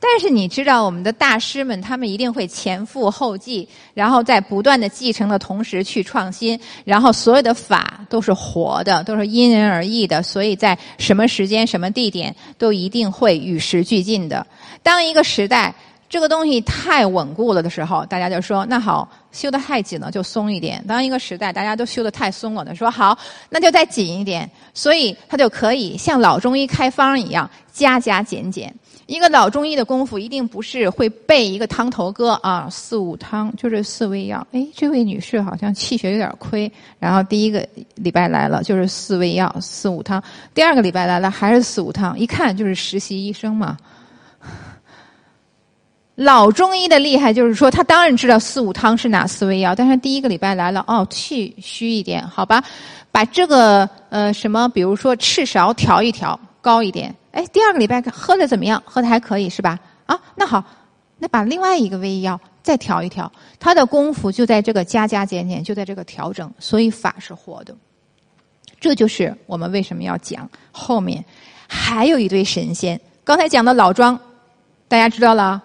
[0.00, 14.46] 但是你知道，我们的大师们，他们一定会前赴后继，然后在不断的继承的同时去创新，然后所有的法都是活的，都是因人而异的，所以在什么时间、什么地点，都一定会与时俱进的。
[14.82, 15.74] 当一个时代
[16.08, 23.18] 这个东西太稳固了的时候，大家就说：“那好，修的太紧了，就松一点。”当一个时代大家都修的太松了的，说：“好，
[23.50, 28.72] 那就再紧一点。”所以他就可以像老中医开方一样，加加减减。
[29.06, 34.46] 一个老中医的功夫，一定不是会背一个汤头歌啊，四五汤就是四味药。
[34.52, 37.66] 哎，这位女士好像气血有点亏，然后第一个
[37.96, 40.22] 礼拜来了就是四味药四五汤，
[40.54, 43.76] 第二个礼拜来了还是四五汤，一看就是实习医生嘛。
[46.16, 52.62] 老中医的厉害就是说，他当然知道四五汤是哪四味药，但是第一个礼拜来了，哦，气虚一点，好吧，
[53.10, 57.12] 把这个呃什么，比如说赤芍调一调，高一点。
[57.32, 58.80] 哎，第二个礼拜喝的怎么样？
[58.86, 59.76] 喝的还可以是吧？
[60.06, 60.62] 啊，那好，
[61.18, 67.74] 那把另外一个胃药再调一调，他的功夫就在这个加加减减，就在这个调整，所以法是活的。
[68.78, 71.24] 这就是我们为什么要讲后面
[71.66, 73.00] 还有一堆神仙。
[73.24, 74.16] 刚才讲的老庄，
[74.86, 75.60] 大家知道了，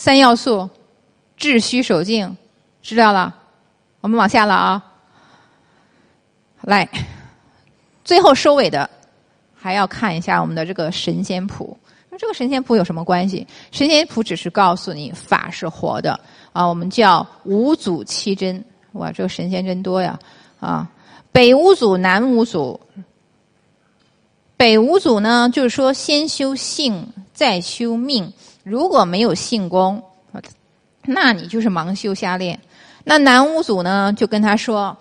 [0.00, 0.66] 三要素，
[1.36, 2.34] 治虚守静，
[2.80, 3.36] 知道了。
[4.00, 4.82] 我们往下了啊，
[6.62, 6.88] 来，
[8.02, 8.88] 最后收尾的。
[9.54, 11.76] 还要看一下我们的这个神仙谱，
[12.08, 13.46] 那这个神仙谱有什么关系？
[13.72, 16.18] 神仙谱只是告诉你法是活的
[16.54, 18.64] 啊，我们叫五祖七真。
[18.92, 20.18] 哇，这个神仙真多呀！
[20.60, 20.90] 啊，
[21.30, 22.80] 北五祖、南五祖。
[24.56, 28.32] 北五祖呢，就是说先修性，再修命。
[28.62, 30.02] 如果没有性功，
[31.02, 32.60] 那你就是盲修瞎练。
[33.04, 34.96] 那南无祖呢，就跟他说：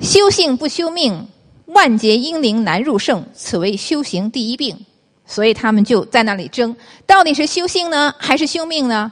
[0.00, 1.26] 修性不修命。
[1.68, 4.78] 万劫英灵难入圣，此为修行第一病。
[5.26, 9.10] 所以他们就在那里争，到底是修性呢，还是修命呢？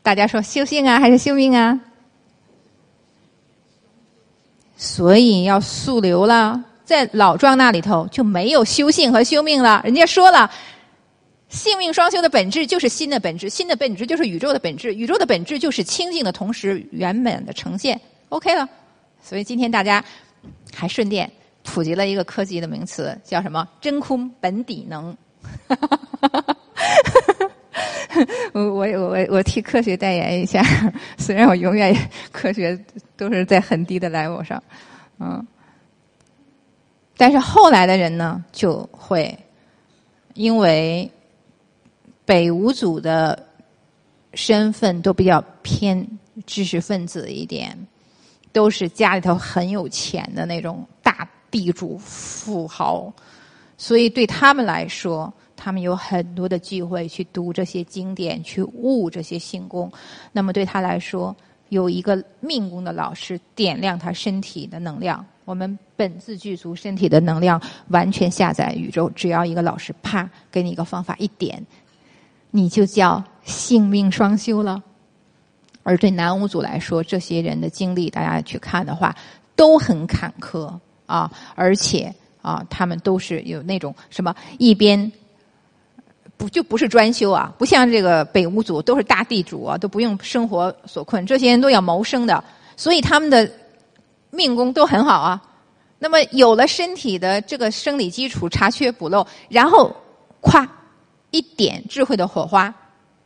[0.00, 1.80] 大家说修性啊，还是修命啊？
[4.76, 9.80] 所以要溯流了，在老庄那里头就没有修性和修命了。
[9.84, 10.48] 人家说了，
[11.54, 17.98] 性命双修的本质就是心的本质，心的本质就是宇宙的本质，宇宙的本质就是清净的同时圆满的呈现。
[18.28, 18.68] OK 了。
[19.22, 20.04] 所以今天大家
[20.74, 21.30] 还顺便。
[21.66, 23.66] 普及了一个科技的名词，叫什么？
[23.80, 25.16] 真空本底能。
[28.52, 30.62] 我我我我替科学代言一下，
[31.16, 31.96] 虽然我永远
[32.30, 32.78] 科学
[33.16, 34.62] 都是在很低的 level 上，
[35.18, 35.42] 嗯，
[37.16, 39.34] 但是后来的人呢，就会
[40.34, 41.10] 因为
[42.24, 43.46] 北五组的
[44.34, 46.06] 身份都比较偏
[46.46, 47.76] 知识分子一点，
[48.52, 51.28] 都是家里头很有钱的那种大。
[51.54, 53.12] 地主富豪，
[53.78, 59.88] 所以对他们来说，他们有很多的机会去读这些经典，去悟这些性功。
[60.32, 61.32] 那么对他来说，
[61.68, 65.24] 有一个命宫的老师点亮他身体的能量。
[65.44, 69.08] 我们本自具足，身体的能量完全下载宇宙。
[69.10, 71.64] 只要一个老师啪给你一个方法一点，
[72.56, 74.80] 你就叫性命双修了。
[75.82, 79.12] 而对南五组来说，这些人的经历，大家去看的话，
[79.56, 80.72] 都很坎坷。
[81.06, 85.10] 啊，而且啊，他们都是有那种什么一边
[86.36, 92.42] 不就不是专修啊，不像这个北五组都是大地主啊，都不用生活所困，这些人都要谋生的，
[92.76, 93.50] 所以他们的
[94.30, 95.42] 命宫都很好啊。
[95.98, 99.94] 那么有了身体的这个生理基础，查缺补漏，然后
[100.40, 100.66] 咵
[101.34, 102.72] 一点智慧的火花，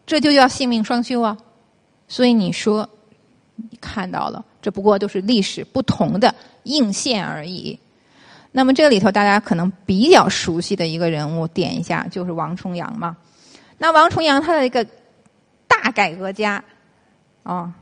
[0.06, 1.36] 这就叫性命双修啊。
[2.08, 2.88] 所以你说
[3.56, 4.44] 你看到了。
[4.60, 7.78] 这不过都是历史不同的映现而已。
[8.50, 13.16] 那么这里头大家可能比较熟悉的一个人物，点一下就是王重阳嘛。
[13.78, 14.84] 那王重阳他的一个
[15.68, 16.62] 大改革家，
[17.44, 17.72] 啊，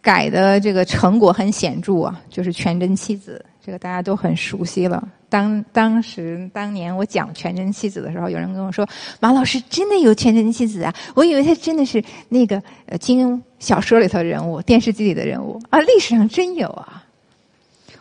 [0.00, 5.06] 改的这个成果很显著啊，就是全真七子，这个大家都很熟悉了。
[5.28, 8.88] 当当时当年我讲全真七子的时候，有人跟我说
[9.20, 10.94] ：“马老师真的有全真七子啊？
[11.14, 17.02] 我以为他真的是那个呃金庸小说里头的人物，电视机里的人物啊，历史上真有啊。”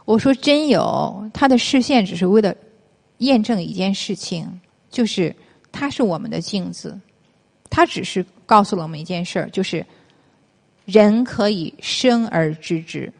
[0.06, 2.54] 我说真有，他的视线只是为了
[3.18, 4.62] 验证一件事情，
[4.92, 5.36] 就是
[5.72, 6.96] 他是我们的镜子，
[7.72, 9.84] 他只是告诉了我们一件事儿，就是
[10.86, 13.12] 人可以生而知之。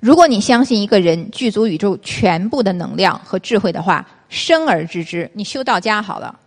[0.00, 6.38] 如果你相信一个人具足宇宙全部的能量和智慧的话，生而知之，你修道家好了。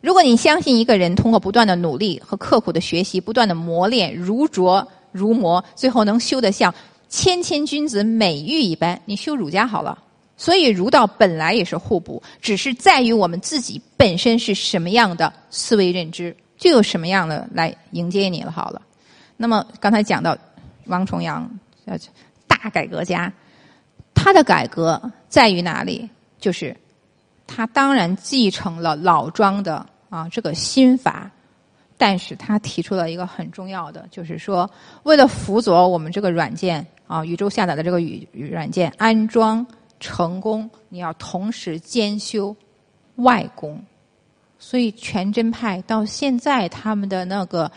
[0.00, 6.72] 如果你相信一个人通过不断的努力和刻苦的学习，不断的磨练，如琢如磨，最后能修得像。
[7.08, 9.96] 谦谦君子美玉一般，你修儒家好了。
[10.36, 18.50] 所以儒道本来也是互补，只是在于我们自己本身是什么样的思维认知，就有什么样的来迎接你了。
[18.50, 18.82] 好了，
[19.36, 20.36] 那么刚才讲到
[20.86, 21.48] 王重阳，
[21.84, 21.96] 呃，
[22.56, 23.32] 大改革家，
[24.14, 26.08] 他的改革在于哪里？
[26.38, 26.76] 就是
[27.46, 31.30] 他当然继承了老庄的啊这个心法。
[31.98, 34.70] 但是他提出了一个很重要的，就是说，
[35.04, 39.66] 为了辅佐我们这个软件啊，宇宙下载的这个语软件安装
[39.98, 42.54] 成功，你要同时兼修
[43.14, 43.82] 外功。
[44.58, 47.72] 所以全真派到现在他们的那个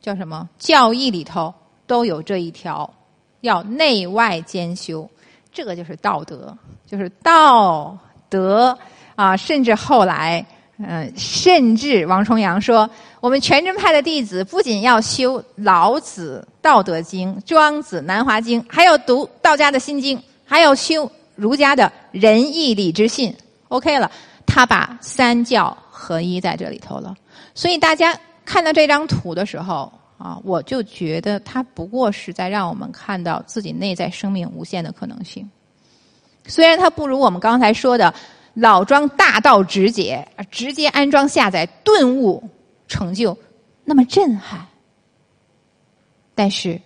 [0.00, 1.52] 叫什么教义里头
[1.88, 2.88] 都有这一条，
[3.42, 5.08] 要内外兼修。
[5.52, 6.56] 这个就是道德，
[6.86, 7.96] 就是道
[8.28, 8.76] 德
[9.14, 10.44] 啊，甚至后来。
[10.84, 12.90] 嗯，甚至王重阳说，
[13.20, 23.32] 我们全真派的弟子不仅要修《老子》《道德经》《庄子》《南华经》，还要读道家的心经，还要修儒家的仁义礼智信。
[23.68, 24.10] OK 了，
[24.44, 27.14] 他把三教合一在这里头了。
[27.54, 29.92] 所以大家看到这张图的时候
[30.22, 35.48] 啊，我就觉得他不过是在让我们看到自己内在生命无限的可能性。
[36.46, 38.14] 虽然他不如我们刚才说的。
[38.54, 42.50] 老庄大道直解，直接安装下载顿悟
[42.86, 43.34] 成就，
[43.82, 44.66] 那么震撼。
[46.34, 46.78] 但是，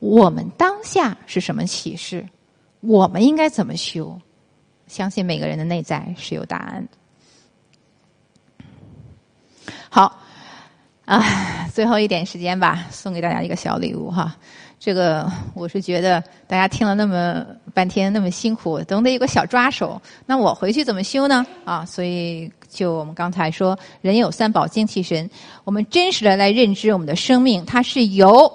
[0.00, 2.28] 我们当下是什么启示？
[2.80, 4.20] 我们应该怎么修？
[4.88, 6.98] 相信每个人的内在是有答案的。
[9.88, 10.19] 好，
[11.10, 11.20] 啊，
[11.74, 14.32] 最后一点时间吧，送给大家一个小礼物哈。
[14.78, 20.00] 这个我是觉得大家听了那么半天那么辛苦，总得有个小抓手。
[20.24, 21.44] 那我回去怎么修呢？
[21.64, 25.28] 啊，所以就我们刚才说，人有三宝精气神，
[25.64, 28.52] 我们真实的来认知我们的生命，它是由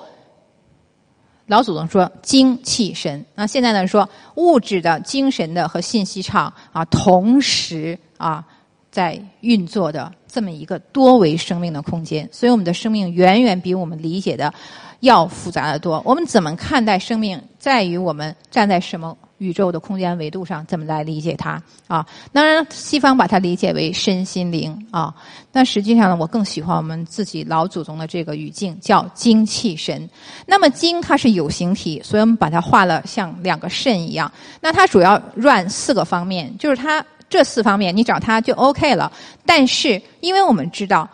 [1.47, 3.25] 老祖宗说精气神。
[3.35, 8.47] 那现在呢说物质的、精神的和信息场啊，同时啊
[8.95, 12.27] 在运作的这么一个多维生命的空间。
[12.31, 14.53] 所以我们的生命远远比我们理解的。
[15.01, 16.01] 要复杂的多。
[16.05, 22.03] 我们怎么看待生命，在于我们站在什么宇宙的空间维度上，怎么来理解它啊？
[22.31, 25.13] 当然，西方把它理解为身心灵啊。
[25.51, 30.09] 但实际上呢，我更喜欢我们自己老祖宗的这个语境，叫精气神。
[30.47, 34.31] 那么精它是有形体，所以我们把它画了像两个肾一样。
[34.59, 37.05] 那它主要 run 四个方面，就是它
[37.35, 39.11] 这四方面你找他就 OK 了。
[39.45, 41.09] 但是，因为我们知道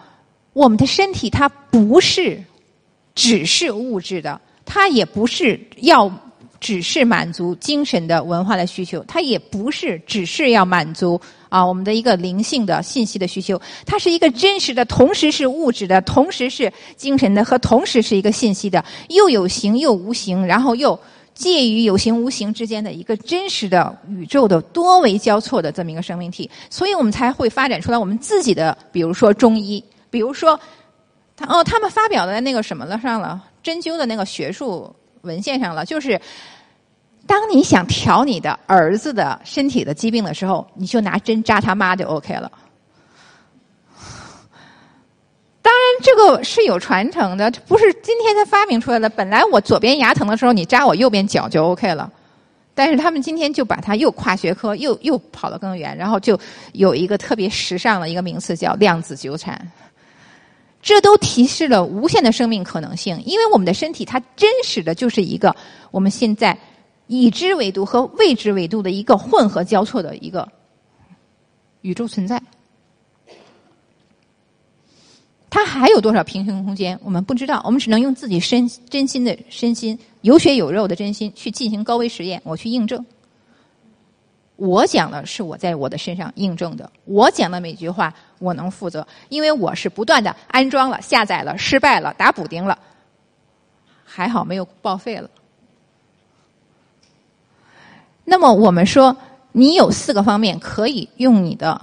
[0.53, 2.41] 我们的身体它不是。
[3.14, 6.10] 只是物质的，它也不是要
[6.61, 11.19] 只是满足精神的文化的需求，它也不是只是要满足
[11.49, 20.98] 啊我们的一个灵性的信息的需求，它是一个真实的，同时是物质的，同时是精神的，和同时是一个信息的，又有形又无形，然后又
[21.42, 30.60] 介于有形无形之间的一个真实的宇宙的多维交错的这么一个生命体，所以我们才会发展出来我们自己的，比如说中医，比如说
[31.36, 31.46] 他。
[31.48, 36.22] 哦，他们发表在那个什么了上了针灸的那个学术文献上了，就是
[37.26, 42.52] 当你想调你的儿子的身体的疾病的时候，你就拿针扎他妈就 OK 了。
[45.64, 49.10] 当然，这个是有传承的，不是今天才发明出来的。
[49.10, 52.12] 本来我左边牙疼的时候，你扎我右边脚就 OK 了。
[52.74, 56.40] 但是他们今天就把它又跨学科，又又跑得更远，然后就
[56.72, 59.70] 有一个特别时尚的一个名词叫量子纠缠。
[60.82, 65.56] 这都提示了无限的生命可能性，因为我们的身体它真实的就是一个
[65.92, 66.58] 我们现在
[67.08, 70.48] 已知维度和未知维度的一个混合交错的一个
[71.82, 72.42] 宇宙存在。
[75.53, 83.06] 它还有多少平行空间，我们不知道，我们只能用自己身真心的身心有血有肉的真心去进行高危实验，我去印证。
[84.56, 92.80] 我讲的是我在我的身上印证的，我讲的每句话我能负责，因为我是不断的安装了、下载了、失败了、打补丁了，
[94.06, 95.30] 还好没有报废了。
[98.23, 99.18] 那么我们说，
[99.52, 101.82] 你有四个方面可以用你的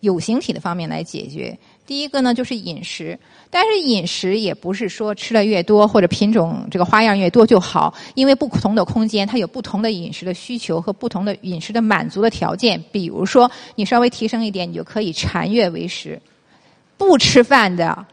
[0.00, 1.58] 有形体的方面来解决。
[1.86, 3.18] 第一个呢，就是饮食。
[3.48, 12.82] 但是饮食也不是说吃的越多或者品种这个花样越多就好，因为不同的空间它有不同的饮食的需求和不同的饮食的满足的条件。
[12.90, 16.20] 比如说，你稍微提升一点，你就可以禅悦为食。
[16.98, 18.04] 不吃饭的、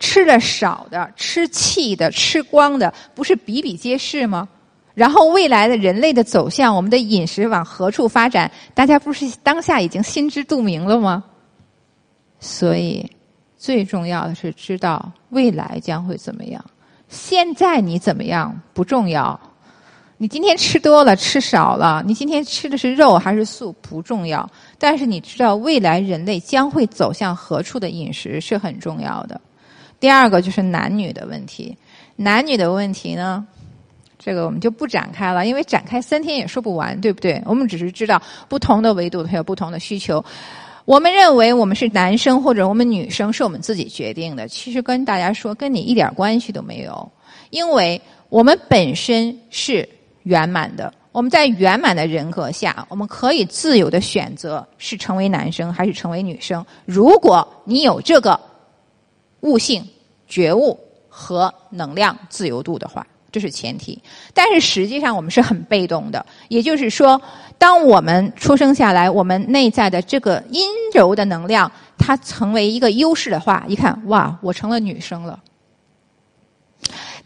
[0.00, 4.48] 吃的少的、吃气的、吃光的，不是比比皆是吗？
[4.94, 11.22] 然后未来的人类的走向，我们的饮食往何处发展，大家不是当下已经心知肚明了吗？
[12.40, 13.08] 所以。
[13.58, 16.64] 最重要的是知道未来将会怎么样，
[17.08, 19.38] 现在你怎么样不重要。
[20.20, 24.48] 你今天吃多了吃少了，你今天吃的是肉还是素不重要，
[24.78, 29.40] 但是你知道未来人类将会走向何处的饮食是很重要的。
[30.00, 31.76] 第二个就是男女的问题，
[32.16, 33.46] 男女的问题呢，
[34.18, 37.40] 这个我们就不展开了，因为展开三天也说不完，对不对？
[37.44, 40.24] 我们只是知道不同的维度它有不同的需求。
[40.88, 47.12] 我们认为我们是男生或者我们女生是我们自己决定的，其实跟大家说跟你一点关系都没有，
[47.50, 48.00] 因为
[48.30, 49.86] 我们本身是
[50.22, 56.64] 圆满的，我们在圆满的人格下，我们可以自由的选择是成为男生还是成为女生。
[56.86, 58.40] 如果你有这个
[59.40, 59.86] 悟性、
[60.26, 63.06] 觉悟和能量自由度的话。
[63.30, 64.02] 这是前提，
[64.32, 66.24] 但是实际上我们是很被动的。
[66.48, 67.20] 也就是说，
[67.58, 75.38] 当我们出生下来，我们内在的这个阴柔的能量，它成为一个优势的话，一看，哇，我成了女生了。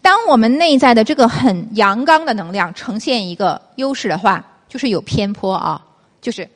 [0.01, 5.85] 当我们内在的这个很阳刚的能量呈现一个优势的话，就是有偏颇啊，
[6.21, 6.49] 就是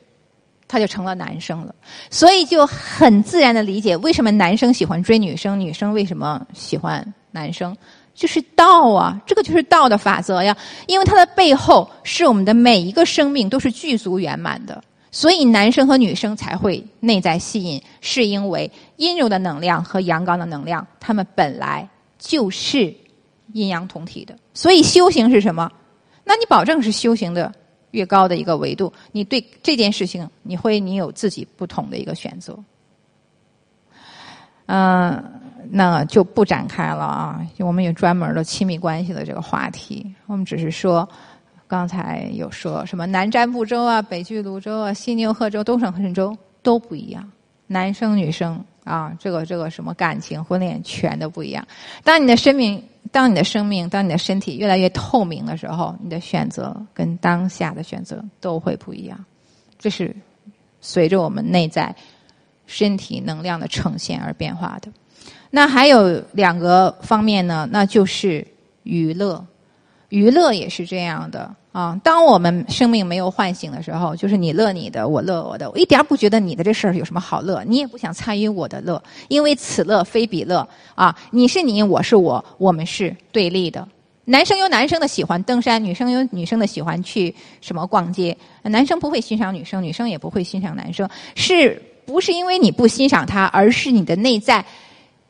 [0.67, 1.73] 他就成了男生了。
[2.09, 7.77] 所以就很自然的理解，为什么男生喜欢追女生，女生为什么喜欢男生。
[8.17, 10.57] 就是道啊，这个就是道的法则呀。
[10.87, 21.87] 因为它的背后是我们的每一个生命都是具足圆满的，所以男生和女生才会内在吸引，是因为阴柔的能量和阳刚的能量，他们本来
[22.17, 22.91] 就是
[23.53, 24.35] 阴阳同体的。
[24.55, 25.71] 所以修行是什么？
[26.23, 27.53] 那你保证是修行的
[27.91, 32.57] 越高的一个维度，你对这件事情，你会你有自己不同的一个选择。
[34.65, 35.23] 嗯。
[35.69, 37.41] 那就不展开了啊！
[37.59, 41.07] 我们有专门的亲密关系的这个话题，我们只是说，
[41.67, 47.29] 刚才有说什么南瞻部洲啊、北俱泸州啊、西牛贺州、东胜神州都不一样，
[47.67, 51.67] 男生女生啊，这个这个什么感情、婚恋全都不一样。
[52.03, 52.81] 当你的生命、
[53.11, 59.17] 当你的生命、当你的身体越来越透明的时候，你的选择跟当下的选择都会不一样。
[59.77, 60.15] 这是
[60.81, 61.95] 随着我们内在
[62.65, 64.91] 身体能量的呈现而变化的。
[65.57, 68.45] 那还有两个方面呢，那就是
[68.83, 69.43] 娱乐，
[70.09, 71.99] 娱乐也是这样的啊。
[72.03, 81.17] 当我们生命没有唤醒的时候，就是你乐你的，我乐我的，我一点不觉得你的这事儿有什么好乐，你也不想参与我的乐，因为此乐非彼乐啊。
[81.31, 83.87] 你是你，我是我，我们是对立的。
[84.25, 88.37] 男生有男生的喜欢登山，女生有女生的喜欢去什么逛街。
[88.61, 94.63] 男生不会欣赏女生，女生也不会欣赏男生，是不是因为你不欣赏他，而是你的内在？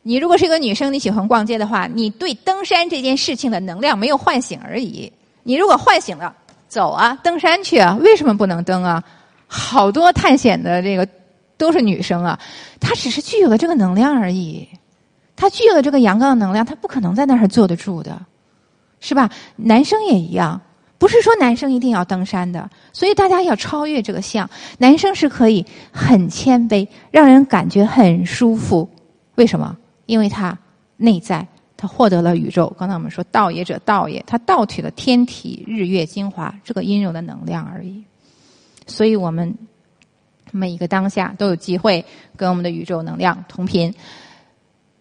[0.08, 5.12] 你如果是一个女生，你喜欢逛街的话，你对登山这件事情的能量没有唤醒而已。
[5.44, 6.34] 你如果唤醒了，
[6.70, 9.04] 走啊，登山去啊，为什么不能登啊？
[9.48, 11.06] 好多探险的这个
[11.58, 12.40] 都是女生啊，
[12.80, 14.66] 她只是具有了这个能量而已。
[15.36, 18.18] 她具有了这个阳刚的能量，她不可能在那儿坐得住的，
[19.02, 19.30] 是吧？
[19.58, 20.62] 男生也一样，
[20.98, 24.50] 不是说男生一定要登山的，所以大家要超越这个相。
[24.78, 28.90] 男生是可以很谦卑，让人感觉很舒服。
[29.36, 29.76] 为什么？
[30.08, 30.58] 因为他
[30.98, 31.48] 内在，
[31.78, 32.76] 他获得了宇宙。
[32.80, 38.04] 刚才我们说道也者道也，他盗取了天体日月精华这个阴柔的能量而已。
[38.88, 39.56] 所以我们
[40.52, 42.04] 每一个当下都有机会
[42.36, 43.94] 跟我们的宇宙能量同频。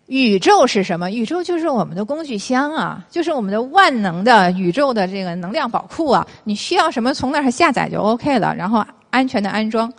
[0.07, 1.11] 宇宙是什么？
[1.11, 6.25] 宇宙就是我们的工具箱啊，就是我们的万能的宇宙的这个能量宝库啊。
[6.45, 9.93] 你需要什么，从那儿下载就 OK 了，然后安全的安装。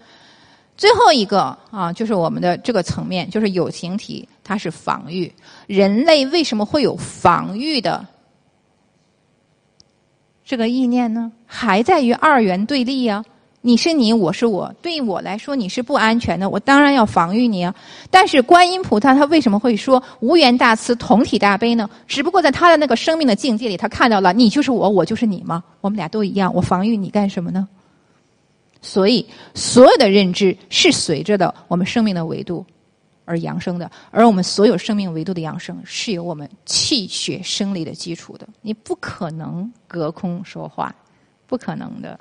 [0.77, 5.31] 最后一个啊，就是我们的这个层面，就是有形体，它是防御。
[5.67, 8.07] 人类为什么会有防御的
[10.45, 11.29] 这个意念呢？
[11.45, 13.23] 还在于二元对立呀。
[13.59, 17.75] 你是你，我是我，对我来说你是不安全的，我当然要防御你啊。
[18.09, 21.89] 但是观音菩萨他为什么会说无缘大慈，同体大悲呢？
[22.07, 25.61] 只不过在他的那个生命的境界里，他看到了你就是我，我就是你吗？
[25.81, 27.67] 我们俩都一样，我防御你干什么呢？
[28.81, 32.65] 所以所有的认知是随着的我们生命的维度
[33.27, 38.47] 而扬升的，而我们所有生命维度的扬升是由我们气血生理的基础的。
[38.61, 40.95] 你不可能隔空说话，
[41.45, 42.17] 不可能的。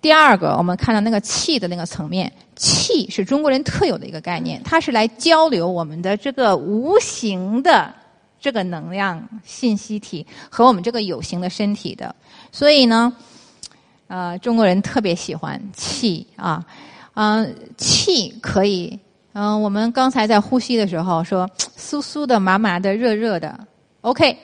[0.00, 7.92] 第二个，我们看到那个气的那个层面，气是中国人特有的一个概念，它是来交流我们的这个无形的
[8.38, 12.14] 这个能量信息体和我们这个有形的身体的。
[12.52, 13.12] 所以呢，
[14.06, 16.64] 呃，中国人特别喜欢气啊，
[17.14, 18.98] 嗯，气可以，
[19.32, 23.58] 嗯，我们刚才在呼吸的时候说酥酥的、麻麻的、热热的
[24.00, 24.36] ，OK，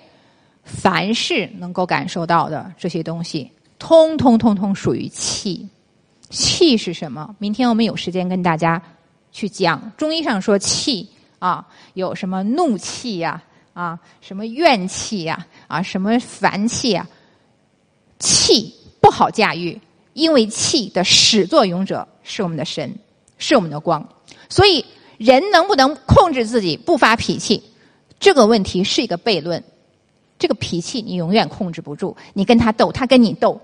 [0.64, 3.50] 凡是能够感受到的这些东西。
[3.78, 5.68] 通通通通属于气，
[6.28, 7.34] 气是什么？
[7.38, 8.80] 明天我们有时间跟大家
[9.32, 9.90] 去讲。
[9.96, 13.42] 中医上说气啊，有什么怒气呀，
[13.72, 17.06] 啊，什么怨气呀，啊，什么烦气呀？
[18.18, 19.80] 气不好驾驭，
[20.12, 22.94] 因为气的始作俑者是我们的神，
[23.38, 24.08] 是我们的光。
[24.48, 24.84] 所以，
[25.18, 27.60] 人能不能控制自己不发脾气，
[28.20, 29.62] 这个问题是一个悖论。
[30.38, 33.60] 这个脾气你永远控制不住，你跟他斗，他跟你斗。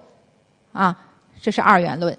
[0.72, 0.98] 啊，
[1.40, 2.16] 这是二元论。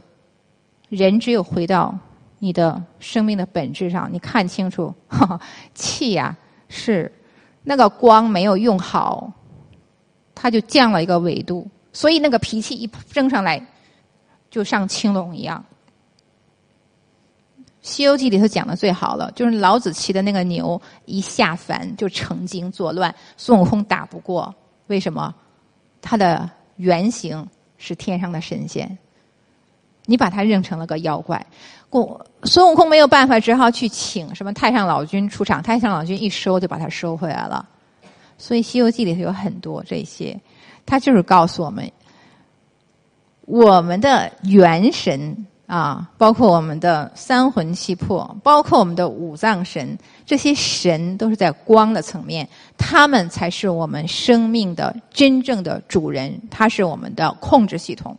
[0.87, 1.93] 人只有回到
[2.39, 4.93] 你的生命的本质上，你看清楚，
[5.75, 6.35] 气呀
[6.69, 7.11] 是
[7.61, 9.29] 那个光没有用好，
[10.33, 13.63] 它就降了一个纬度，所以那个脾气一升上来，
[14.49, 15.63] 就像青龙一样。
[17.87, 24.53] 《西游记》里头讲的最好了，就是老子骑的那个牛一下凡就成精作乱，孙悟空打不过，
[24.87, 25.33] 为什么？
[26.01, 27.47] 他的原型。
[27.79, 28.97] 是天上的神仙，
[30.07, 31.45] 你把他认成了个妖怪，
[31.91, 35.61] 过孙悟空没有办法，只好去请什么太上老君出场。
[35.61, 37.69] 太上老君一收就把他收回来了。
[38.39, 40.35] 所以《西游记》里头有很多这些，
[40.87, 41.87] 他就是告诉我们，
[43.41, 52.47] 我们的元神啊，包括我们的三魂七魄，包括我们的五脏神，这些神都是在光的层面。
[52.77, 58.17] 他们才是我们生命的真正的主人，他是我们的控制系统，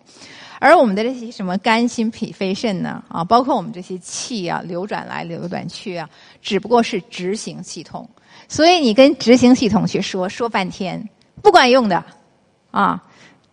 [0.60, 3.02] 而我们的这些什么肝、心、脾、肺、肾呢？
[3.08, 6.06] 啊，包括我们这些气啊，流转来流转去啊，
[6.42, 8.06] 只不过是执行系统。
[8.46, 11.02] 所以你跟执行系统去说说半天
[11.40, 12.04] 不管用的，
[12.70, 13.02] 啊，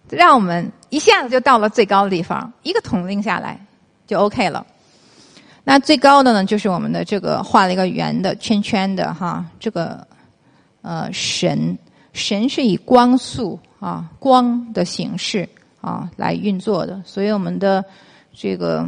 [0.09, 3.64] 让我们一下子就到了最高的地方，一个统领下来
[4.07, 4.65] 就 OK 了。
[5.63, 10.05] 那最高的呢，就是我们的这个画了一个圆的圈圈的哈，这个。
[10.87, 11.75] 呃，神
[12.13, 15.49] 神是以光速啊光的形式
[15.81, 17.83] 啊来运作的，所以我们的
[18.31, 18.87] 这个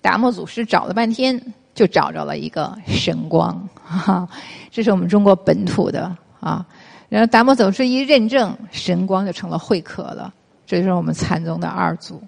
[0.00, 1.36] 达摩祖师找了半天，
[1.74, 4.28] 就找着了一个神光，哈，
[4.70, 6.64] 这是我们中国本土的啊。
[7.08, 10.32] 然后达摩祖师一认证，神光就成了慧可了，
[10.64, 12.22] 这就是我们禅宗的二祖。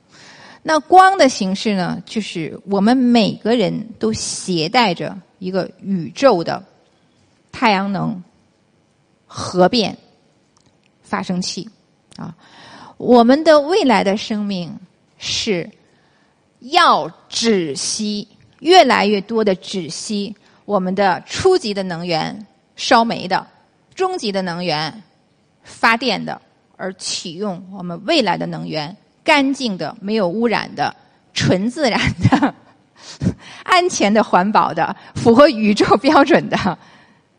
[0.67, 6.65] 那光的形式呢，就是我们每个人都携带着一个宇宙的
[7.53, 8.21] 太阳能。
[9.29, 9.95] 核变
[11.03, 11.69] 发生器
[12.17, 12.33] 啊，
[12.97, 14.73] 我们的未来的生命
[15.19, 15.69] 是
[16.61, 18.27] 要止息
[18.61, 20.35] 越来越多的止息
[20.65, 23.45] 我们的初级的能源烧煤的，
[23.97, 25.03] 中级的能源
[25.65, 26.41] 发电的，
[26.77, 30.95] 而启用我们未来的能源干净的、没有污染的、
[31.35, 32.55] 纯自然的、
[33.65, 36.79] 安全的、环保的、符合宇宙标准的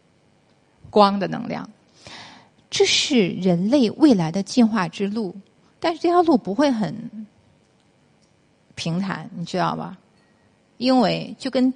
[0.91, 1.68] 光的能量。
[2.69, 5.34] 这是人类未来的进化之路，
[5.80, 7.26] 但是这条路不会很
[8.76, 9.97] 平坦，你知道吧？
[10.76, 11.73] 因为就跟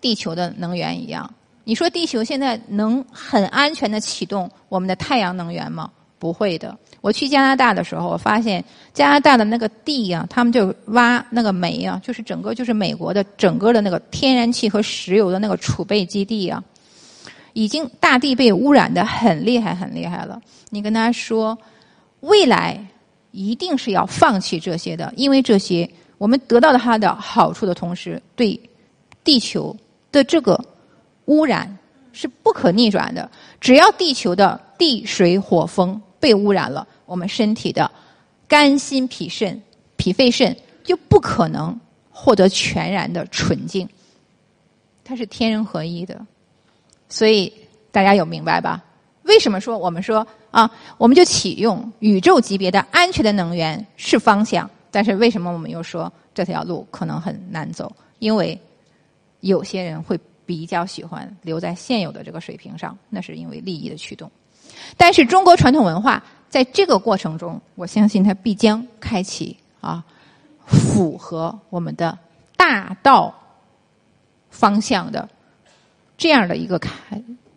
[0.00, 5.88] 地球的能源一样，你说地球现在能很安全的启动我们的太阳能源吗？
[6.18, 6.76] 不会的。
[7.00, 16.62] 我去加拿大的时候，我发现加拿大的那个地啊，他们就挖那个煤啊，就是整个就是美国的整个的那个天然气和石油的那个储备基地啊。
[17.52, 20.40] 已经大地被污染的很厉害很厉害了。
[20.70, 21.58] 你跟他说，
[22.20, 22.78] 未来
[23.32, 28.58] 一定是要放弃这些的，因为这些我们得到了它的好处的同时，对
[29.24, 29.76] 地球
[30.12, 30.64] 的这个
[31.24, 31.76] 污染
[32.12, 33.28] 是不可逆转的。
[33.60, 37.90] 只要地球的地水火风被污染了，我们身体的
[38.46, 39.60] 肝心脾肾
[39.96, 41.78] 脾肺肾就不可能
[42.10, 43.88] 获得全然的纯净。
[45.02, 46.24] 它是天人合一的。
[47.08, 47.52] 所以
[47.90, 48.84] 大家有明白吧？
[49.24, 54.68] 为什么说我们说啊，我们就启用宇宙级别的安全的能源是方向？
[54.90, 57.90] 但是为什么我们又说这条路可能很难走？
[58.18, 58.58] 因为
[59.40, 64.30] 有些人会比较喜欢留在现有的这个水平上，那是因为利益的驱动。
[64.96, 70.02] 但是中国传统文化在这个过程中，我相信它必将开启啊，
[70.66, 72.18] 符合我们的
[72.56, 73.34] 大道
[74.50, 75.28] 方向的
[76.18, 76.90] 这样的一个开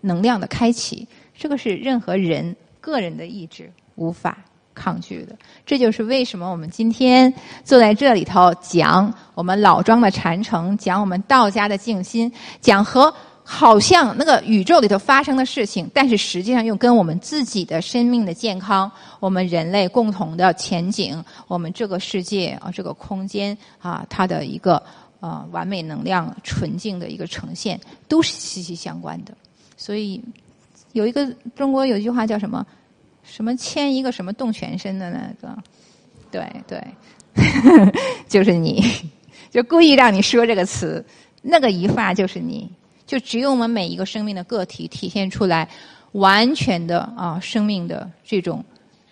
[0.01, 4.37] 能量的开启，这个是任何人个人的意志无法
[4.73, 5.35] 抗拒的。
[5.65, 7.33] 这就是为什么我们今天
[7.63, 12.31] 坐在这里头讲我们老庄的禅城，讲我们道家的静心，
[12.61, 13.13] 讲和。
[13.43, 18.89] 好像那个宇宙里头发生的事情，但是实际上又跟我们自己的生命的健康、
[19.19, 24.81] 我们人类共同的前景、我们这个世界啊这个空间啊它的一个
[25.19, 29.33] 呃完美能量纯净的一个呈现，都是息息相关的。
[29.75, 30.23] 所以
[30.93, 31.25] 有一个
[31.55, 32.65] 中国有一句话叫什么？
[33.23, 35.57] 什么牵一个什么动全身的那个？
[36.29, 36.81] 对对，
[38.27, 38.83] 就是你，
[39.49, 41.05] 就故意让你说这个词，
[41.41, 42.69] 那个一发就是你。
[43.05, 45.67] 就只有我们每一个生命的个体体现出来
[46.13, 48.63] 完全的啊生命的这种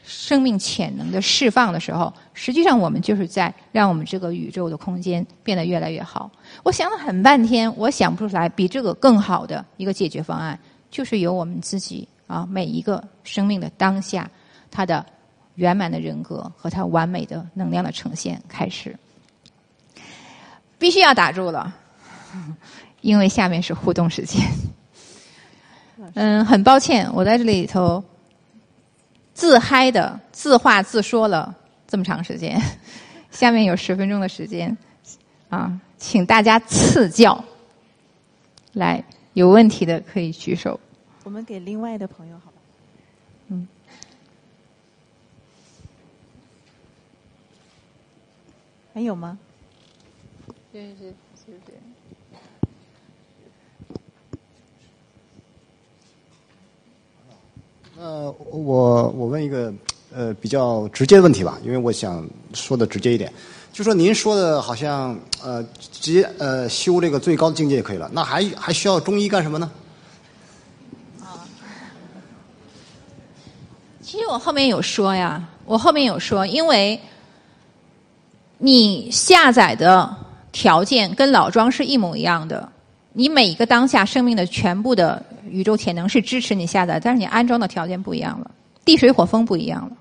[0.03, 6.30] 生命潜能的释放的时候，实际上我们就是在让我们这个宇宙的空间变得越来越好。
[6.63, 10.59] 我想了很半天，我想不出来比这个更好的一个解决方案，
[10.89, 14.30] 就是由我们自己啊每一个生命的当下，
[14.69, 15.05] 它的
[15.55, 18.97] 圆满的人格和它完美的能量的呈现开始，
[20.77, 21.73] 必须要打住了。
[23.02, 24.41] 因为下面是互动时间，
[26.14, 28.03] 嗯，很抱歉，我在这里头
[29.34, 31.53] 自嗨的自话自说了
[31.88, 32.61] 这么长时间，
[33.32, 34.76] 下面有十分钟的时间，
[35.49, 37.44] 啊，请大家赐教，
[38.73, 39.03] 来，
[39.34, 40.80] 有问题的可以举手。
[41.23, 42.57] 我们给另外的朋友，好吧？
[43.49, 43.68] 嗯，
[48.94, 49.38] 还有吗？
[50.72, 51.73] 谢谢，谢谢。
[58.02, 59.72] 呃，我我问一个
[60.11, 63.32] 呃比较直接的问题吧，因为我想说的直接一点，
[63.72, 69.69] 就说您说的好像呃直接呃修这个最高境界就可以了，那还还需要中医干什么呢？
[71.19, 71.45] 啊，
[74.02, 76.99] 其实我后面有说呀，我后面有说，因为
[78.57, 80.11] 你下载的
[80.52, 82.68] 条件跟老庄是一模一样的，
[83.14, 85.23] 你每一个当下生命的全部的。
[85.49, 88.51] 宇宙潜能是支持你下载，但是你安装的条件不一样了，
[88.85, 89.91] 地水火风不一样了，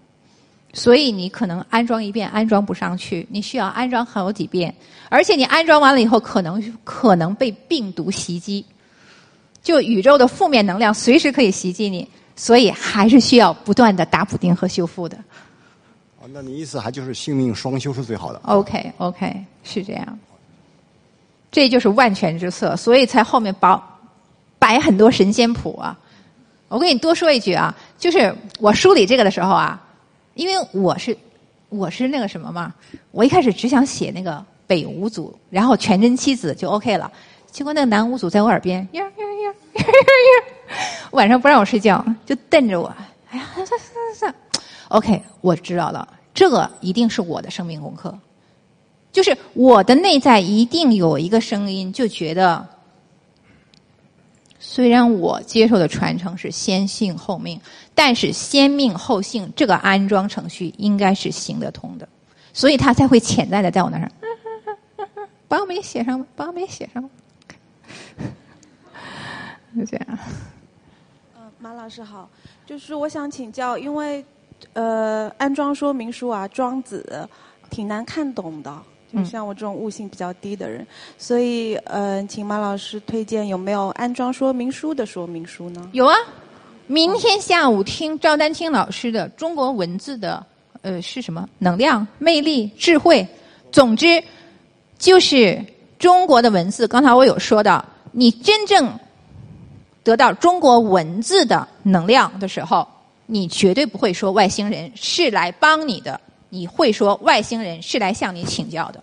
[0.73, 4.75] 所以你可能安装一遍安装不上去，你需要安装好几遍，
[5.09, 8.65] 而且你安装完了以后，可能可能被病毒袭击，
[9.63, 15.17] 就宇宙的负面能量随时可以袭击你，所以还是需要不断的打补丁和修复的。
[16.21, 20.19] 哦，那你意思还就是性命双修是最好的？OK OK，是这样，
[21.51, 23.90] 这就是万全之策，所以才后面保。
[24.61, 25.99] 摆很多神仙谱啊！
[26.69, 29.83] 我跟你多说一句啊，就是我梳理这个的时候啊，
[30.35, 31.17] 因为我是
[31.69, 32.73] 我是那个什么嘛，
[33.11, 37.11] 我一开始只想写那个北五祖，然后全真七子就 OK 了。
[37.51, 40.77] 结果那个南五祖在我耳边呀呀呀呀呀，
[41.11, 42.95] 晚上不让我睡觉，就瞪着我。
[43.31, 44.35] 哎呀， 算算算算
[44.91, 48.17] ，OK，我知道了，这个一定是我的生命功课，
[49.11, 52.65] 就是我的内在一定有一个声音，就觉得。
[54.63, 57.59] 虽然我接受的传承是先信后命，
[57.95, 62.07] 但是先命后信这个安装程序应该是行得通的，
[62.53, 64.13] 所以他才会潜在的在我那儿，
[65.49, 67.09] 把我们写上吧，把我们写上吧，
[69.75, 70.19] 就这样。
[71.39, 72.29] 嗯，马老师好，
[72.67, 74.23] 就是我想请教，因为
[74.75, 77.27] 呃，安装说明书啊，庄子
[77.71, 78.83] 挺难看懂的。
[79.13, 80.87] 就像我这种悟性比较低的人，
[81.19, 85.89] 所以呃，请马老师推荐有没有安装说明书的说明书呢？
[85.93, 86.15] 有啊，
[86.87, 90.45] 明天下午听赵丹青老师的中国文字的
[90.83, 93.27] 呃是什么能量、魅力、智慧，
[93.73, 94.23] 总之
[94.99, 95.61] 就是
[95.99, 96.87] 中国的文字。
[96.87, 98.97] 刚才我有说到，你真正
[100.03, 102.87] 得到中国文字的能量的时候，
[103.27, 106.21] 你绝对不会说外星人是来帮你的。
[106.51, 109.03] 你会说外星人是来向你请教的？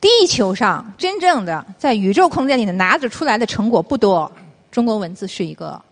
[0.00, 4.30] 地球上真正的在宇宙空间里的拿着出来的成果不多，
[4.70, 5.82] 中国文字是一个。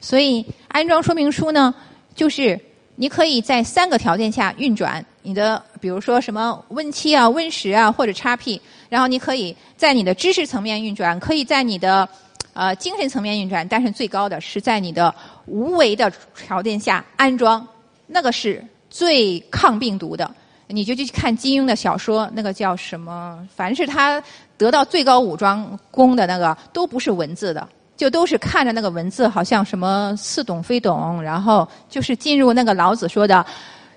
[0.00, 1.74] 所以安装说明书呢，
[2.14, 2.60] 就是
[2.96, 8.60] 你可以在三个条件下运转你的，比如说什么 Win 七啊、Win 十啊或者 x P，
[8.90, 12.06] 然后你可以在你的知识层面运转，可以在你的
[12.52, 15.14] 呃精神层面运转，但是最高的是在你的
[15.46, 17.66] 无为的条件下安装，
[18.06, 18.62] 那个是。
[18.94, 20.30] 最抗病毒的，
[20.68, 23.44] 你就去看金庸的小说，那个叫什么？
[23.52, 24.22] 凡是他
[24.56, 33.44] 得到最高武装功的那个，都不是文字的，就都是看着那个文字，好像什么似懂非懂，然后就是进入那个老子说的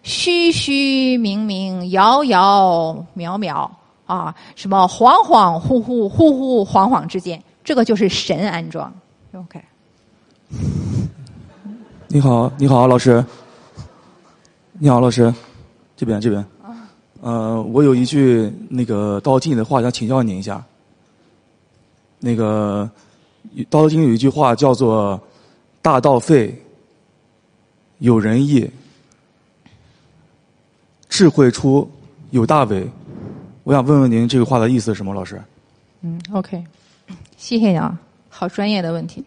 [0.01, 3.69] 虚虚明明，遥遥渺渺
[4.07, 8.91] 啊，什么恍恍惚惚，惚惚恍恍之间，这个就是神安装。
[9.33, 9.61] OK。
[12.07, 13.23] 你好，你好，老师。
[14.79, 15.33] 你好，老师。
[15.95, 16.45] 这边，这边。
[17.19, 20.63] 呃，我有一句那个《道德经》的话想请教您一下。
[22.19, 22.87] 那个
[23.71, 25.19] 《道德经》有一句话叫做
[25.81, 26.55] “大道废，
[27.97, 28.69] 有仁义；
[31.09, 31.89] 智慧出，
[32.29, 32.87] 有大为”。
[33.65, 35.41] 我想问问您，这个话的意思是什么，老师？
[36.01, 36.63] 嗯，OK，
[37.35, 37.99] 谢谢你啊，
[38.29, 39.25] 好专业的问题。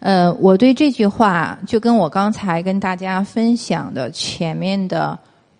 [0.00, 5.18] 呃，我对这句话就跟我刚才跟大家分享的前面的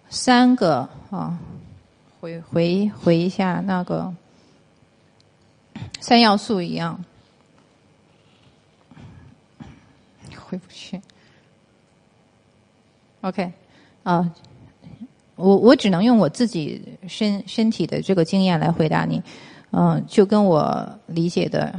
[0.08, 1.36] 三个啊，
[2.20, 4.14] 回回回一下那个
[6.00, 7.04] 三要素一样，
[10.36, 11.00] 回不去。
[13.22, 13.52] OK，
[14.04, 14.32] 啊，
[15.34, 19.20] 我我只能用我自己身身体的这个经验来回答你，
[19.72, 21.74] 嗯，就跟我理解的。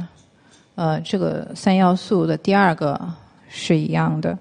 [0.76, 2.98] 呃，这个三要素的第二个
[3.48, 4.38] 是一样的，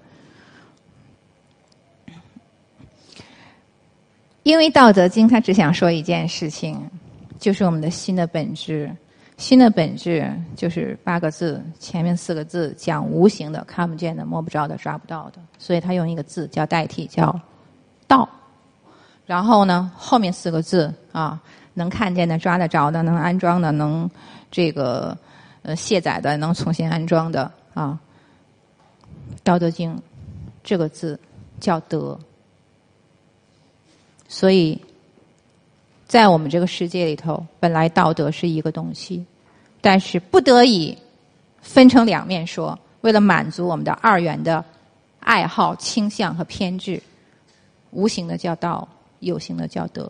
[4.43, 6.79] 因为《道德经》它只想说一件事情，
[7.39, 8.89] 就是我们的心的本质。
[9.35, 17.37] 心的本质就是八个字，前面四个字讲无形的、看不见的、摸不着的、抓不到的，所以它用一个字叫代替，叫
[18.07, 18.27] 道。
[19.25, 21.41] 然后呢，后面四个字啊，
[21.73, 24.09] 能看见的、抓得着的、能安装的、能
[24.49, 25.17] 这个。
[25.75, 27.99] 卸载的能重新安装的啊，
[29.43, 29.95] 《道德经》
[30.63, 31.19] 这个字
[31.59, 32.17] 叫德，
[34.27, 34.79] 所以
[36.07, 39.25] 在我们这个世界里头，本来道德是一个东西，
[39.81, 40.97] 但是不得已
[41.61, 44.63] 分成两面说，为了满足我们的二元的
[45.19, 47.01] 爱好、倾向和偏执，
[47.91, 48.87] 无形的叫道，
[49.19, 50.09] 有形的叫德，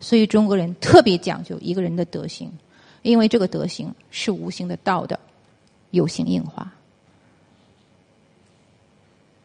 [0.00, 2.50] 所以中国人特别讲究一个人的德行。
[3.02, 5.18] 因为这个德行是无形的道的
[5.90, 6.70] 有形硬化，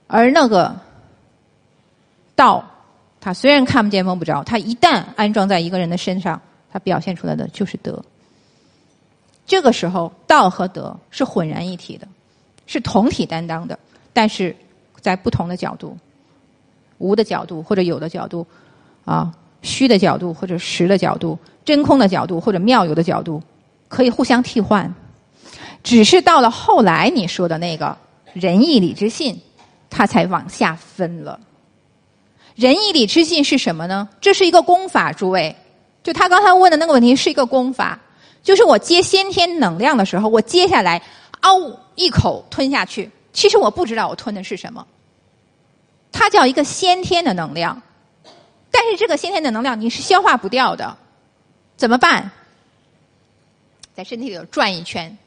[0.08, 0.76] 而那个
[2.36, 2.64] 道，
[3.22, 8.04] 它虽然看不见摸不着，它一旦安装在一个人的身上，它表现出来的就是德。
[9.46, 12.08] 这个时候，道和德是浑然一体的，
[12.68, 13.80] 是同体担当的，
[14.12, 14.56] 但是
[15.00, 15.98] 在不同的角度，
[16.98, 18.46] 无的角度或者有的角度，
[19.06, 21.40] 啊，虚的角度或者实的角度。
[21.66, 23.42] 真空的角度或者妙有的角度，
[23.90, 24.94] 可以互相替换。
[25.84, 27.98] 只是到了后来你说的那个
[28.34, 29.42] 仁义礼智信，
[29.90, 31.40] 它才往下分了。
[32.56, 34.08] 仁义礼智信是什么呢？
[34.22, 35.56] 这是一个功法，诸位。
[36.02, 38.00] 就他刚才问的那个问题是一个功法，
[38.44, 41.02] 就是我接先天能量的时候，我接下来
[41.42, 41.60] 嗷
[41.96, 44.86] 一口吞下去，其实我不知道我吞的是什么。
[46.12, 47.82] 它叫一个先天的能量，
[48.72, 50.96] 但是这个先天的能量你是消化不掉的。
[51.76, 52.30] 怎么办？
[53.94, 55.18] 在身体里头转一圈，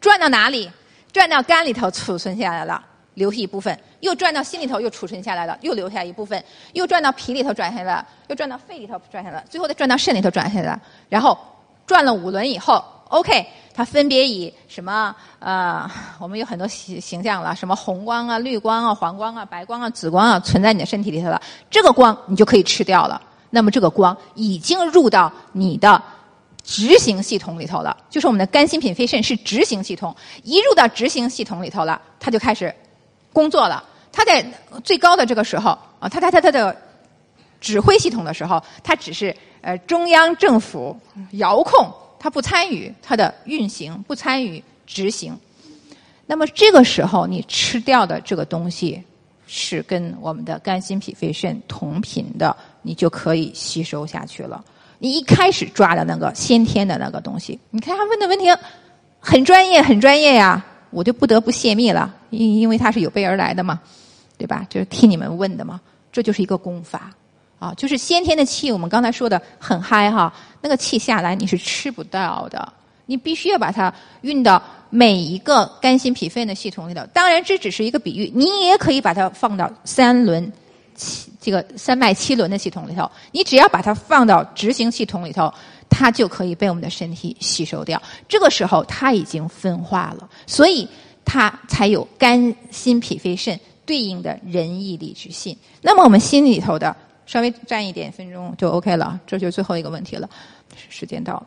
[0.00, 0.70] 转到哪里？
[1.12, 6.38] 转到肝里头储存下来了，留下一部分；又转到心里头又储存下来了，又留下一部分；
[6.74, 10.78] 又转到脾里头转下来了，又转到肺里头转下来，最后再转到肾里头转下来。
[11.08, 11.38] 然后
[11.86, 15.14] 转了五轮以后，OK，它分别以什么？
[15.38, 21.40] 呃，我们有很多形形象了，什么红光啊、绿光啊、黄光啊、白光啊、紫光啊，存在你的身体里头了。
[21.70, 23.20] 这个光你就可以吃掉了。
[23.56, 26.02] 那么这个光已经入到你的
[26.62, 30.14] 执行系统里头了，就是我们的肝、心、脾、肺、肾是执行系统。
[30.42, 32.70] 一入到执行系统里头了，它就开始
[33.32, 33.82] 工作了。
[34.12, 34.44] 它在
[34.84, 36.76] 最高的这个时候啊，它它它它的
[37.62, 40.94] 指挥系统的时候，它只是呃中央政府
[41.30, 45.34] 遥控，它不参与它的运行，不参与执行。
[46.26, 49.02] 那么这个时候你吃掉的这个东西
[49.46, 52.54] 是跟我们的肝、心、脾、肺、肾同频的。
[52.86, 54.64] 你就可以吸收下去了。
[55.00, 58.46] 你一开始抓的那个先天的那个东西，你看他问的问题
[59.18, 63.80] 很专业，很专业呀，我就不得不泄密了，因因为他是有备而来的嘛，
[64.38, 64.64] 对吧？
[64.70, 65.80] 就是替你们问的嘛。
[66.12, 67.10] 这就是一个功法
[67.58, 70.32] 啊，就是先天的气，我们刚才说的很嗨哈，
[70.62, 72.72] 那个气下来你是吃不到的，
[73.04, 73.92] 你必须要把它
[74.22, 77.04] 运到每一个肝心脾肺的系统里头。
[77.12, 80.50] 当然，这只是一个比喻，你也可以把它放到三轮。
[80.96, 85.52] 七这个三脉七轮的系统里头，你只要把它放到执行系统里头，
[85.88, 88.00] 它就可以被我们的身体吸收掉。
[88.28, 90.88] 这个时候，它已经分化了，所以
[91.24, 95.56] 它才有肝、心、脾、肺、肾对应的仁义礼智信。
[95.82, 96.94] 那么我们心里头的
[97.26, 100.28] 稍微占一点分钟就 OK 了，这就是最后一个问题了。
[100.88, 101.46] 时间到了。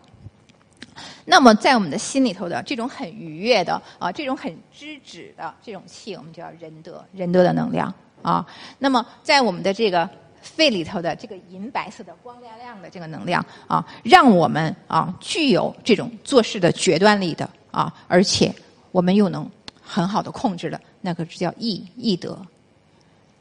[1.26, 8.46] 那么在我们的心里头的这种很愉悦的啊，这种很知止的这种气，我们叫仁德，仁德的能量啊。
[8.78, 10.10] 那么在我们的这个
[10.42, 18.54] 肺里头的这个银白色的光亮亮的这个能量啊，让我们啊具有这种做事的决断力的啊，而且
[18.92, 19.50] 我们又能
[19.82, 22.40] 很好的控制的，那个叫义义德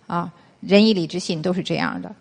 [0.07, 2.15] 啊，仁义礼智信都是这样的。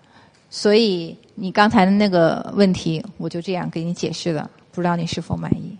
[0.49, 5.75] 所以你刚才的那个问题，我就这样给你解释了，不知道你是否满意？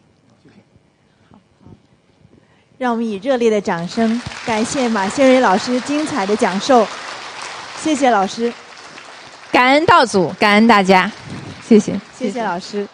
[2.78, 6.86] 让我们以热烈的掌声感谢马先蕊老师精彩的讲授，
[7.82, 8.54] 谢谢老师，
[9.52, 11.12] 感恩道祖，感恩大家，
[11.68, 12.44] 谢谢，谢谢。
[12.44, 12.88] 老师。